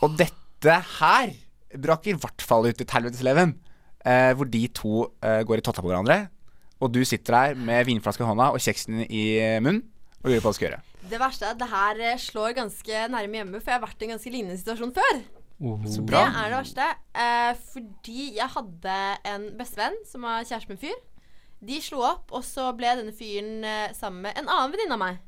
Og 0.04 0.14
dette 0.20 0.78
her 1.00 1.34
brakk 1.80 2.06
i 2.06 2.16
hvert 2.18 2.44
fall 2.44 2.68
ut 2.68 2.80
i 2.80 2.86
helvetesleven. 2.86 3.56
Eh, 4.04 4.32
hvor 4.36 4.44
de 4.44 4.66
to 4.68 5.06
eh, 5.24 5.40
går 5.48 5.60
i 5.60 5.64
totta 5.64 5.80
på 5.80 5.88
hverandre. 5.88 6.26
Og 6.84 6.90
du 6.92 7.00
sitter 7.08 7.32
der 7.32 7.54
med 7.56 7.86
vinflaske 7.88 8.20
i 8.20 8.26
hånda 8.28 8.50
og 8.52 8.60
kjeksen 8.60 9.06
i 9.06 9.22
eh, 9.40 9.60
munnen 9.64 9.86
og 10.20 10.28
lurer 10.28 10.42
på 10.42 10.48
hva 10.48 10.52
du 10.52 10.58
skal 10.58 10.68
gjøre. 10.68 10.82
Det 11.08 11.20
verste 11.20 11.46
er 11.46 11.54
at 11.54 11.60
det 11.60 11.68
her 11.70 12.02
eh, 12.10 12.20
slår 12.20 12.56
ganske 12.58 13.06
nærme 13.12 13.40
hjemme, 13.40 13.60
for 13.60 13.72
jeg 13.72 13.78
har 13.78 13.86
vært 13.86 14.04
i 14.04 14.06
en 14.08 14.14
ganske 14.14 14.32
lignende 14.32 14.60
situasjon 14.60 14.92
før. 14.96 15.22
Så 15.88 16.02
Det 16.04 16.20
er 16.20 16.50
det 16.50 16.58
verste. 16.58 16.86
Eh, 17.14 17.52
fordi 17.72 18.24
jeg 18.36 18.52
hadde 18.56 18.96
en 19.30 19.46
bestevenn 19.58 19.96
som 20.10 20.26
var 20.26 20.44
kjæreste 20.44 20.68
med 20.68 20.76
en 20.76 20.82
fyr. 20.84 20.98
De 21.64 21.80
slo 21.80 22.02
opp, 22.04 22.32
og 22.34 22.44
så 22.44 22.66
ble 22.76 22.90
denne 22.98 23.14
fyren 23.16 23.64
eh, 23.64 23.94
sammen 23.96 24.26
med 24.26 24.36
en 24.36 24.50
annen 24.50 24.74
venninne 24.74 24.98
av 24.98 25.00
meg. 25.00 25.22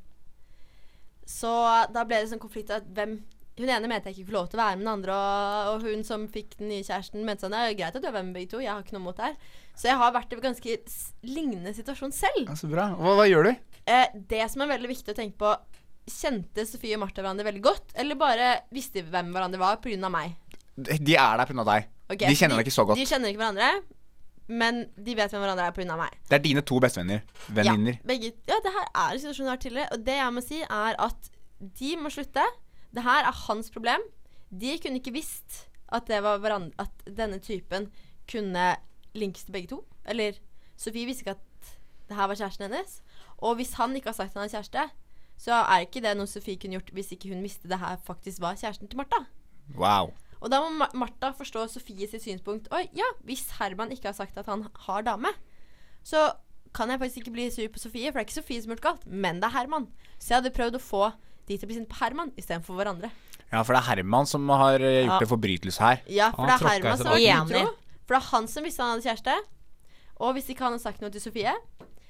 Så 1.26 1.52
da 1.94 2.04
ble 2.04 2.20
det 2.20 2.30
sånn 2.30 2.42
konflikt 2.42 2.74
at 2.74 2.84
hvem 2.92 3.18
Hun 3.56 3.70
ene 3.72 3.88
mente 3.88 4.10
jeg 4.10 4.18
ikke 4.18 4.26
fikk 4.26 4.34
lov 4.36 4.48
til 4.52 4.58
å 4.58 4.62
være 4.62 4.76
med 4.76 4.84
den 4.84 4.92
andre, 4.92 5.14
og, 5.16 5.70
og 5.70 5.86
hun 5.88 6.02
som 6.04 6.26
fikk 6.32 6.58
den 6.58 6.68
nye 6.68 6.84
kjæresten, 6.84 7.22
mente 7.24 7.46
sånn 7.46 7.54
Det 7.54 7.62
er 7.62 7.78
greit 7.78 7.96
at 7.96 8.04
du 8.04 8.08
er 8.10 8.16
med 8.18 8.34
begge 8.36 8.50
to, 8.52 8.60
jeg 8.60 8.68
har 8.68 8.84
ikke 8.84 8.98
noe 8.98 9.06
mot 9.06 9.16
det 9.16 9.30
her. 9.30 9.54
Så 9.76 9.88
jeg 9.88 9.96
har 10.00 10.12
vært 10.12 10.32
i 10.32 10.36
en 10.36 10.44
ganske 10.44 10.76
lignende 11.24 11.72
situasjon 11.76 12.12
selv. 12.12 12.44
Ja, 12.44 12.56
så 12.58 12.68
bra. 12.68 12.90
Hva, 13.00 13.16
hva 13.16 13.26
gjør 13.28 13.48
du? 13.48 13.52
Eh, 13.86 14.06
det 14.28 14.44
som 14.52 14.64
er 14.64 14.72
veldig 14.74 14.90
viktig 14.92 15.14
å 15.14 15.16
tenke 15.16 15.40
på 15.40 15.54
Kjente 16.06 16.66
Sofie 16.68 16.94
og 16.96 17.02
Martha 17.02 17.22
hverandre 17.22 17.46
veldig 17.48 17.62
godt, 17.64 17.96
eller 17.98 18.18
bare 18.18 18.50
visste 18.74 19.02
hvem 19.02 19.32
hverandre 19.34 19.60
var 19.62 19.80
pga. 19.82 20.10
meg? 20.12 20.36
De 20.76 20.98
de 21.00 21.16
er 21.16 21.40
der 21.40 21.48
pga. 21.50 21.64
deg. 21.66 21.88
Okay, 22.06 22.28
de 22.28 22.38
kjenner 22.38 22.60
deg 22.60 22.68
ikke 22.68 22.76
så 22.76 22.84
godt. 22.86 23.00
De 23.00 23.06
kjenner 23.08 23.32
ikke 23.32 23.42
hverandre, 23.42 23.70
men 24.46 24.84
de 24.94 25.16
vet 25.18 25.32
hvem 25.32 25.42
hverandre 25.42 25.66
er 25.66 25.74
pga. 25.74 25.96
meg. 25.98 26.20
Det 26.28 26.38
er 26.38 26.44
dine 26.44 26.62
to 26.62 26.78
bestevenner. 26.82 27.24
Venninner. 27.48 27.96
Ja, 27.98 28.06
begge, 28.12 28.32
ja, 28.46 28.60
det 28.62 28.74
her 28.76 28.86
er 28.92 29.16
en 29.16 29.24
situasjon 29.24 29.46
jeg 29.46 29.50
har 29.50 29.56
vært 29.56 29.66
tidligere, 29.66 29.96
og 29.96 30.06
det 30.06 30.20
jeg 30.20 30.36
må 30.36 30.44
si, 30.44 30.60
er 30.62 31.00
at 31.08 31.30
de 31.80 31.96
må 31.98 32.12
slutte. 32.12 32.44
Det 32.96 33.04
her 33.04 33.28
er 33.28 33.40
hans 33.46 33.70
problem. 33.70 34.04
De 34.50 34.76
kunne 34.80 35.00
ikke 35.02 35.12
visst 35.12 35.66
at, 35.92 36.08
det 36.08 36.22
var 36.24 36.40
at 36.80 37.06
denne 37.06 37.38
typen 37.38 37.90
kunne 38.30 38.76
linkes 39.14 39.44
til 39.44 39.52
begge 39.52 39.68
to. 39.74 39.82
Eller 40.08 40.38
Sofie 40.76 41.06
visste 41.06 41.26
ikke 41.26 41.36
at 41.36 41.74
det 42.08 42.16
her 42.16 42.30
var 42.30 42.38
kjæresten 42.38 42.66
hennes. 42.66 43.00
Og 43.38 43.58
hvis 43.58 43.74
han 43.76 43.96
ikke 43.96 44.08
har 44.08 44.16
sagt 44.16 44.32
at 44.32 44.40
han 44.40 44.48
er 44.48 44.54
kjæreste, 44.54 44.88
så 45.36 45.58
er 45.68 45.84
ikke 45.84 46.00
det 46.00 46.14
noe 46.16 46.30
Sofie 46.30 46.56
kunne 46.56 46.78
gjort 46.78 46.94
hvis 46.96 47.12
ikke 47.12 47.34
hun 47.34 47.44
visste 47.44 47.68
det 47.68 47.78
her 47.82 47.98
faktisk 48.06 48.40
var 48.40 48.56
kjæresten 48.56 48.88
til 48.88 48.96
Martha. 48.96 49.26
Wow. 49.76 50.14
Og 50.40 50.50
da 50.52 50.60
må 50.62 50.88
Martha 50.94 51.32
forstå 51.36 51.66
Sofies 51.72 52.14
synspunkt. 52.22 52.68
Oi, 52.72 52.86
ja, 52.96 53.08
hvis 53.28 53.48
Herman 53.58 53.92
ikke 53.92 54.08
har 54.10 54.16
sagt 54.16 54.38
at 54.38 54.48
han 54.50 54.66
har 54.86 55.06
dame, 55.06 55.32
så 56.04 56.32
kan 56.74 56.90
jeg 56.90 57.00
faktisk 57.00 57.16
ikke 57.16 57.34
bli 57.34 57.50
sur 57.50 57.68
på 57.72 57.80
Sofie, 57.80 58.12
for 58.12 58.18
det 58.18 58.24
er 58.24 58.28
ikke 58.28 58.40
Sofie 58.40 58.62
som 58.62 58.70
har 58.70 58.76
gjort 58.76 58.88
galt, 58.88 59.06
men 59.06 59.40
det 59.40 59.48
er 59.48 59.56
Herman. 59.56 59.88
Så 60.18 60.34
jeg 60.34 60.42
hadde 60.42 60.54
prøvd 60.56 60.78
å 60.78 60.82
få 60.82 61.04
de 61.46 61.56
til 61.58 61.66
å 61.66 61.70
bli 61.70 61.76
sint 61.78 61.88
på 61.90 61.98
Herman 62.00 62.32
istedenfor 62.36 62.76
hverandre. 62.78 63.10
Ja, 63.52 63.62
for 63.62 63.72
det 63.76 63.82
er 63.82 63.88
Herman 63.94 64.26
som 64.26 64.48
har 64.50 64.80
eh, 64.80 65.04
gjort 65.06 65.20
Ja. 65.20 65.26
en 65.26 65.32
forbrytelse 65.32 65.80
her. 65.80 66.00
Ja, 66.10 66.30
for 66.34 66.46
det 66.46 66.56
er 66.60 66.68
Herman 66.68 66.98
som 66.98 67.06
har 67.12 67.18
utro. 67.46 67.64
For 68.06 68.14
det 68.16 68.22
er 68.22 68.30
han 68.32 68.48
som 68.48 68.64
visste 68.66 68.82
han 68.82 68.96
hadde 68.98 69.06
kjæreste. 69.08 69.36
Og 70.18 70.32
hvis 70.34 70.48
ikke 70.50 70.64
han 70.64 70.72
hadde 70.74 70.82
sagt 70.82 71.00
noe 71.04 71.10
til 71.12 71.20
Sofie, 71.20 71.52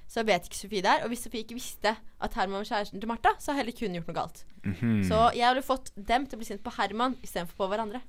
så 0.09 0.23
vet 0.25 0.45
ikke 0.47 0.57
Sofie 0.61 0.83
der. 0.83 1.03
Og 1.05 1.09
hvis 1.11 1.25
Sofie 1.27 1.43
ikke 1.43 1.57
visste 1.59 1.97
at 1.97 2.35
Herman 2.39 2.63
var 2.63 2.69
kjæresten 2.69 3.01
til 3.03 3.09
Martha, 3.11 3.33
så 3.39 3.53
har 3.53 3.59
heller 3.61 3.73
ikke 3.75 3.87
hun 3.89 3.97
gjort 3.99 4.07
noe 4.13 4.19
galt. 4.21 4.45
Mhm. 4.65 5.05
Så 5.09 5.19
jeg 5.35 5.49
ville 5.55 5.67
fått 5.67 5.91
dem 5.97 6.27
til 6.27 6.37
å 6.39 6.41
bli 6.43 6.47
sint 6.47 6.63
på 6.63 6.73
Herman 6.79 7.17
istedenfor 7.27 7.57
på 7.59 7.69
hverandre. 7.73 8.01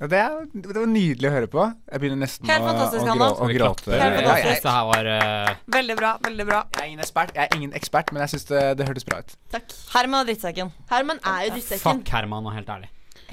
Ja, 0.00 0.06
det, 0.08 0.16
er, 0.16 0.44
det 0.54 0.72
var 0.72 0.86
nydelig 0.88 1.28
å 1.28 1.32
høre 1.34 1.48
på. 1.52 1.64
Jeg 1.92 2.00
begynner 2.00 2.22
nesten 2.22 2.48
å, 2.48 2.54
å, 2.56 2.84
grå, 3.04 3.26
å 3.36 3.48
gråte. 3.52 3.90
Ja, 3.92 4.06
jeg, 4.16 4.62
var 4.64 5.08
eh, 5.12 5.50
Veldig 5.76 5.96
bra. 5.98 6.14
veldig 6.24 6.46
bra 6.48 6.60
jeg, 6.62 6.78
er 6.80 6.86
ingen 6.88 7.02
ekspert, 7.04 7.34
jeg 7.36 7.44
er 7.44 7.58
ingen 7.58 7.74
ekspert, 7.76 8.14
men 8.16 8.24
jeg 8.24 8.32
syns 8.32 8.48
det, 8.48 8.62
det 8.80 8.86
hørtes 8.88 9.04
bra 9.04 9.18
ut. 9.20 9.34
Takk. 9.52 9.74
Herman 9.92 10.22
er 10.22 10.30
drittsekken. 10.30 10.72
Herman 10.88 11.20
er 11.20 11.44
jo 11.44 11.52
drittsekken. 11.58 12.00
Fuck 12.00 12.14
Herman, 12.16 12.48
og 12.48 12.56
helt 12.56 12.72
ærlig. 12.72 12.88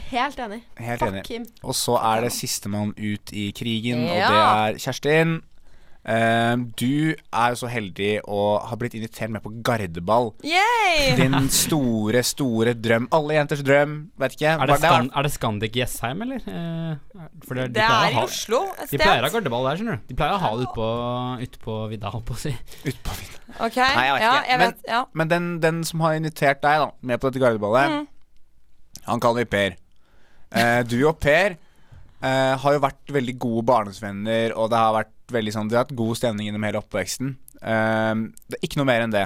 Helt 0.10 0.44
enig. 0.44 0.60
Helt 0.80 1.06
Fuck 1.06 1.14
enig. 1.14 1.24
him. 1.32 1.48
Og 1.64 1.80
så 1.80 1.96
er 2.02 2.28
det 2.28 2.34
sistemann 2.36 2.92
ut 3.00 3.32
i 3.32 3.48
krigen, 3.56 4.04
og 4.10 4.20
det 4.20 4.42
er 4.44 4.82
Kjerstin. 4.84 5.38
Eh, 6.08 6.56
du 6.80 7.12
er 7.36 7.50
jo 7.52 7.58
så 7.60 7.68
heldig 7.68 8.22
å 8.32 8.38
ha 8.64 8.76
blitt 8.80 8.94
invitert 8.96 9.28
med 9.34 9.44
på 9.44 9.52
gardeball. 9.68 10.30
Yay! 10.48 11.10
Din 11.20 11.36
store, 11.52 12.22
store 12.24 12.72
drøm. 12.80 13.10
Alle 13.12 13.36
jenters 13.36 13.64
drøm. 13.68 13.98
Vet 14.24 14.38
ikke. 14.38 14.54
Er 14.56 14.72
det, 14.72 14.78
Scan 14.80 15.10
er 15.12 15.28
det 15.28 15.32
Scandic 15.34 15.76
Jessheim, 15.76 16.24
eller? 16.24 16.40
Eh, 16.48 17.26
for 17.44 17.60
det, 17.60 17.66
de 17.74 17.82
Det 17.82 17.84
er 17.90 18.16
i 18.16 18.22
Oslo 18.24 18.62
et 18.80 18.90
De 18.94 19.02
pleier 19.02 19.20
å 19.20 19.28
ha 19.28 19.34
gardeball 19.36 19.68
der, 19.68 19.82
skjønner 19.82 20.00
du. 20.00 20.08
De 20.14 20.16
pleier 20.22 20.38
å 20.38 20.40
ha 20.46 20.54
det 20.56 20.70
ute 20.70 20.78
på, 20.80 20.88
ut 21.44 21.60
på 21.68 21.78
vidda, 21.92 22.14
holdt 22.16 22.28
på 22.32 22.38
å 22.40 22.42
si. 22.46 22.56
Utpå 22.88 23.18
vidda. 23.20 23.44
Ok, 23.68 23.76
Nei, 23.84 24.08
jeg 24.08 24.16
vet 24.16 24.24
ja, 24.24 24.32
ikke. 24.32 24.48
jeg 24.54 24.60
Men- 24.64 24.72
vet. 24.72 24.88
Ja. 24.88 25.04
Men 25.14 25.28
den, 25.36 25.52
den 25.68 25.84
som 25.92 26.00
har 26.08 26.16
invitert 26.16 26.62
deg 26.64 26.80
da 26.86 26.92
med 27.02 27.20
på 27.20 27.28
dette 27.32 27.44
gardeballet, 27.44 27.92
Mm. 27.98 28.08
han 29.12 29.20
kaller 29.20 29.44
vi 29.44 29.52
Per. 29.58 29.76
Uh, 30.56 30.84
du 30.88 31.02
og 31.08 31.20
Per 31.20 31.58
eh, 32.22 32.54
har 32.64 32.78
jo 32.78 32.84
vært 32.84 33.14
veldig 33.14 33.38
gode 33.40 33.66
barndomsvenner, 33.70 34.56
og 34.58 34.70
det 34.74 34.78
har 34.82 34.94
vært 34.96 35.14
veldig 35.34 35.54
sånn, 35.54 35.68
det 35.70 35.78
har 35.78 35.86
hatt 35.88 35.98
god 35.98 36.18
stemning 36.20 36.48
gjennom 36.50 36.64
hele 36.68 36.80
oppveksten. 36.82 37.36
Uh, 37.58 38.30
det 38.48 38.60
er 38.60 38.68
ikke 38.68 38.78
noe 38.80 38.88
mer 38.90 39.04
enn 39.08 39.16
det. 39.16 39.26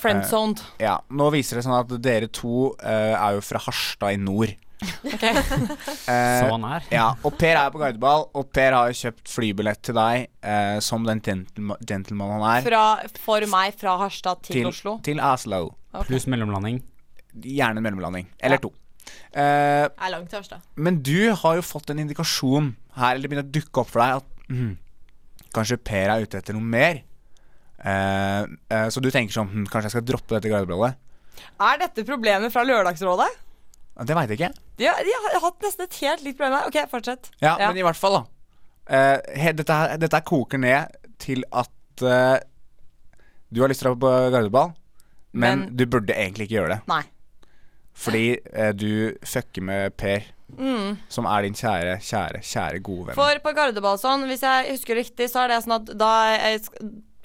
Friendzoned. 0.00 0.60
Ja, 0.82 0.98
Nå 1.08 1.30
viser 1.32 1.58
det 1.58 1.64
sånn 1.66 1.78
at 1.78 1.92
dere 2.04 2.28
to 2.28 2.74
eh, 2.84 3.14
er 3.16 3.38
jo 3.38 3.42
fra 3.44 3.60
Harstad 3.64 4.12
i 4.16 4.20
nord. 4.20 4.52
Okay. 5.06 5.32
Eh, 6.06 6.40
Så 6.46 6.54
nær. 6.60 6.84
er. 6.84 6.90
Ja, 6.92 7.06
og 7.26 7.34
Per 7.40 7.56
er 7.58 7.70
på 7.74 7.80
gardeball, 7.80 8.26
og 8.36 8.50
Per 8.54 8.74
har 8.76 8.92
jo 8.92 8.98
kjøpt 9.00 9.30
flybillett 9.32 9.80
til 9.88 9.96
deg 9.96 10.26
eh, 10.46 10.76
som 10.84 11.02
den 11.08 11.18
gentlema- 11.24 11.78
gentleman 11.82 12.36
han 12.36 12.44
er. 12.46 12.66
Fra, 12.68 12.82
for 13.24 13.46
meg 13.50 13.74
fra 13.80 13.96
Harstad 14.04 14.44
til, 14.46 14.60
til, 14.60 14.68
Oslo. 14.70 14.92
til 15.02 15.18
Oslo. 15.24 15.62
Okay. 15.90 16.12
Pluss 16.12 16.28
mellomlanding. 16.30 16.78
Gjerne 17.42 17.80
en 17.82 17.88
mellomlanding. 17.88 18.28
Eller 18.38 18.60
to. 18.62 18.70
Eh, 19.36 19.84
Er 19.86 20.10
langt 20.10 20.30
til 20.32 20.42
da. 20.50 20.58
men 20.76 21.02
du 21.02 21.32
har 21.34 21.56
jo 21.58 21.62
fått 21.62 21.90
en 21.90 21.98
indikasjon 22.02 22.74
her, 22.96 23.14
eller 23.14 23.22
det 23.22 23.30
begynner 23.30 23.48
å 23.48 23.54
dukke 23.58 23.80
opp 23.82 23.90
for 23.92 24.00
deg, 24.00 24.16
at 24.16 24.48
mm, 24.50 24.76
kanskje 25.54 25.78
Per 25.84 26.08
er 26.14 26.22
ute 26.24 26.38
etter 26.38 26.54
noe 26.56 26.62
mer. 26.64 27.02
Eh, 27.84 28.42
eh, 28.72 28.86
så 28.90 29.00
du 29.04 29.10
tenker 29.12 29.34
sånn 29.36 29.50
hm, 29.52 29.66
Kanskje 29.68 29.90
jeg 29.90 29.94
skal 29.98 30.06
droppe 30.08 30.32
dette 30.38 30.48
guidebladet? 30.48 30.94
Er 31.60 31.78
dette 31.82 32.04
problemet 32.08 32.50
fra 32.54 32.64
Lørdagsrådet? 32.64 33.28
Det 34.08 34.16
veit 34.16 34.28
jeg 34.32 34.38
ikke. 34.40 34.48
De, 34.80 34.86
har- 34.88 35.04
de 35.04 35.12
har 35.16 35.40
hatt 35.44 35.60
nesten 35.64 35.84
et 35.86 35.98
helt 36.02 36.22
likt 36.24 36.36
problem 36.40 36.56
her. 36.58 36.66
Ok, 36.68 36.90
fortsett. 36.90 37.30
Ja, 37.40 37.54
Ja. 37.60 37.68
men 37.70 37.78
i 37.80 37.84
hvert 37.84 37.96
fall, 38.00 38.16
da. 38.18 38.24
Eh, 38.88 39.20
he, 39.40 39.52
dette, 39.52 39.72
her, 39.72 39.96
dette 40.00 40.16
her 40.16 40.24
koker 40.24 40.58
ned 40.60 40.96
til 41.18 41.44
at 41.52 42.02
eh, 42.04 42.38
du 43.52 43.60
har 43.62 43.68
lyst 43.72 43.80
til 43.84 43.88
å 43.92 43.94
dra 43.96 44.00
på 44.04 44.32
gardeball, 44.34 44.74
men, 45.32 45.60
Men- 45.66 45.76
du 45.76 45.86
burde 45.86 46.12
egentlig 46.16 46.48
ikke 46.48 46.58
gjøre 46.60 46.74
det. 46.76 46.80
Nei. 46.88 47.02
Fordi 47.96 48.24
eh, 48.52 48.72
du 48.76 49.16
fucker 49.24 49.62
med 49.62 49.96
Per, 49.96 50.32
Mm. 50.56 50.96
som 51.10 51.26
er 51.26 51.42
din 51.42 51.56
kjære, 51.58 51.96
kjære, 52.06 52.38
kjære 52.46 52.78
gode 52.86 53.08
venn. 53.08 53.16
For 53.18 53.40
på 53.42 53.52
Gardeball 53.56 53.96
sånn, 53.98 54.22
hvis 54.30 54.44
jeg 54.46 54.68
husker 54.70 54.94
riktig, 54.94 55.26
så 55.32 55.40
er 55.42 55.48
det 55.48 55.56
sånn 55.64 55.74
at 55.80 55.90
da, 55.98 56.10
er- 56.36 56.60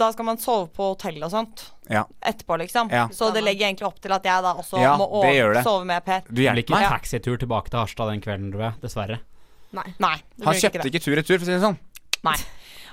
da 0.01 0.07
skal 0.11 0.25
man 0.25 0.37
sove 0.41 0.71
på 0.73 0.87
hotell 0.95 1.21
og 1.23 1.29
sånt. 1.29 1.67
Ja. 1.87 2.01
Etterpå, 2.25 2.57
liksom. 2.63 2.89
Ja. 2.89 3.05
Så 3.13 3.29
det 3.31 3.43
legger 3.45 3.67
egentlig 3.69 3.85
opp 3.85 3.99
til 4.01 4.11
at 4.11 4.23
jeg 4.25 4.41
da 4.41 4.55
også 4.57 4.81
Ja, 4.81 4.95
må 4.97 5.21
det 5.21 5.35
gjør 5.37 5.53
det. 5.53 5.63
sove 5.63 5.85
med 5.85 6.03
Per. 6.03 6.21
Du 6.33 6.41
hjelper 6.41 6.63
ikke 6.63 6.81
en 6.81 6.89
taxitur 6.97 7.37
tilbake 7.37 7.69
til 7.69 7.79
Harstad 7.79 8.09
den 8.09 8.21
kvelden, 8.25 8.49
tror 8.51 8.65
jeg. 8.65 8.73
Dessverre. 8.81 9.19
Nei. 9.71 9.85
Nei. 9.99 10.15
Han 10.43 10.55
kjøpte 10.55 10.81
ikke, 10.81 10.89
ikke 10.95 11.03
tur-retur, 11.05 11.37
for 11.37 11.45
å 11.45 11.45
si 11.45 11.53
det 11.53 11.61
sånn. 11.61 11.77
Nei. 12.23 12.35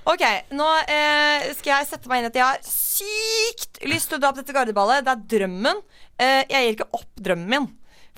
Ok, 0.06 0.22
nå 0.54 0.68
eh, 0.88 1.48
skal 1.58 1.72
jeg 1.74 1.88
sette 1.90 2.08
meg 2.10 2.22
inn 2.22 2.28
at 2.30 2.38
jeg 2.38 2.46
har 2.46 2.62
sykt 2.64 3.80
lyst 3.88 4.10
til 4.10 4.18
å 4.18 4.22
dra 4.22 4.30
på 4.32 4.40
dette 4.40 4.54
gardeballet. 4.56 5.04
Det 5.06 5.14
er 5.14 5.26
drømmen. 5.34 5.82
Eh, 6.18 6.42
jeg 6.48 6.64
gir 6.64 6.76
ikke 6.76 6.90
opp 7.00 7.22
drømmen 7.28 7.50
min 7.52 7.68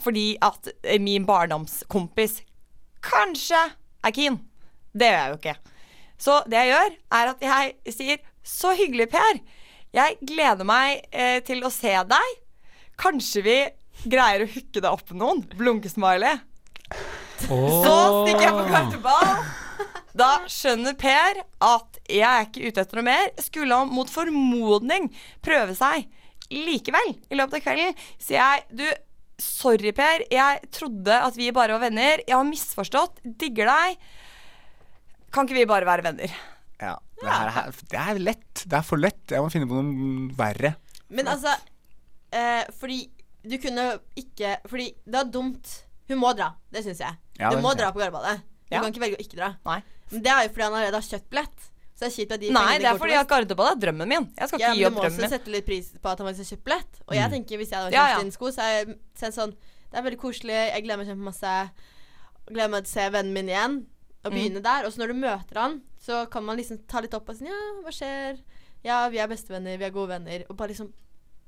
fordi 0.00 0.38
at 0.40 0.70
eh, 0.82 1.00
min 1.02 1.26
barndomskompis 1.28 2.38
kanskje 3.04 3.60
er 4.06 4.14
keen. 4.16 4.38
Det 4.96 5.10
gjør 5.10 5.18
jeg 5.18 5.32
jo 5.32 5.40
ikke. 5.40 5.56
Så 6.20 6.36
det 6.48 6.60
jeg 6.60 6.72
gjør, 6.72 6.94
er 7.18 7.32
at 7.32 7.44
jeg 7.44 7.94
sier 7.96 8.18
'så 8.44 8.72
hyggelig, 8.76 9.10
Per'. 9.12 9.40
Jeg 9.92 10.16
gleder 10.24 10.64
meg 10.64 11.04
eh, 11.12 11.40
til 11.44 11.64
å 11.64 11.70
se 11.70 11.92
deg. 11.92 12.36
Kanskje 13.00 13.42
vi 13.44 13.58
greier 14.08 14.44
å 14.44 14.48
hooke 14.48 14.80
deg 14.80 14.90
opp 14.90 15.10
med 15.10 15.20
noen. 15.20 15.42
Blunkesmiley. 15.56 16.40
Så 17.44 17.96
stikker 18.24 18.46
jeg 18.46 18.54
på 18.56 18.68
gardeball. 18.70 19.69
Da 20.16 20.30
skjønner 20.50 20.96
Per 20.98 21.42
at 21.62 21.98
jeg 22.10 22.24
er 22.26 22.46
ikke 22.48 22.66
ute 22.70 22.82
etter 22.82 22.98
noe 23.00 23.06
mer. 23.06 23.30
Skulle 23.42 23.76
han 23.78 23.92
mot 23.94 24.10
formodning 24.10 25.10
prøve 25.44 25.76
seg 25.78 26.08
likevel 26.50 27.12
i 27.30 27.36
løpet 27.38 27.60
av 27.60 27.62
kvelden, 27.62 27.92
sier 28.18 28.40
jeg 28.40 28.64
du, 28.80 28.86
sorry 29.40 29.92
Per, 29.94 30.24
jeg 30.34 30.64
trodde 30.74 31.14
at 31.28 31.36
vi 31.38 31.50
bare 31.54 31.76
var 31.76 31.84
venner. 31.86 32.24
Jeg 32.26 32.34
har 32.36 32.48
misforstått. 32.48 33.20
Digger 33.38 33.70
deg. 33.70 34.00
Kan 35.30 35.46
ikke 35.46 35.60
vi 35.60 35.68
bare 35.70 35.86
være 35.86 36.04
venner? 36.08 36.32
Ja, 36.80 36.96
det, 37.20 37.28
her, 37.30 37.52
er- 37.62 37.78
det 37.92 38.00
er 38.02 38.18
lett. 38.24 38.64
Det 38.66 38.76
er 38.80 38.86
for 38.88 38.98
lett. 39.00 39.22
Jeg 39.30 39.44
må 39.44 39.50
finne 39.52 39.68
på 39.70 39.78
noe 39.78 40.34
verre. 40.38 40.74
Men 41.10 41.28
altså 41.30 41.52
eh, 42.34 42.66
Fordi 42.78 43.00
du 43.42 43.56
kunne 43.58 43.84
ikke 44.20 44.56
Fordi 44.70 44.90
det 45.06 45.18
er 45.22 45.30
dumt. 45.32 45.70
Hun 46.10 46.18
må 46.22 46.32
dra. 46.38 46.50
Det 46.72 46.82
syns 46.84 47.00
jeg. 47.04 47.16
Ja, 47.38 47.50
du 47.54 47.60
må 47.62 47.72
dra 47.78 47.92
på 47.94 48.02
Garderballet. 48.02 48.42
Du 48.70 48.74
Ja. 48.76 48.80
kan 48.82 48.90
ikke 48.92 49.02
velge 49.02 49.18
å 49.18 49.22
ikke 49.24 49.38
dra. 49.38 49.52
Nei. 49.66 49.80
Men 50.12 50.22
det 50.22 50.30
er 50.32 50.42
jo 50.46 50.48
fordi 50.54 50.62
han 50.66 50.72
allerede 50.74 50.98
har 51.00 51.08
kjøpt 51.08 51.30
billett. 51.30 51.66
Så 51.94 52.06
det 52.06 52.08
er 52.08 52.14
kjipt 52.16 52.32
at 52.32 52.40
de 52.40 52.50
Nei, 52.56 52.78
det 52.80 52.86
er 52.88 52.96
fordi 52.98 53.12
at 53.20 53.28
Gardeball 53.28 53.68
er 53.74 53.80
drømmen 53.82 54.08
min. 54.08 54.26
Jeg 54.38 54.48
skal 54.48 54.60
ja, 54.60 54.68
ikke 54.72 54.78
gi 54.78 54.84
men 54.84 54.88
opp 54.90 54.94
du 54.96 55.00
må 55.00 55.08
også 55.10 55.28
sette 55.28 55.50
litt 55.52 55.66
pris 55.66 55.90
på 56.00 56.08
at 56.08 56.18
han 56.18 56.26
faktisk 56.30 56.44
har 56.46 56.56
kjøpt 56.56 56.64
billett. 56.64 57.00
Og 57.06 57.14
jeg 57.18 57.30
tenker 57.30 57.56
hvis 57.60 57.70
jeg 57.70 57.78
hadde 57.78 57.92
Ja, 57.92 58.04
vært 58.06 58.22
ja. 58.22 58.26
i 58.26 58.30
sko, 58.38 58.50
så 58.56 58.60
er 58.64 58.72
jeg 58.78 58.94
sett 59.20 59.34
sånn 59.36 59.52
Det 59.90 59.98
er 59.98 60.02
veldig 60.06 60.20
koselig, 60.22 60.54
jeg 60.70 60.82
gleder 60.86 60.98
meg 61.02 61.08
kjempemasse. 61.10 61.54
Gleder 62.50 62.70
meg 62.72 62.84
til 62.86 62.90
å 62.90 62.94
se 62.94 63.06
vennen 63.10 63.32
min 63.34 63.48
igjen. 63.50 63.76
Og 64.24 64.32
Mm. 64.32 64.36
begynne 64.36 64.62
der. 64.62 64.84
Og 64.86 64.92
så 64.92 65.00
når 65.00 65.08
du 65.08 65.14
møter 65.20 65.56
han, 65.60 65.80
så 65.98 66.24
kan 66.30 66.44
man 66.44 66.56
liksom 66.58 66.78
ta 66.86 67.00
litt 67.00 67.14
opp 67.14 67.28
og 67.28 67.36
si 67.36 67.44
Ja, 67.44 67.58
hva 67.82 67.90
skjer? 67.92 68.38
Ja, 68.84 69.08
vi 69.08 69.18
er 69.18 69.28
bestevenner, 69.28 69.76
vi 69.78 69.84
er 69.84 69.90
gode 69.90 70.08
venner. 70.08 70.44
Og 70.48 70.56
bare 70.56 70.68
liksom 70.72 70.92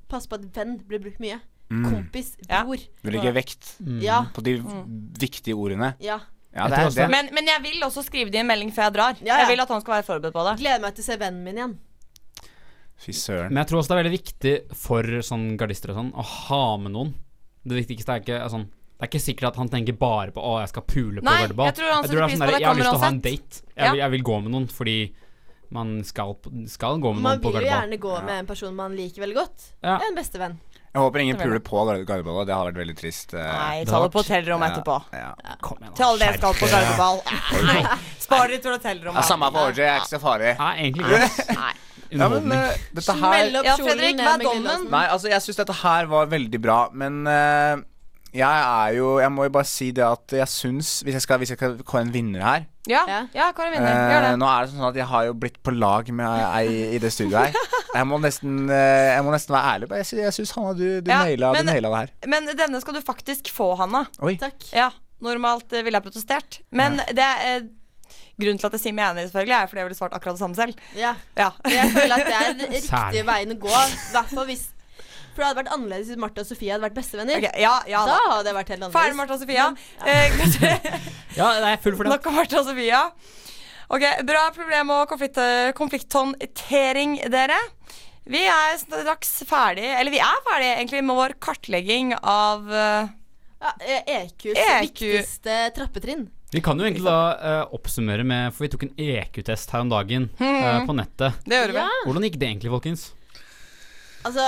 passe 0.09 0.29
på 0.29 0.35
at 0.37 0.45
venn 0.57 0.79
blir 0.87 0.99
brukt 1.01 1.21
mye. 1.21 1.41
Mm. 1.71 1.85
Kompis, 1.89 2.37
Ja. 2.49 2.65
bror. 2.65 2.77
Du 3.03 3.11
legger 3.11 3.33
vekt 3.33 3.77
Ja. 4.03 4.25
på 4.35 4.43
de 4.43 4.59
viktige 5.19 5.55
ordene. 5.57 5.95
Ja. 6.01 6.21
Ja, 6.55 6.67
det 6.69 6.79
er 6.79 6.91
det. 6.97 7.09
Men, 7.11 7.31
men 7.33 7.47
jeg 7.49 7.63
vil 7.65 7.81
også 7.87 8.03
skrive 8.05 8.31
det 8.31 8.37
i 8.37 8.43
en 8.43 8.51
melding 8.51 8.73
før 8.77 8.89
jeg 8.91 8.95
drar. 8.99 9.17
Ja, 9.23 9.33
ja. 9.33 9.39
Jeg 9.45 9.55
vil 9.55 9.63
at 9.65 9.71
han 9.73 9.81
skal 9.81 9.95
være 9.95 10.07
forberedt 10.09 10.35
på 10.37 10.45
det. 10.51 10.59
Gleder 10.61 10.83
meg 10.85 10.95
til 10.99 11.05
å 11.05 11.07
se 11.07 11.17
vennen 11.23 11.43
min 11.47 11.57
igjen. 11.61 11.79
Fy 13.03 13.15
søren. 13.17 13.49
Men 13.51 13.63
jeg 13.63 13.71
tror 13.71 13.81
også 13.81 13.91
det 13.91 13.97
er 13.97 14.03
veldig 14.03 14.15
viktig 14.19 14.53
for 14.79 15.09
sånn 15.27 15.47
gardister 15.59 15.91
og 15.95 15.99
sånn 15.99 16.13
å 16.15 16.23
ha 16.23 16.63
med 16.85 16.95
noen. 16.95 17.15
Det 17.67 17.79
viktigste 17.81 18.15
er 18.15 18.23
ikke 18.23 18.39
er 18.43 18.51
sånn 18.53 18.69
Det 18.69 19.07
er 19.07 19.11
ikke 19.11 19.23
sikkert 19.23 19.49
at 19.49 19.57
han 19.59 19.69
tenker 19.71 19.97
bare 19.99 20.31
på 20.31 20.39
'Å, 20.43 20.61
jeg 20.63 20.69
skal 20.71 20.83
pule 20.87 21.19
på 21.23 21.27
Nei, 21.27 21.41
jeg 21.43 21.75
tror 21.75 21.91
han 21.91 22.05
setter 22.05 22.19
er 22.23 22.27
pris 22.29 22.39
sånn 22.39 22.47
på 22.47 22.53
det 22.53 22.61
Jeg 22.61 22.69
har 22.69 22.77
lyst 22.79 22.91
til 22.91 22.99
å 22.99 23.03
ha 23.03 23.09
en 23.09 23.21
date. 23.21 23.63
Jeg, 23.63 23.85
Ja. 23.85 23.91
vil, 23.91 24.01
jeg 24.01 24.11
vil 24.13 24.23
gå 24.23 24.37
med 24.43 24.53
noen 24.53 24.67
fordi 24.71 24.97
man 25.73 26.05
skal, 26.05 26.37
skal 26.67 26.99
gå 27.01 27.13
med 27.15 27.23
Man 27.23 27.39
noen 27.39 27.43
på 27.43 27.53
vil 27.53 27.63
jo 27.65 27.69
gjerne 27.73 27.99
gå 27.99 28.13
med 28.23 28.39
en 28.39 28.47
person 28.47 28.75
man 28.77 28.95
liker 28.95 29.23
veldig 29.25 29.35
godt. 29.35 29.73
Ja. 29.83 29.99
En 30.07 30.15
bestevenn. 30.15 30.59
Jeg 30.93 31.01
håper 31.01 31.23
ingen 31.23 31.37
er 31.41 31.45
puler 31.47 31.61
på 31.65 31.83
Gard- 31.89 32.47
Det 32.47 32.53
har 32.55 32.67
vært 32.69 32.77
veldig 32.77 32.97
trist. 32.99 33.33
eh. 33.33 33.41
Nei, 33.41 33.85
ta 33.85 34.03
det 34.03 34.11
på 34.13 34.19
vært- 34.21 34.27
hotellrommet 34.29 34.69
Ja, 34.69 34.75
etterpå. 34.77 34.97
Ja. 35.13 35.55
Kom 35.63 35.79
igjen. 35.81 35.95
Til 35.97 36.05
alle 36.05 36.19
dere 36.19 36.37
skal 36.37 36.55
på. 36.55 37.65
Nei, 37.65 37.99
spar 38.19 38.49
dere 38.49 38.59
til 38.59 38.71
Ja, 38.73 38.77
hotellrommet. 38.77 39.25
samme 39.25 39.49
på 39.53 39.63
OJ, 39.71 39.79
er 39.81 39.97
ikke 40.01 40.13
så 40.13 40.21
farlig. 40.21 40.59
Nei, 40.59 40.75
egentlig 40.83 41.07
ikke. 41.07 41.55
Nei. 41.63 41.73
Ja, 42.13 42.29
men 42.29 42.53
eh, 42.53 42.77
dette 42.93 43.13
her 43.17 43.33
Smell 43.33 43.57
opp 43.57 43.65
Ja, 43.65 43.77
kjolen 43.79 43.89
Fredrik, 43.89 44.17
ned 44.17 44.27
hva 44.27 44.33
er 44.35 44.39
med 44.39 44.47
dommen? 44.47 44.91
Nei, 44.93 45.07
altså, 45.09 45.29
jeg 45.33 45.41
syns 45.41 45.57
dette 45.63 45.73
her 45.81 46.07
var 46.13 46.27
veldig 46.27 46.61
bra, 46.61 46.79
men 46.93 47.23
uh, 47.27 47.77
jeg 48.37 48.43
er 48.45 48.93
jo 48.99 49.15
Jeg 49.23 49.31
må 49.33 49.45
jo 49.49 49.53
bare 49.57 49.65
si 49.65 49.91
det 49.97 50.05
at 50.05 50.29
jeg 50.37 50.47
syns 50.47 51.03
Hvis 51.07 51.15
jeg 51.17 51.23
skal, 51.25 51.39
hvis 51.41 51.49
jeg 51.55 51.57
skal 51.57 51.79
kåre 51.89 52.03
en 52.05 52.13
vinner 52.13 52.45
her 52.45 52.67
Ja, 52.91 53.05
Ja. 53.07 53.19
ja 53.35 53.49
vinner. 53.55 53.93
Gjør 53.93 54.17
eh, 54.17 54.31
det. 54.31 54.39
Nå 54.43 54.47
er 54.51 54.65
det 54.67 54.73
sånn 54.73 54.89
at 54.89 54.97
jeg 54.99 55.07
har 55.07 55.27
jo 55.29 55.35
blitt 55.35 55.59
på 55.63 55.75
lag 55.77 56.09
med 56.11 56.27
ei 56.57 56.95
i 56.97 56.99
det 57.03 57.13
studioet 57.15 57.53
her. 57.53 57.77
Jeg 57.95 58.07
må 58.09 58.19
nesten, 58.23 58.57
eh, 58.71 59.13
jeg 59.15 59.23
må 59.27 59.31
nesten 59.35 59.55
være 59.55 59.75
ærlig. 59.77 59.91
Jeg, 60.01 60.07
sy- 60.09 60.17
jeg 60.23 60.33
syns 60.39 60.55
Hanna, 60.57 60.73
du, 60.75 60.87
du, 61.01 61.11
Ja, 61.11 61.21
naila, 61.25 61.53
men- 61.53 61.67
du 61.67 61.73
naila 61.73 61.93
det 61.93 62.01
her. 62.01 62.11
Men 62.29 62.51
denne 62.57 62.81
skal 62.81 62.95
du 62.95 63.01
faktisk 63.07 63.53
få, 63.55 63.77
Hanna. 63.79 64.07
Oi. 64.21 64.35
Takk. 64.41 64.67
Ja, 64.73 64.91
normalt 65.23 65.71
eh, 65.73 65.83
ville 65.87 66.01
jeg 66.01 66.09
protestert. 66.11 66.61
Men 66.73 66.99
det 67.13 67.19
er 67.29 67.69
Grunnen 68.41 68.59
til 68.59 68.67
at 68.67 68.73
jeg 68.73 68.81
sier 68.81 68.95
meg 68.97 69.05
enig, 69.13 69.27
selvfølgelig, 69.29 69.53
er 69.55 69.67
fordi 69.69 69.79
jeg 69.83 69.87
ville 69.87 69.97
svart 69.99 70.15
akkurat 70.17 70.35
det 70.35 70.41
samme 70.41 70.57
selv. 70.57 70.75
Ja. 70.97 71.15
Ja. 71.37 71.51
Jeg 71.69 71.91
føler 71.93 72.15
at 72.17 72.27
det 72.27 72.35
er 72.35 72.53
den 72.57 72.73
riktige 72.79 73.25
veien 73.29 73.53
å 73.53 73.59
gå. 73.61 73.69
I 73.69 74.13
hvert 74.17 74.33
fall 74.33 74.47
hvis 74.49 74.65
For 75.33 75.41
det 75.43 75.47
hadde 75.49 75.61
vært 75.63 75.73
annerledes 75.75 76.11
hvis 76.13 76.21
Martha 76.21 76.43
og 76.45 76.49
Sofie 76.51 76.73
hadde 76.75 76.85
vært 76.85 76.97
bestevenner. 76.99 77.39
Okay, 77.41 77.63
ja, 77.63 77.75
ja 77.89 78.03
Da 78.07 78.17
da. 78.19 78.31
hadde 78.33 78.45
det 78.51 78.55
vært 78.59 78.73
helt 78.75 78.83
annerledes. 78.83 78.99
Ferdig. 79.01 79.17
Martha 79.17 79.35
og 79.35 79.41
Sofia. 79.41 79.69
Men. 79.73 81.07
Ja, 81.37 81.47
det 81.61 81.71
er 81.73 81.81
full 81.85 81.97
for 81.97 82.05
det. 82.09 82.13
Nok 82.13 82.29
om 82.29 82.37
Martha 82.41 82.61
og 82.61 82.69
Sofia. 82.69 83.03
Ok, 83.93 84.05
Bra 84.29 84.43
problem- 84.57 84.93
og 84.95 85.09
konflikt, 85.11 85.41
konflikthåndtering, 85.77 87.19
dere. 87.33 87.59
Vi 88.25 88.39
er 88.47 88.77
straks 88.79 89.41
ferdig, 89.49 89.89
eller 89.99 90.13
vi 90.15 90.21
er 90.23 90.45
ferdig 90.47 90.69
egentlig 90.77 91.01
med 91.05 91.19
vår 91.19 91.35
kartlegging 91.43 92.13
av 92.23 92.69
eh, 92.71 93.11
Ja, 93.63 93.73
eh, 93.83 94.13
EQs 94.23 94.55
EQ. 94.59 94.85
viktigste 94.87 95.57
trappetrinn. 95.77 96.29
Vi 96.53 96.61
kan 96.63 96.79
jo 96.79 96.85
egentlig 96.85 97.07
da 97.07 97.19
uh, 97.41 97.73
oppsummere 97.73 98.25
med 98.29 98.53
For 98.53 98.67
vi 98.67 98.69
tok 98.75 98.83
en 98.85 98.91
EQ-test 99.01 99.71
her 99.73 99.81
om 99.87 99.89
dagen 99.89 100.27
eh, 100.37 100.83
på 100.85 100.93
nettet. 100.99 101.39
Det 101.49 101.57
gjør 101.57 101.73
vi. 101.73 101.79
Ja, 101.81 101.87
Hvordan 102.05 102.27
gikk 102.29 102.37
det 102.43 102.49
egentlig, 102.51 102.73
folkens? 102.75 103.05
Altså 104.25 104.45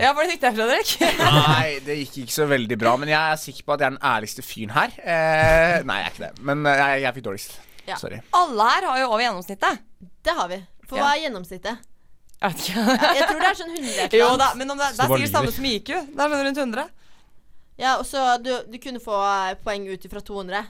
Ja, 0.00 0.12
Var 0.12 0.22
det 0.26 0.30
riktig, 0.34 0.50
Fredrik? 0.56 0.92
Nei, 1.20 1.78
det 1.86 1.96
gikk 2.02 2.18
ikke 2.24 2.34
så 2.36 2.46
veldig 2.50 2.78
bra, 2.80 2.94
men 3.00 3.10
jeg 3.12 3.20
er 3.32 3.40
sikker 3.40 3.66
på 3.66 3.74
at 3.76 3.82
jeg 3.84 3.90
er 3.90 3.96
den 3.96 4.06
ærligste 4.12 4.44
fyren 4.46 4.74
her. 4.76 4.94
Eh, 5.02 5.76
nei, 5.88 5.98
jeg 6.02 6.06
er 6.08 6.14
ikke 6.14 6.24
det. 6.26 6.44
Men 6.50 6.66
eh, 6.66 6.80
jeg, 6.82 7.02
jeg 7.06 7.16
fikk 7.18 7.26
dårligst. 7.30 7.56
Ja. 7.86 7.98
Sorry. 8.00 8.18
Alle 8.34 8.70
her 8.72 8.88
har 8.90 9.00
jo 9.02 9.10
over 9.12 9.22
gjennomsnittet. 9.24 9.84
Det 10.26 10.34
har 10.40 10.48
vi. 10.50 10.60
For 10.86 10.98
Ja. 10.98 11.04
hva 11.06 11.12
er 11.16 11.22
gjennomsnittet? 11.26 11.84
Jeg 12.36 12.52
vet 12.52 12.62
ikke. 12.66 12.82
Jeg 13.16 13.26
tror 13.30 13.38
det 13.40 13.48
er 13.48 13.56
sånn 13.62 13.70
100 13.72 13.90
et 13.96 14.02
eller 14.04 14.18
Jo 14.20 14.28
da, 14.42 14.48
men 14.60 14.70
om 14.74 14.80
det, 14.80 14.90
det 14.92 15.00
er 15.00 15.08
det 15.08 15.16
sikkert 15.16 15.32
samme 15.38 15.52
som 15.56 15.68
IQ. 15.70 15.88
Det 15.88 16.20
er 16.26 16.32
sånn 16.34 16.44
rundt 16.50 16.60
100. 16.66 16.86
Ja, 17.80 17.94
og 18.00 18.04
så 18.08 18.24
du, 18.44 18.50
du 18.72 18.76
kunne 18.82 19.00
få 19.04 19.16
eh, 19.24 19.54
poeng 19.64 19.86
ut 19.88 20.04
ifra 20.08 20.20
200. 20.24 20.60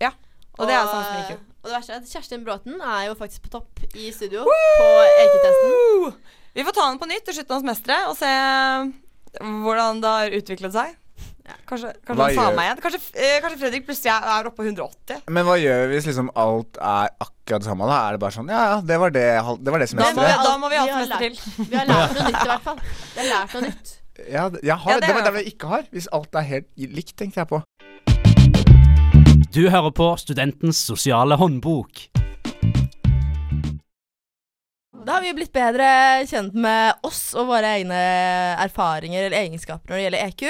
Ja, 0.00 0.10
og 0.56 0.66
det 0.68 0.74
er 0.78 0.88
samme 0.88 1.04
som 1.10 1.20
IQ. 1.36 1.46
Og 1.60 1.68
det 1.68 1.74
verste 1.76 1.92
er 1.92 2.00
at 2.00 2.08
Kjerstin 2.08 2.44
Bråten 2.46 2.78
er 2.80 3.02
jo 3.10 3.14
faktisk 3.20 3.44
på 3.44 3.50
topp 3.52 3.82
i 3.92 4.06
studio 4.16 4.46
på 4.48 4.86
EQ-testen. 5.24 6.14
Vi 6.54 6.64
får 6.66 6.74
ta 6.74 6.86
den 6.90 6.98
på 6.98 7.06
nytt 7.10 7.24
til 7.28 7.36
slutten 7.38 7.56
av 7.56 7.62
semesteret 7.62 8.08
og 8.10 8.16
se 8.18 8.30
hvordan 9.40 10.00
det 10.02 10.10
har 10.16 10.34
utviklet 10.40 10.74
seg. 10.74 10.96
Kanskje, 11.66 11.90
kanskje 12.06 12.22
han 12.24 12.34
sa 12.34 12.42
gjør- 12.46 12.56
meg 12.56 12.64
igjen. 12.66 12.80
Kanskje, 12.84 13.00
eh, 13.14 13.36
kanskje 13.42 13.58
Fredrik 13.58 13.86
plutselig 13.86 14.10
er, 14.12 14.26
er 14.40 14.46
oppe 14.50 14.56
på 14.62 14.66
180. 14.66 15.22
Men 15.34 15.44
hva 15.46 15.56
gjør 15.58 15.88
vi 15.88 15.94
hvis 15.96 16.06
liksom 16.10 16.30
alt 16.38 16.76
er 16.78 17.08
akkurat 17.22 17.62
det 17.64 17.68
samme? 17.70 17.86
Da 17.90 17.96
er 18.08 18.12
det 18.12 18.20
bare 18.22 18.34
sånn 18.36 18.48
Ja, 18.50 18.62
ja, 18.74 18.80
det 18.80 18.98
var 19.02 19.10
det, 19.10 19.24
hal- 19.42 19.58
det, 19.58 19.70
var 19.74 19.78
det 19.82 19.88
Da 19.90 19.96
må, 19.96 20.02
vi, 20.02 20.10
semesteret. 20.10 20.44
da 20.44 20.58
må 20.58 20.70
vi 20.70 20.76
ha 20.76 20.84
et 20.86 20.92
semester 20.94 21.18
til. 21.18 21.66
Vi 21.70 21.76
har 21.76 21.86
lært 21.86 22.14
noe 22.14 22.28
nytt 22.30 22.42
i 22.44 22.50
hvert 22.50 22.62
fall. 22.68 22.78
Vi 23.14 23.20
har 23.20 23.28
lært 23.34 23.54
noe 23.54 23.62
nytt. 23.66 23.96
Ja, 24.30 24.48
det- 24.50 24.62
jeg 24.64 24.76
har, 24.76 24.90
Ja, 24.90 25.00
det 25.00 25.06
det, 25.06 25.14
var 25.14 25.22
har 25.22 25.30
det 25.30 25.44
vi 25.44 25.50
ikke 25.50 25.68
har. 25.68 25.82
Hvis 25.92 26.08
alt 26.12 26.34
er 26.34 26.42
helt 26.50 26.66
likt, 26.76 27.16
tenkte 27.16 27.40
jeg 27.42 27.48
på. 27.48 27.62
Du 29.50 29.62
hører 29.70 29.90
på 29.90 30.06
Studentens 30.18 30.76
sosiale 30.86 31.36
håndbok. 31.36 32.06
Da 35.06 35.16
har 35.16 35.24
vi 35.24 35.32
blitt 35.32 35.52
bedre 35.54 35.86
kjent 36.28 36.52
med 36.52 37.00
oss 37.06 37.30
og 37.38 37.48
våre 37.48 37.76
egne 37.78 38.00
erfaringer 38.60 39.26
eller 39.26 39.38
egenskaper 39.46 39.88
når 39.88 39.96
det 39.96 40.04
gjelder 40.04 40.24
EQ. 40.28 40.44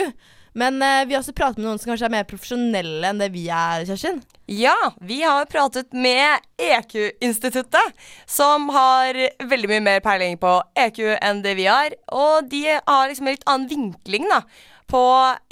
Men 0.58 0.82
eh, 0.82 1.04
vi 1.06 1.14
har 1.14 1.20
også 1.22 1.34
pratet 1.36 1.60
med 1.60 1.68
noen 1.68 1.78
som 1.78 1.92
kanskje 1.92 2.08
er 2.08 2.14
mer 2.16 2.26
profesjonelle 2.26 3.06
enn 3.06 3.20
det 3.22 3.28
vi 3.30 3.44
er, 3.54 3.84
Kjerstin. 3.86 4.18
Ja, 4.50 4.74
vi 4.98 5.20
har 5.22 5.46
pratet 5.46 5.94
med 5.94 6.42
EQ-instituttet, 6.58 7.94
som 8.26 8.66
har 8.74 9.14
veldig 9.52 9.70
mye 9.70 9.84
mer 9.86 10.02
peiling 10.02 10.40
på 10.42 10.56
EQ 10.74 10.98
enn 11.20 11.44
det 11.44 11.54
vi 11.60 11.68
har. 11.70 11.94
Og 12.10 12.50
de 12.50 12.64
har 12.74 13.06
liksom 13.06 13.30
en 13.30 13.38
litt 13.38 13.46
annen 13.46 13.70
vinkling 13.70 14.26
da, 14.32 14.42
på 14.90 15.02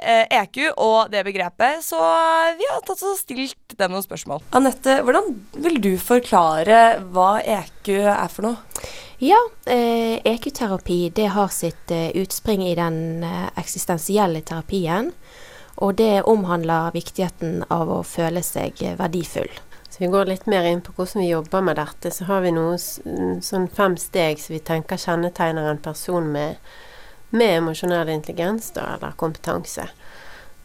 eh, 0.02 0.24
EQ 0.42 0.60
og 0.74 1.12
det 1.12 1.24
begrepet, 1.26 1.82
så 1.86 1.98
vi 2.58 2.66
har 2.68 2.82
tatt 2.86 3.04
og 3.06 3.18
stilt 3.18 3.76
dem 3.78 3.94
noen 3.94 4.04
spørsmål. 4.04 4.42
Anette, 4.58 5.00
hvordan 5.06 5.34
vil 5.62 5.78
du 5.84 5.92
forklare 6.02 6.98
hva 7.14 7.36
EQ 7.42 7.92
er 8.02 8.32
for 8.32 8.50
noe? 8.50 8.88
Ja, 9.18 9.38
eh, 9.66 10.20
EQ-terapi 10.24 11.10
det 11.10 11.26
har 11.34 11.48
sitt 11.48 11.90
eh, 11.90 12.10
utspring 12.14 12.62
i 12.68 12.74
den 12.78 13.24
eh, 13.26 13.48
eksistensielle 13.58 14.44
terapien. 14.46 15.10
Og 15.82 15.96
det 15.98 16.22
omhandler 16.26 16.94
viktigheten 16.94 17.64
av 17.70 17.90
å 17.90 18.04
føle 18.06 18.44
seg 18.46 18.78
eh, 18.82 18.94
verdifull. 18.98 19.50
Så 19.90 20.04
vi 20.04 20.10
går 20.12 20.30
litt 20.30 20.46
mer 20.46 20.66
inn 20.70 20.84
på 20.86 20.94
hvordan 20.94 21.24
vi 21.24 21.32
jobber 21.32 21.66
med 21.66 21.80
dette. 21.80 22.12
Så 22.14 22.28
har 22.30 22.44
vi 22.46 22.54
noen 22.54 22.78
sånn 23.42 23.66
fem 23.74 23.96
steg 23.98 24.38
som 24.38 24.54
vi 24.54 24.62
tenker 24.62 25.00
kjennetegner 25.02 25.66
en 25.70 25.82
person 25.82 26.30
med, 26.30 26.62
med 27.30 27.58
emosjonell 27.58 28.08
intelligens 28.08 28.70
da, 28.70 28.94
eller 28.96 29.16
kompetanse. 29.16 29.88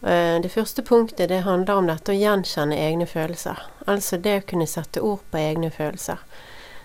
Eh, 0.01 0.39
Det 0.41 0.51
første 0.51 0.81
punktet 0.83 1.29
det 1.29 1.43
handler 1.43 1.75
om 1.75 1.87
dette 1.87 2.11
å 2.11 2.17
gjenkjenne 2.17 2.77
egne 2.77 3.05
følelser. 3.05 3.59
Altså 3.87 4.17
det 4.17 4.37
å 4.37 4.47
kunne 4.47 4.67
sette 4.67 5.01
ord 5.01 5.21
på 5.31 5.37
egne 5.37 5.71
følelser. 5.71 6.17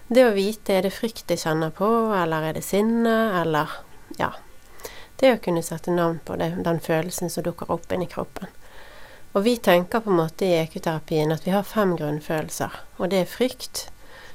Det 0.09 0.25
å 0.25 0.35
vite 0.35 0.73
er 0.73 0.83
det 0.83 0.95
frykt 0.97 1.31
jeg 1.31 1.43
kjenner 1.43 1.71
på, 1.71 1.89
eller 2.17 2.43
er 2.49 2.55
det 2.57 2.65
sinne, 2.65 3.17
eller 3.43 3.69
ja. 4.19 4.33
Det 5.21 5.33
å 5.35 5.41
kunne 5.43 5.63
sette 5.63 5.91
navn 5.91 6.21
på 6.25 6.37
det, 6.39 6.55
den 6.65 6.81
følelsen 6.81 7.31
som 7.31 7.45
dukker 7.45 7.71
opp 7.71 7.93
inni 7.93 8.07
kroppen. 8.07 8.47
Og 9.35 9.45
vi 9.45 9.57
tenker 9.57 10.01
på 10.01 10.11
en 10.11 10.17
måte 10.17 10.47
i 10.47 10.55
EQ-terapien 10.63 11.33
at 11.35 11.45
vi 11.45 11.53
har 11.53 11.67
fem 11.67 11.97
grunnfølelser. 11.99 12.73
Og 12.99 13.11
det 13.11 13.21
er 13.21 13.29
frykt, 13.29 13.91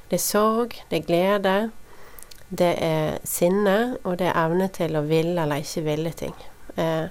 det 0.08 0.20
er 0.20 0.22
sorg, 0.22 0.76
det 0.90 1.00
er 1.00 1.08
glede, 1.08 1.54
det 2.48 2.74
er 2.84 3.18
sinne, 3.26 3.96
og 4.04 4.18
det 4.20 4.28
er 4.30 4.38
evne 4.44 4.68
til 4.74 4.96
å 4.98 5.04
ville 5.06 5.42
eller 5.42 5.62
ikke 5.64 5.84
ville 5.86 6.12
ting. 6.16 6.34
Eh, 6.76 7.06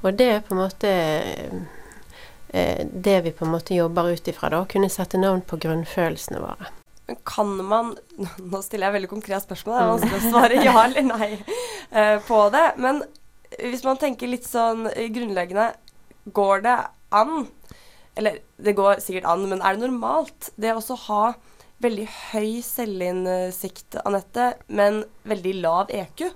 og 0.00 0.16
det 0.16 0.28
er 0.36 0.44
på 0.44 0.54
en 0.56 0.62
måte 0.62 0.90
eh, 0.90 2.82
det 2.90 3.16
vi 3.26 3.32
på 3.36 3.46
en 3.46 3.54
måte 3.54 3.76
jobber 3.76 4.12
ut 4.14 4.30
ifra, 4.32 4.50
da. 4.52 4.62
Å 4.62 4.70
kunne 4.70 4.90
sette 4.92 5.20
navn 5.20 5.42
på 5.46 5.60
grunnfølelsene 5.60 6.40
våre. 6.42 6.70
Men 7.10 7.18
Kan 7.26 7.56
man 7.66 7.94
Nå 8.38 8.60
stiller 8.62 8.88
jeg 8.88 9.00
veldig 9.00 9.10
konkret 9.10 9.46
spørsmål, 9.46 9.76
det 9.76 9.82
er 9.82 9.92
vanskelig 9.94 10.18
å 10.20 10.32
svare 10.32 10.64
ja 10.64 10.74
eller 10.84 11.06
nei 11.08 11.30
eh, 11.34 12.16
på 12.26 12.42
det. 12.54 12.66
Men 12.80 13.04
hvis 13.58 13.84
man 13.86 14.00
tenker 14.00 14.30
litt 14.30 14.46
sånn 14.46 14.86
grunnleggende, 14.88 15.72
går 16.30 16.60
det 16.62 16.76
an 17.16 17.48
Eller 18.14 18.36
det 18.60 18.74
går 18.76 19.00
sikkert 19.02 19.26
an, 19.26 19.46
men 19.48 19.62
er 19.64 19.74
det 19.74 19.86
normalt 19.86 20.50
det 20.60 20.74
også 20.74 20.98
ha 21.08 21.22
veldig 21.80 22.06
høy 22.32 22.60
selvinnsikt, 22.62 23.96
Anette, 24.04 24.54
men 24.68 25.02
veldig 25.24 25.54
lav 25.62 25.90
EQ? 25.90 26.26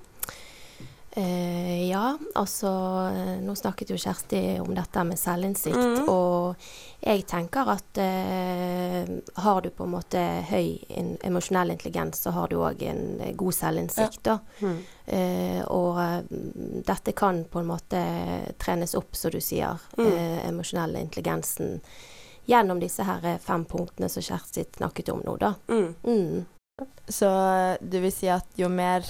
Eh, 1.17 1.87
ja, 1.87 2.17
altså 2.35 2.67
eh, 3.07 3.37
Nå 3.39 3.53
snakket 3.55 3.93
jo 3.93 3.95
Kjersti 4.01 4.39
om 4.59 4.73
dette 4.75 5.03
med 5.07 5.15
selvinnsikt. 5.19 5.77
Mhm. 5.77 6.09
Og 6.11 6.65
jeg 7.05 7.23
tenker 7.29 7.69
at 7.71 8.01
eh, 8.03 9.13
har 9.45 9.61
du 9.63 9.69
på 9.71 9.85
en 9.87 9.93
måte 9.93 10.19
høy 10.49 10.73
in 10.91 11.13
emosjonell 11.23 11.71
intelligens, 11.71 12.19
så 12.25 12.33
har 12.35 12.51
du 12.51 12.57
òg 12.59 12.83
en 12.89 13.21
eh, 13.23 13.31
god 13.37 13.55
selvinnsikt. 13.55 14.19
da. 14.27 14.35
Mm. 14.59 14.75
Eh, 15.07 15.61
og 15.71 16.01
mm, 16.27 16.83
dette 16.91 17.15
kan 17.15 17.45
på 17.47 17.63
en 17.63 17.69
måte 17.71 18.03
trenes 18.59 18.97
opp, 18.99 19.15
som 19.15 19.31
du 19.31 19.39
sier, 19.39 19.79
Mm. 19.95 20.11
eh, 20.11 20.41
emosjonelle 20.49 20.99
intelligensen. 20.99 21.79
Gjennom 22.45 22.79
disse 22.79 23.03
her 23.03 23.25
eh, 23.25 23.37
fem 23.41 23.65
punktene 23.65 24.09
som 24.09 24.21
Kjersti 24.25 24.65
snakket 24.77 25.09
om 25.09 25.23
nå, 25.25 25.37
da. 25.41 25.53
Mm. 25.69 25.95
Mm. 26.03 26.45
Så 27.07 27.29
du 27.81 27.99
vil 28.03 28.11
si 28.11 28.27
at 28.29 28.47
jo 28.59 28.67
mer 28.69 29.05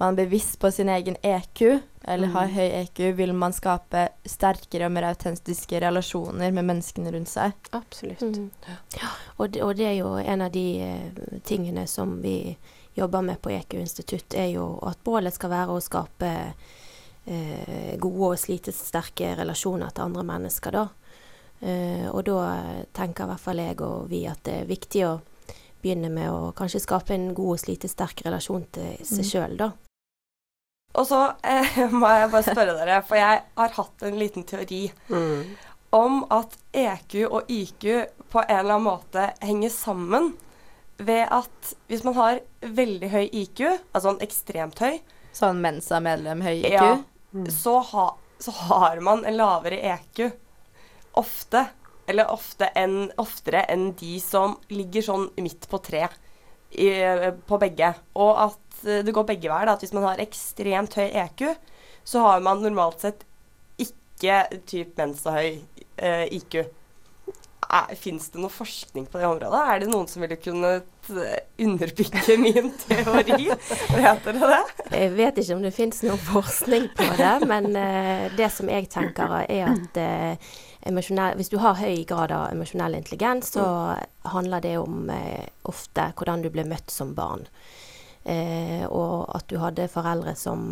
man 0.00 0.14
er 0.14 0.24
bevisst 0.24 0.56
på 0.58 0.70
sin 0.72 0.88
egen 0.88 1.16
EQ, 1.22 1.80
eller 2.08 2.30
har 2.32 2.46
Mm. 2.48 2.54
høy 2.54 2.68
EQ, 2.80 3.00
vil 3.16 3.32
man 3.36 3.52
skape 3.52 4.06
sterkere 4.24 4.86
og 4.88 4.92
mer 4.94 5.10
autentiske 5.10 5.80
relasjoner 5.84 6.54
med 6.56 6.64
menneskene 6.64 7.12
rundt 7.12 7.28
seg. 7.28 7.52
Absolutt. 7.76 8.22
Mm. 8.22 8.46
Ja, 8.96 9.10
og, 9.36 9.50
det, 9.52 9.62
og 9.62 9.76
det 9.76 9.86
er 9.90 9.98
jo 9.98 10.14
en 10.16 10.40
av 10.46 10.50
de 10.54 10.64
eh, 10.80 11.36
tingene 11.44 11.84
som 11.86 12.16
vi 12.22 12.56
jobber 12.96 13.20
med 13.22 13.42
på 13.44 13.50
EQ 13.52 13.74
institutt, 13.82 14.34
er 14.34 14.48
jo 14.54 14.78
at 14.88 15.04
bålet 15.04 15.36
skal 15.36 15.50
være 15.52 15.76
å 15.76 15.84
skape 15.84 16.32
eh, 17.26 17.98
gode 18.00 18.32
og 18.32 18.38
slitesterke 18.40 19.34
relasjoner 19.36 19.92
til 19.92 20.08
andre 20.08 20.24
mennesker, 20.32 20.70
da. 20.80 20.86
Eh, 21.62 22.06
og 22.08 22.24
da 22.24 22.84
tenker 22.96 23.24
i 23.26 23.30
hvert 23.34 23.40
fall 23.44 23.60
jeg 23.60 23.80
og 23.84 24.08
vi 24.08 24.22
at 24.30 24.40
det 24.48 24.54
er 24.62 24.68
viktig 24.70 25.02
å 25.04 25.20
begynne 25.82 26.08
med 26.12 26.28
å 26.32 26.52
kanskje 26.56 26.80
skape 26.80 27.14
en 27.14 27.30
god 27.36 27.54
og 27.54 27.60
slitesterk 27.62 28.22
relasjon 28.26 28.64
til 28.72 28.96
seg 29.04 29.24
Mm. 29.24 29.30
sjøl, 29.30 29.56
da. 29.60 29.70
Og 30.94 31.06
så 31.06 31.20
eh, 31.44 31.76
må 32.00 32.08
jeg 32.08 32.30
bare 32.32 32.42
spørre 32.48 32.76
dere, 32.78 33.02
for 33.06 33.16
jeg 33.20 33.42
har 33.56 33.68
hatt 33.76 34.02
en 34.08 34.18
liten 34.18 34.44
teori 34.44 34.90
Mm. 35.08 35.44
om 35.92 36.24
at 36.30 36.56
EQ 36.72 37.14
og 37.30 37.48
IQ 37.50 37.86
på 38.30 38.42
en 38.48 38.58
eller 38.58 38.74
annen 38.76 38.86
måte 38.88 39.28
henger 39.42 39.70
sammen 39.74 40.32
ved 40.98 41.26
at 41.32 41.74
hvis 41.88 42.04
man 42.04 42.14
har 42.14 42.40
veldig 42.60 43.08
høy 43.10 43.28
IQ, 43.32 43.60
altså 43.94 44.10
en 44.14 44.20
ekstremt 44.24 44.78
høy, 44.78 45.00
Sånn 45.32 45.60
Mensa-medlem 45.62 46.40
høy 46.42 46.56
IQ. 46.64 46.72
ja, 46.72 46.98
så, 47.48 47.78
ha, 47.92 48.08
så 48.42 48.50
har 48.66 49.00
man 49.00 49.24
en 49.24 49.36
lavere 49.38 49.78
EQ. 49.94 50.32
Ofte. 51.18 51.66
Eller 52.10 52.30
ofte 52.32 52.66
enn, 52.74 53.10
oftere 53.22 53.62
enn 53.70 53.92
de 53.98 54.16
som 54.22 54.56
ligger 54.72 55.04
sånn 55.06 55.28
midt 55.38 55.68
på 55.70 55.78
tre 55.84 56.08
i, 56.70 56.88
på 57.46 57.58
begge. 57.62 57.92
Og 58.18 58.32
at 58.48 58.82
eh, 58.86 59.02
det 59.06 59.14
går 59.14 59.28
begge 59.28 59.50
veier. 59.52 59.70
At 59.70 59.84
hvis 59.84 59.94
man 59.96 60.08
har 60.08 60.22
ekstremt 60.22 60.96
høy 60.98 61.06
EQ, 61.06 61.46
så 62.04 62.26
har 62.26 62.42
man 62.44 62.62
normalt 62.64 63.04
sett 63.04 63.24
ikke 63.80 64.42
typ 64.68 64.98
mensahøy 64.98 65.60
eh, 65.96 66.26
IQ. 66.34 66.64
Fins 67.94 68.32
det 68.32 68.40
noe 68.42 68.50
forskning 68.50 69.04
på 69.06 69.20
det 69.20 69.28
området? 69.28 69.58
Er 69.70 69.82
det 69.82 69.90
noen 69.92 70.08
som 70.10 70.24
ville 70.24 70.38
kunnet 70.40 71.10
eh, 71.14 71.36
underbygge 71.62 72.36
min 72.42 72.72
teori? 72.82 73.46
Vet 73.94 74.26
dere 74.26 74.50
det? 74.50 74.88
Jeg 74.90 75.12
vet 75.14 75.38
ikke 75.38 75.58
om 75.58 75.62
det 75.62 75.72
fins 75.76 76.02
noen 76.02 76.24
forskning 76.32 76.88
på 76.98 77.06
det, 77.20 77.36
men 77.46 77.70
eh, 77.78 78.26
det 78.34 78.50
som 78.54 78.70
jeg 78.72 78.90
tenker 78.90 79.36
er 79.44 79.70
at 79.70 80.02
eh, 80.02 80.50
hvis 80.80 81.50
du 81.52 81.58
har 81.60 81.76
høy 81.76 82.04
grad 82.08 82.32
av 82.32 82.50
emosjonell 82.54 82.96
intelligens, 82.96 83.52
så 83.52 83.96
handler 84.32 84.64
det 84.64 84.78
om 84.80 85.10
eh, 85.12 85.46
ofte 85.68 86.12
hvordan 86.16 86.42
du 86.42 86.50
ble 86.50 86.64
møtt 86.68 86.90
som 86.90 87.14
barn. 87.14 87.46
Eh, 88.24 88.84
og 88.84 89.30
at 89.36 89.46
du 89.48 89.56
hadde 89.60 89.88
foreldre 89.88 90.34
som 90.36 90.64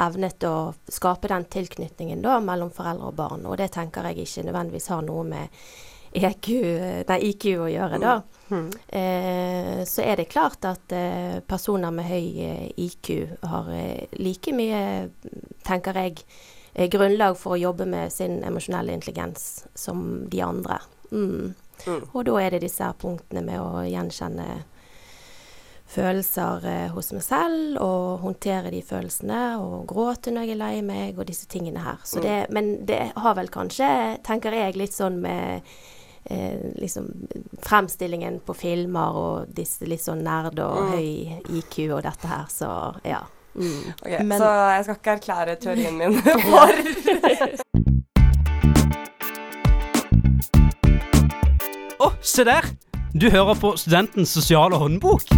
evnet 0.00 0.44
å 0.48 0.72
skape 0.88 1.28
den 1.28 1.44
tilknytningen 1.52 2.22
da, 2.24 2.38
mellom 2.40 2.72
foreldre 2.72 3.10
og 3.10 3.18
barn. 3.18 3.48
Og 3.48 3.58
det 3.60 3.72
tenker 3.76 4.08
jeg 4.08 4.24
ikke 4.24 4.46
nødvendigvis 4.48 4.88
har 4.92 5.04
noe 5.04 5.26
med 5.28 5.66
EQ, 6.14 6.48
nei, 7.08 7.18
IQ 7.28 7.46
å 7.58 7.68
gjøre, 7.68 7.98
da. 7.98 8.14
Mm. 8.54 8.68
Eh, 8.86 9.80
så 9.88 10.04
er 10.04 10.20
det 10.20 10.30
klart 10.30 10.64
at 10.68 10.92
eh, 10.94 11.40
personer 11.42 11.90
med 11.94 12.06
høy 12.06 12.26
eh, 12.44 12.66
IQ 12.84 13.10
har 13.42 13.70
eh, 13.74 14.04
like 14.20 14.54
mye, 14.54 14.82
tenker 15.66 15.98
jeg, 15.98 16.22
grunnlag 16.74 17.36
for 17.38 17.54
å 17.54 17.60
jobbe 17.60 17.86
med 17.86 18.12
sin 18.12 18.40
emosjonelle 18.44 18.92
intelligens 18.96 19.64
som 19.74 20.24
de 20.30 20.40
andre. 20.42 20.80
Mm. 21.12 21.54
Mm. 21.86 22.04
Og 22.12 22.24
da 22.26 22.38
er 22.42 22.54
det 22.54 22.64
disse 22.64 22.82
her 22.84 22.94
punktene 22.98 23.42
med 23.46 23.60
å 23.60 23.82
gjenkjenne 23.86 24.64
følelser 25.94 26.64
eh, 26.66 26.86
hos 26.94 27.12
meg 27.14 27.22
selv, 27.22 27.76
og 27.82 28.22
håndtere 28.24 28.72
de 28.74 28.80
følelsene, 28.82 29.42
og 29.62 29.84
gråte 29.90 30.32
når 30.34 30.48
jeg 30.48 30.56
er 30.56 30.60
lei 30.62 30.76
meg, 30.86 31.18
og 31.18 31.28
disse 31.28 31.46
tingene 31.50 31.84
her. 31.84 32.00
Så 32.06 32.22
det, 32.24 32.46
men 32.54 32.86
det 32.88 33.12
har 33.14 33.36
vel 33.38 33.50
kanskje, 33.52 33.90
tenker 34.26 34.56
jeg, 34.56 34.78
litt 34.80 34.96
sånn 34.96 35.20
med 35.22 35.68
eh, 36.24 36.72
liksom 36.80 37.10
fremstillingen 37.62 38.40
på 38.46 38.56
filmer 38.56 39.20
og 39.20 39.54
disse 39.54 39.86
litt 39.86 40.02
sånn 40.02 40.24
nerd 40.24 40.58
og 40.64 40.80
Mm. 40.80 40.90
høy 40.96 41.58
IQ 41.60 41.78
og 41.92 42.02
dette 42.08 42.26
her, 42.32 42.46
så 42.50 42.70
ja. 43.04 43.22
Mm. 43.54 43.92
Ok, 44.02 44.20
Men- 44.24 44.38
Så 44.38 44.48
jeg 44.74 44.84
skal 44.84 44.94
ikke 44.96 45.10
erklære 45.18 45.56
teorien 45.62 45.98
min 45.98 46.14
for 46.22 46.72
Å, 52.04 52.10
se 52.20 52.44
der! 52.44 52.66
Du 53.14 53.28
hører 53.30 53.54
på 53.54 53.76
Studentens 53.78 54.32
sosiale 54.34 54.76
håndbok. 54.80 55.30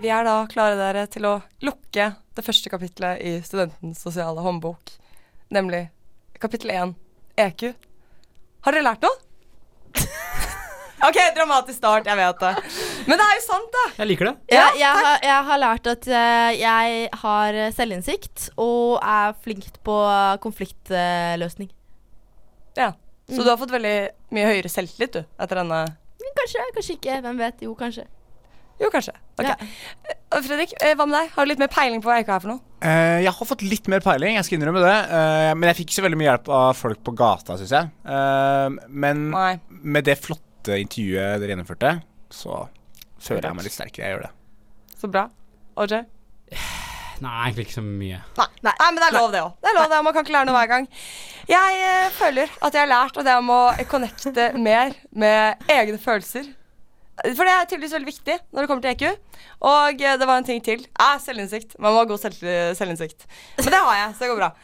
Vi 0.00 0.08
er 0.08 0.24
da 0.24 0.36
klare 0.48 0.78
dere 0.78 1.04
til 1.12 1.26
å 1.28 1.34
lukke 1.66 2.06
det 2.36 2.44
første 2.46 2.70
kapitlet 2.72 3.20
i 3.26 3.32
Studentens 3.44 4.00
sosiale 4.00 4.40
håndbok, 4.44 4.92
nemlig 5.52 5.88
kapittel 6.40 6.70
1, 6.74 6.94
EQ. 7.44 7.66
Har 8.66 8.76
dere 8.76 8.84
lært 8.86 9.04
noe? 9.04 9.16
OK, 11.08 11.16
dramatisk 11.36 11.78
start, 11.80 12.08
jeg 12.10 12.18
vet 12.18 12.42
det. 12.42 12.50
Men 13.08 13.16
det 13.20 13.24
er 13.26 13.36
jo 13.38 13.44
sant, 13.46 13.70
da. 13.72 13.84
Jeg 14.02 14.10
liker 14.10 14.28
det. 14.28 14.34
Ja, 14.52 14.66
jeg, 14.76 14.90
har, 15.00 15.14
jeg 15.24 15.46
har 15.48 15.60
lært 15.62 15.86
at 15.94 16.08
eh, 16.12 16.50
jeg 16.60 17.06
har 17.22 17.60
selvinnsikt 17.72 18.50
og 18.60 18.98
er 19.00 19.32
flink 19.44 19.70
på 19.86 19.96
konfliktløsning. 20.44 21.70
Ja. 22.76 22.92
Så 23.30 23.38
Mm. 23.38 23.44
du 23.46 23.50
har 23.52 23.58
fått 23.60 23.70
veldig 23.70 23.94
mye 24.34 24.46
høyere 24.48 24.68
selvtillit, 24.72 25.12
du, 25.14 25.20
etter 25.38 25.60
denne 25.60 25.84
kanskje, 26.34 26.64
kanskje 26.74 26.94
ikke. 26.96 27.18
Hvem 27.22 27.36
vet? 27.38 27.60
Jo, 27.62 27.74
kanskje. 27.78 28.04
Jo, 28.80 28.88
kanskje. 28.92 29.12
Ok. 29.36 29.46
Ja. 29.46 29.56
Fredrik, 30.40 30.72
eh, 30.80 30.94
hva 30.96 31.06
med 31.08 31.18
deg? 31.18 31.32
Har 31.34 31.44
du 31.44 31.50
litt 31.52 31.60
mer 31.60 31.70
peiling 31.72 32.00
på 32.00 32.08
hva 32.08 32.18
Eika 32.20 32.36
er 32.36 32.44
for 32.44 32.54
noe? 32.54 32.62
Uh, 32.80 33.20
jeg 33.20 33.32
har 33.36 33.48
fått 33.48 33.64
litt 33.66 33.90
mer 33.92 34.00
peiling, 34.04 34.38
jeg 34.38 34.46
skal 34.46 34.56
innrømme 34.56 34.82
det. 34.84 34.98
Uh, 35.12 35.50
men 35.58 35.68
jeg 35.68 35.80
fikk 35.80 35.90
ikke 35.90 35.98
så 35.98 36.04
veldig 36.06 36.20
mye 36.20 36.30
hjelp 36.30 36.52
av 36.60 36.70
folk 36.78 37.02
på 37.04 37.14
gata, 37.18 37.58
syns 37.60 37.74
jeg. 37.76 37.90
Uh, 38.08 38.78
men 38.88 39.26
med 39.68 40.08
det 40.08 40.16
flotte 40.22 40.80
intervjuet 40.80 41.42
dere 41.42 41.54
gjennomførte, 41.54 41.96
så 42.32 42.62
føler 43.20 43.50
jeg 43.50 43.58
meg 43.58 43.68
litt 43.68 43.76
sterkere. 43.76 44.06
Jeg 44.06 44.16
gjør 44.16 44.26
det. 44.28 44.32
Så 45.00 45.12
bra. 45.12 45.26
OJ? 45.80 46.00
Nei, 47.20 47.32
egentlig 47.44 47.66
ikke 47.66 47.76
så 47.76 47.84
mye. 47.84 48.20
Nei, 48.38 48.46
nei, 48.64 48.74
men 48.80 49.00
det 49.00 49.08
er 49.10 49.16
lov, 49.16 49.28
det 49.32 49.42
òg. 49.44 49.52
Det 49.60 49.68
er 49.68 49.76
lov, 49.76 49.90
det. 49.92 49.98
Man 50.06 50.14
kan 50.16 50.24
ikke 50.24 50.34
lære 50.38 50.48
noe 50.48 50.56
hver 50.56 50.70
gang. 50.70 50.86
Jeg 51.50 51.82
eh, 51.84 52.06
føler 52.16 52.54
at 52.64 52.76
jeg 52.76 52.80
har 52.80 52.90
lært 52.90 53.20
at 53.20 53.28
jeg 53.28 53.44
må 53.44 53.58
connecte 53.90 54.46
mer 54.56 54.94
med 55.12 55.68
egne 55.68 56.00
følelser. 56.00 56.48
For 57.20 57.44
det 57.44 57.52
er 57.52 57.66
tydeligvis 57.68 57.96
veldig 57.98 58.08
viktig 58.08 58.36
når 58.50 58.62
det 58.62 58.68
kommer 58.70 58.84
til 58.86 58.94
EQ. 58.94 59.34
Og 59.70 60.00
eh, 60.00 60.16
det 60.20 60.28
var 60.30 60.40
en 60.40 60.46
ting 60.46 60.62
til. 60.64 60.86
Eh, 60.88 61.18
selvinnsikt. 61.20 61.76
Man 61.78 61.92
må 61.92 62.04
ha 62.04 62.08
god 62.08 62.22
selv 62.22 62.38
selvinnsikt. 62.78 63.26
Men 63.60 63.74
det 63.74 63.82
har 63.88 63.98
jeg, 64.04 64.14
så 64.14 64.24
det 64.24 64.32
går 64.32 64.40
bra. 64.40 64.54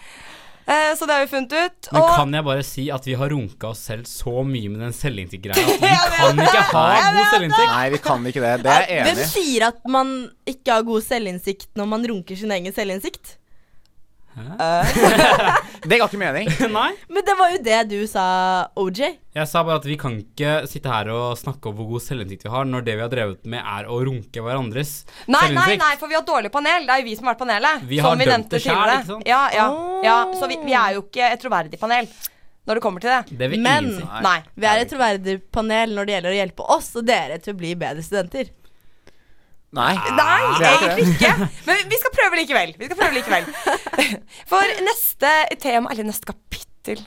Eh, 0.66 0.96
så 0.98 1.06
det 1.06 1.14
har 1.14 1.22
vi 1.22 1.30
funnet 1.30 1.52
ut. 1.52 1.88
Men 1.92 2.02
og 2.02 2.08
kan 2.16 2.32
jeg 2.34 2.44
bare 2.48 2.62
si 2.66 2.88
at 2.90 3.04
vi 3.06 3.14
har 3.20 3.30
runka 3.30 3.68
oss 3.70 3.84
selv 3.86 4.08
så 4.10 4.42
mye 4.42 4.70
med 4.72 4.82
den 4.82 4.94
selvinnsikt-greia 4.96 5.62
at 5.62 5.76
vi 5.78 5.90
kan 6.16 6.42
ikke 6.42 6.64
ha 6.72 6.86
god 7.14 7.28
selvinnsikt? 7.30 7.70
Nei, 7.70 7.84
vi 7.94 8.00
kan 8.02 8.26
ikke 8.32 8.42
det. 8.42 8.54
Det 8.64 8.72
er 8.72 8.86
jeg 8.90 9.04
enig 9.04 9.22
i. 9.22 9.28
sier 9.30 9.68
at 9.68 9.78
man 9.86 10.14
ikke 10.48 10.78
har 10.80 10.86
god 10.88 11.06
selvinnsikt 11.06 11.70
når 11.78 11.92
man 11.92 12.08
runker 12.10 12.40
sin 12.40 12.54
egen 12.56 12.74
selvinnsikt? 12.74 13.36
Det 15.86 15.98
ga 16.00 16.06
ikke 16.08 16.18
mening. 16.20 16.48
Nei. 16.76 16.90
Men 17.12 17.24
det 17.26 17.34
var 17.38 17.52
jo 17.54 17.58
det 17.64 17.78
du 17.92 17.96
sa, 18.10 18.24
OJ. 18.78 19.00
Jeg 19.36 19.48
sa 19.48 19.62
bare 19.66 19.78
at 19.80 19.86
vi 19.88 19.96
kan 20.00 20.16
ikke 20.20 20.52
sitte 20.70 20.90
her 20.90 21.10
og 21.14 21.36
snakke 21.40 21.70
om 21.70 21.76
hvor 21.78 21.88
god 21.94 22.04
selvinnsikt 22.04 22.46
vi 22.46 22.52
har, 22.52 22.66
når 22.68 22.84
det 22.86 22.96
vi 22.98 23.04
har 23.04 23.12
drevet 23.12 23.48
med, 23.48 23.60
er 23.62 23.88
å 23.92 23.98
runke 24.04 24.42
hverandres 24.44 24.94
Nei, 25.26 25.30
nei, 25.30 25.40
selvinnsikt. 25.46 25.82
nei, 25.84 25.92
for 26.00 26.12
vi 26.12 26.18
har 26.18 26.24
dårlig 26.26 26.52
panel. 26.54 26.86
Det 26.88 26.96
er 26.96 27.02
jo 27.02 27.08
vi 27.08 27.16
som 27.18 27.28
har 27.28 27.36
vært 27.36 27.44
panelet. 27.44 27.84
Vi 27.88 28.00
har 28.02 28.12
som 28.16 28.22
vi 28.24 28.28
dømt 28.30 28.50
det 28.56 28.62
sjæl, 28.64 28.94
ikke 28.96 29.10
sant? 29.12 29.28
Ja, 29.30 29.42
ja, 29.56 29.66
ja. 30.06 30.16
Så 30.40 30.50
vi, 30.50 30.58
vi 30.66 30.76
er 30.76 30.96
jo 30.98 31.04
ikke 31.06 31.30
et 31.32 31.44
troverdig 31.44 31.80
panel 31.80 32.10
når 32.66 32.80
det 32.80 32.82
kommer 32.82 33.04
til 33.04 33.12
det. 33.14 33.38
Det 33.38 33.48
Men 33.62 33.92
si. 33.94 34.06
Nei. 34.26 34.38
vi 34.58 34.66
er 34.66 34.80
et 34.82 34.90
troverdig 34.90 35.36
panel 35.54 35.92
når 35.94 36.08
det 36.08 36.16
gjelder 36.16 36.32
å 36.34 36.38
hjelpe 36.40 36.64
oss 36.74 36.88
og 36.98 37.06
dere 37.06 37.36
til 37.38 37.54
å 37.54 37.60
bli 37.60 37.76
bedre 37.78 38.02
studenter. 38.02 38.50
Nei. 39.74 39.94
Nei, 40.14 40.36
er 40.46 40.52
ikke 40.54 40.68
egentlig 40.70 41.14
ikke. 41.16 41.48
Men 41.66 41.80
vi 41.90 41.98
skal 42.00 42.12
prøve 42.14 42.38
likevel. 42.38 42.70
Vi 42.78 42.86
skal 42.88 42.98
prøve 43.00 43.16
likevel. 43.18 43.48
For 44.50 44.76
neste 44.86 45.32
tema, 45.60 45.90
eller 45.92 46.06
neste 46.08 46.28
kapittel 46.30 47.02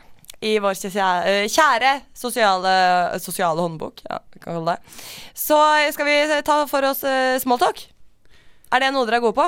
i 0.46 0.54
vår 0.64 0.76
kjære, 0.80 1.48
kjære 1.52 1.94
sosiale, 2.16 2.74
sosiale 3.20 3.60
håndbok, 3.64 4.04
ja, 4.08 4.20
vi 4.32 4.40
kan 4.44 4.54
kalle 4.56 4.76
det, 4.78 5.00
så 5.36 5.58
skal 5.92 6.08
vi 6.08 6.14
ta 6.48 6.62
for 6.70 6.88
oss 6.88 7.02
uh, 7.04 7.36
smalltalk. 7.44 7.82
Er 8.72 8.86
det 8.86 8.92
noe 8.96 9.04
dere 9.10 9.20
er 9.20 9.24
gode 9.26 9.36
på? 9.36 9.48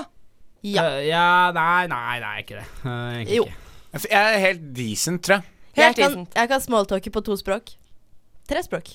Ja. 0.68 0.84
Uh, 0.84 0.98
ja 1.08 1.28
nei, 1.56 1.86
nei, 1.92 2.18
nei, 2.24 2.34
ikke 2.44 2.58
det. 2.60 2.66
Uh, 2.84 2.90
egentlig 3.22 3.38
Jo. 3.40 3.46
ikke. 3.48 4.04
Jeg 4.12 4.20
er 4.36 4.44
helt 4.44 4.66
decent, 4.76 5.24
tror 5.28 5.38
jeg. 5.38 5.48
Helt 5.78 5.86
Jeg 5.86 5.96
kan, 5.96 6.12
decent. 6.18 6.36
jeg 6.42 6.52
kan 6.52 6.66
smalltalke 6.68 7.12
på 7.16 7.24
to 7.28 7.38
språk. 7.40 7.72
Tre 8.52 8.64
språk. 8.66 8.92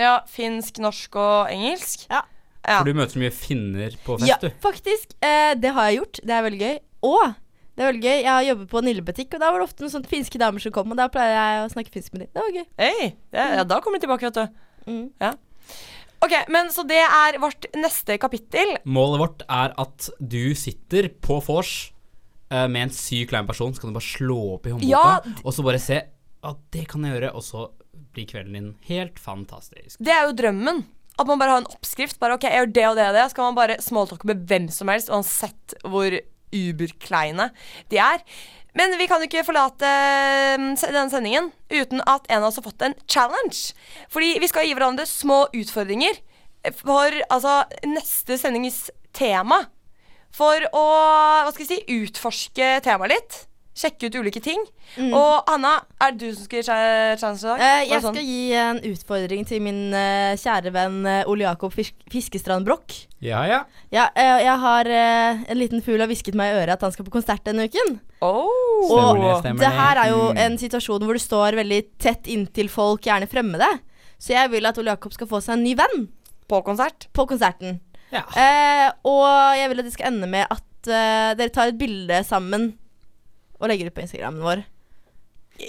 Ja, 0.00 0.18
finsk, 0.28 0.76
norsk 0.80 1.16
og 1.20 1.48
engelsk? 1.52 2.04
Ja. 2.12 2.20
Ja. 2.66 2.78
For 2.80 2.90
du 2.90 2.98
møter 2.98 3.16
så 3.16 3.22
mye 3.22 3.32
finner 3.34 3.94
på 4.04 4.18
fest, 4.20 4.28
Ja, 4.28 4.36
du. 4.42 4.50
faktisk. 4.62 5.14
Eh, 5.24 5.54
det 5.56 5.72
har 5.76 5.88
jeg 5.90 6.00
gjort. 6.02 6.20
Det 6.24 6.34
er 6.36 6.42
veldig 6.44 6.60
gøy. 6.60 6.78
Og 7.08 7.22
det 7.76 7.84
er 7.84 7.92
veldig 7.92 8.02
gøy. 8.04 8.16
Jeg 8.20 8.28
har 8.30 8.42
jobbet 8.44 8.68
på 8.68 8.78
en 8.82 8.90
illebutikk, 8.92 9.34
og 9.34 9.40
da 9.40 9.50
var 9.50 9.62
det 9.62 9.68
ofte 9.70 9.84
noen 9.84 9.94
sånne 9.94 10.10
finske 10.10 10.40
damer 10.42 10.60
som 10.60 10.74
kom, 10.74 10.90
og 10.92 10.98
da 11.00 11.06
pleier 11.12 11.32
jeg 11.32 11.62
å 11.64 11.70
snakke 11.72 11.94
finsk 11.94 12.12
med 12.12 12.26
dem. 12.26 12.32
Det 12.34 12.42
var 12.44 12.58
gøy. 12.58 12.66
Hei, 12.82 13.08
det, 13.32 13.46
ja, 13.56 13.64
da 13.64 13.80
kommer 13.80 13.96
de 13.96 14.04
tilbake, 14.04 14.28
vet 14.28 14.36
du. 14.36 14.60
Mm. 14.90 15.06
Ja. 15.22 15.32
Ok, 16.20 16.34
men 16.52 16.68
Så 16.68 16.84
det 16.84 17.00
er 17.00 17.38
vårt 17.40 17.64
neste 17.80 18.18
kapittel. 18.20 18.74
Målet 18.84 19.22
vårt 19.22 19.42
er 19.48 19.72
at 19.80 20.10
du 20.20 20.52
sitter 20.58 21.08
på 21.24 21.38
vors 21.46 21.92
uh, 22.52 22.66
med 22.68 22.82
en 22.90 22.92
syk 22.92 23.30
klein 23.32 23.48
person, 23.48 23.72
så 23.72 23.80
kan 23.80 23.94
du 23.94 23.96
bare 23.96 24.04
slå 24.04 24.38
opp 24.58 24.68
i 24.68 24.74
håndboka, 24.74 24.90
Ja, 24.90 25.40
og 25.40 25.54
så 25.56 25.64
bare 25.64 25.80
se 25.80 26.02
at 26.44 26.60
det 26.76 26.86
kan 26.92 27.04
jeg 27.04 27.16
gjøre, 27.16 27.32
og 27.32 27.44
så 27.44 27.70
blir 28.12 28.26
kvelden 28.28 28.52
din 28.58 28.70
helt 28.90 29.18
fantastisk. 29.22 29.96
Det 30.02 30.12
er 30.12 30.26
jo 30.28 30.36
drømmen. 30.36 30.84
At 31.20 31.28
man 31.28 31.40
bare 31.40 31.52
har 31.54 31.62
en 31.62 31.68
oppskrift. 31.68 32.18
Bare 32.20 32.38
ok, 32.38 32.48
jeg 32.48 32.62
gjør 32.62 32.72
det 32.76 32.86
og 32.88 32.96
det 32.98 33.08
og 33.10 33.18
det. 33.18 33.26
Så 33.28 33.36
kan 33.36 33.50
man 33.50 33.58
bare 33.58 33.80
smalltalke 33.84 34.30
med 34.30 34.46
hvem 34.48 34.70
som 34.72 34.88
helst, 34.92 35.12
uansett 35.12 35.76
hvor 35.84 36.16
uberkleine 36.50 37.50
de 37.92 38.00
er. 38.02 38.24
Men 38.78 38.94
vi 38.98 39.08
kan 39.10 39.22
jo 39.22 39.26
ikke 39.26 39.44
forlate 39.46 39.88
mm, 40.60 40.72
denne 40.80 41.10
sendingen 41.10 41.50
uten 41.72 42.02
at 42.06 42.28
en 42.30 42.40
av 42.40 42.50
oss 42.50 42.60
har 42.60 42.66
fått 42.66 42.84
en 42.86 42.96
challenge. 43.10 43.74
Fordi 44.12 44.36
vi 44.42 44.50
skal 44.50 44.66
gi 44.66 44.76
hverandre 44.78 45.06
små 45.10 45.42
utfordringer 45.56 46.22
for 46.78 47.14
altså 47.32 47.62
neste 47.88 48.38
sendings 48.38 48.88
tema. 49.16 49.64
For 50.30 50.62
å 50.70 50.84
hva 51.42 51.50
skal 51.50 51.66
jeg 51.66 51.70
si, 51.72 52.00
utforske 52.04 52.72
temaet 52.86 53.16
litt. 53.16 53.38
Sjekke 53.76 54.08
ut 54.10 54.16
ulike 54.18 54.40
ting. 54.42 54.58
Mm. 54.98 55.12
Og 55.14 55.46
Hanna, 55.46 55.76
er 56.02 56.10
det 56.12 56.26
du 56.26 56.34
som 56.34 56.44
skal 56.48 56.58
gi 56.58 56.66
sjanse 57.20 57.46
i 57.46 57.50
dag? 57.52 57.60
Uh, 57.60 57.82
jeg 57.86 58.02
sånn? 58.02 58.16
skal 58.16 58.26
gi 58.26 58.40
en 58.58 58.80
utfordring 58.90 59.44
til 59.46 59.62
min 59.62 59.78
uh, 59.94 60.32
kjære 60.40 60.72
venn 60.74 60.96
uh, 61.06 61.30
Ole 61.30 61.46
Jakob 61.46 61.72
Fisk 61.76 61.94
Fiskestrand 62.10 62.66
Broch. 62.66 62.96
Ja, 63.22 63.44
ja. 63.46 63.60
Ja, 63.94 64.08
jeg 64.16 64.56
har 64.62 64.88
en 64.90 65.58
liten 65.60 65.82
fugl 65.84 66.00
har 66.00 66.08
hvisket 66.10 66.34
meg 66.38 66.50
i 66.54 66.58
øret 66.62 66.72
at 66.78 66.82
han 66.86 66.92
skal 66.94 67.06
på 67.06 67.12
konsert 67.14 67.44
denne 67.46 67.66
uken. 67.68 67.98
Oh. 68.24 68.48
Stemmer 68.88 69.20
det, 69.20 69.28
Og 69.30 69.42
stemmer 69.44 69.60
det 69.62 69.72
her 69.76 70.00
er 70.02 70.10
jo 70.14 70.22
Mm. 70.30 70.40
en 70.46 70.58
situasjon 70.58 71.04
hvor 71.04 71.18
du 71.18 71.22
står 71.22 71.58
veldig 71.60 71.80
tett 72.00 72.26
inntil 72.32 72.68
folk, 72.72 73.04
gjerne 73.04 73.28
fremmede. 73.30 73.68
Så 74.18 74.32
jeg 74.34 74.50
vil 74.52 74.66
at 74.66 74.78
Ole 74.80 74.94
Jakob 74.94 75.12
skal 75.12 75.28
få 75.30 75.40
seg 75.44 75.58
en 75.58 75.64
ny 75.64 75.76
venn. 75.78 76.08
På 76.48 76.62
konsert? 76.64 77.06
På 77.12 77.26
konserten. 77.28 77.78
Ja. 78.10 78.24
Eh, 78.34 78.88
og 79.04 79.28
jeg 79.60 79.68
vil 79.70 79.84
at 79.84 79.90
det 79.90 79.94
skal 79.94 80.10
ende 80.14 80.26
med 80.32 80.46
at 80.50 80.64
dere 81.36 81.52
tar 81.52 81.68
et 81.70 81.78
bilde 81.78 82.24
sammen 82.24 82.70
og 83.60 83.68
legger 83.70 83.90
ut 83.90 83.94
på 83.96 84.02
Instagrammen 84.04 84.42
vår. 84.44 84.64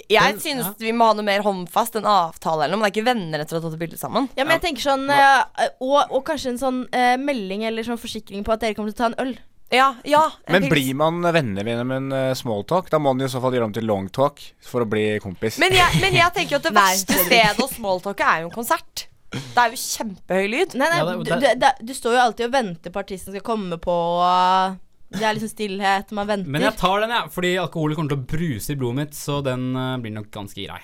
Jeg 0.08 0.38
synes 0.40 0.70
vi 0.80 0.92
må 0.96 1.10
ha 1.10 1.14
noe 1.18 1.26
mer 1.26 1.42
håndfast, 1.44 1.98
en 2.00 2.06
avtale 2.08 2.64
eller 2.64 2.78
noe. 2.78 2.80
Men 2.80 2.88
det 2.88 2.94
er 2.94 3.00
ikke 3.02 3.10
venner 3.10 3.42
etter 3.44 3.58
å 3.58 3.60
ha 3.60 3.64
tatt 3.66 3.74
et 3.76 3.82
bilde 3.82 3.98
sammen. 4.00 4.28
Ja, 4.38 4.46
men 4.46 4.54
jeg 4.56 4.62
tenker 4.64 4.84
sånn 4.86 5.02
eh, 5.12 5.66
og, 5.84 5.98
og 6.08 6.22
kanskje 6.30 6.54
en 6.54 6.60
sånn 6.62 6.78
eh, 6.96 7.16
melding 7.20 7.66
eller 7.68 7.84
sånn 7.84 8.00
forsikring 8.00 8.46
på 8.46 8.54
at 8.54 8.62
dere 8.64 8.76
kommer 8.78 8.94
til 8.94 8.96
å 8.96 9.02
ta 9.02 9.10
en 9.12 9.18
øl. 9.26 9.34
Ja, 9.72 9.90
ja 10.04 10.22
Men 10.52 10.64
pils. 10.66 10.72
blir 10.72 10.96
man 11.00 11.20
venner 11.32 11.64
gjennom 11.64 11.92
en 11.96 12.08
uh, 12.12 12.32
smalltalk, 12.36 12.90
da 12.92 12.98
må 13.00 13.12
man 13.14 13.24
i 13.24 13.28
så 13.32 13.40
fall 13.40 13.54
gjøre 13.56 13.68
om 13.70 13.72
til 13.76 13.86
longtalk 13.88 14.40
for 14.68 14.84
å 14.84 14.88
bli 14.88 15.04
kompis. 15.24 15.56
men 15.60 15.72
jeg, 15.72 16.00
men 16.02 16.12
jeg 16.18 16.34
tenker 16.36 16.56
jo 16.56 16.60
at 16.60 16.66
det 16.68 16.74
verste 16.82 17.16
stedet 17.24 17.60
å 17.64 17.68
smalltalke 17.72 18.26
er 18.34 18.42
jo 18.44 18.50
en 18.50 18.56
konsert. 18.56 19.06
Det 19.32 19.56
er 19.62 19.72
jo 19.72 19.80
kjempehøy 19.80 20.48
lyd. 20.52 20.74
Nei, 20.76 20.88
nei, 20.92 20.98
Ja, 21.00 21.04
det- 21.08 21.16
du, 21.16 21.24
det- 21.24 21.40
du, 21.40 21.60
det- 21.64 21.88
du 21.88 21.92
står 21.96 22.16
jo 22.18 22.24
alltid 22.26 22.48
og 22.50 22.52
venter 22.56 22.92
på 22.92 23.00
artisten 23.00 23.32
skal 23.32 23.44
komme 23.46 23.76
på. 23.80 23.92
og 23.92 24.76
Det 25.12 25.24
er 25.24 25.36
liksom 25.36 25.50
stillhet, 25.52 26.12
man 26.16 26.28
venter. 26.30 26.52
Men 26.54 26.64
jeg 26.64 26.76
tar 26.80 27.02
den, 27.04 27.12
jeg, 27.12 27.32
fordi 27.34 27.50
alkohol 27.60 27.94
kommer 27.98 28.14
til 28.14 28.20
å 28.22 28.30
bruse 28.32 28.72
i 28.72 28.78
blodet 28.80 28.98
mitt, 28.98 29.18
så 29.18 29.40
den 29.44 29.68
uh, 29.76 29.98
blir 30.00 30.14
nok 30.14 30.30
ganske 30.32 30.56
grei. 30.64 30.80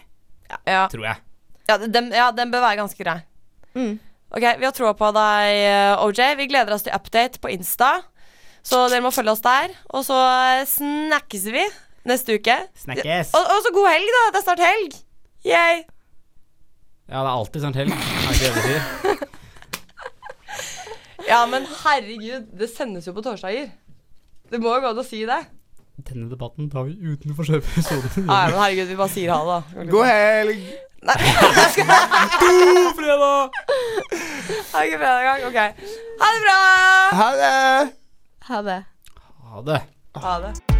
Ja, 0.69 0.85
Tror 0.93 1.05
jeg. 1.05 1.21
ja, 1.69 1.77
den, 1.85 2.13
ja 2.17 2.29
den 2.33 2.53
bør 2.53 2.65
være 2.65 2.81
ganske 2.81 3.03
grei. 3.05 3.19
Mm. 3.77 3.99
Ok, 4.29 4.45
Vi 4.61 4.67
har 4.69 4.73
troa 4.77 4.93
på 4.97 5.09
deg, 5.17 5.59
eh, 5.65 6.05
OJ. 6.05 6.21
Vi 6.37 6.47
gleder 6.51 6.75
oss 6.77 6.85
til 6.85 6.93
update 6.97 7.41
på 7.41 7.51
Insta. 7.53 7.95
Så 8.65 8.83
dere 8.93 9.05
må 9.05 9.13
følge 9.15 9.33
oss 9.33 9.45
der. 9.45 9.73
Og 9.97 10.05
så 10.05 10.17
eh, 10.21 10.65
snakkes 10.69 11.47
vi 11.53 11.65
neste 12.09 12.37
uke. 12.37 12.57
Snakkes. 12.85 13.33
Og, 13.37 13.53
og 13.55 13.65
så 13.65 13.73
god 13.77 13.89
helg, 13.95 14.13
da. 14.17 14.25
Det 14.35 14.41
er 14.41 14.45
snart 14.45 14.65
helg. 14.65 14.99
Yay. 15.49 15.83
Ja, 17.09 17.23
det 17.23 17.25
er 17.25 17.33
alltid 17.33 17.65
snart 17.65 17.81
helg. 17.81 17.97
Er 17.97 18.37
ikke 18.37 18.45
det 18.45 18.55
du 18.57 18.69
sier? 18.69 19.25
Ja, 21.29 21.43
men 21.45 21.67
herregud, 21.83 22.47
det 22.57 22.71
sendes 22.73 23.05
jo 23.05 23.13
på 23.13 23.21
torsdager. 23.21 23.67
Det 24.51 24.61
må 24.61 24.75
jo 24.75 24.81
gå 24.85 24.91
an 24.93 25.01
å 25.03 25.05
si 25.07 25.23
det. 25.29 25.41
Denne 26.09 26.29
debatten 26.31 26.69
tar 26.71 26.87
vi 26.87 26.95
utenfor 26.95 27.45
selve 27.49 27.67
episoden. 27.67 28.27
Nei, 28.29 28.45
men 28.53 28.59
herregud, 28.63 28.87
vi 28.93 28.99
bare 29.01 29.13
sier 29.13 29.33
ha 29.35 29.41
det, 29.43 29.59
da. 29.75 29.87
God 29.91 30.07
helg! 30.07 30.63
God 31.09 32.95
fredag! 32.99 33.51
Ha 34.73 34.81
det 34.81 34.87
ikke 34.89 34.99
fredag 35.03 35.21
engang. 35.21 35.41
Ok. 35.51 35.59
Ha 36.23 36.33
det 36.35 36.41
bra! 36.47 36.59
Ha 37.21 37.29
det! 37.43 37.55
Ha 38.49 38.63
det. 38.71 38.81
Ha 39.53 39.63
det. 39.69 39.81
Ha 40.23 40.35
det. 40.47 40.78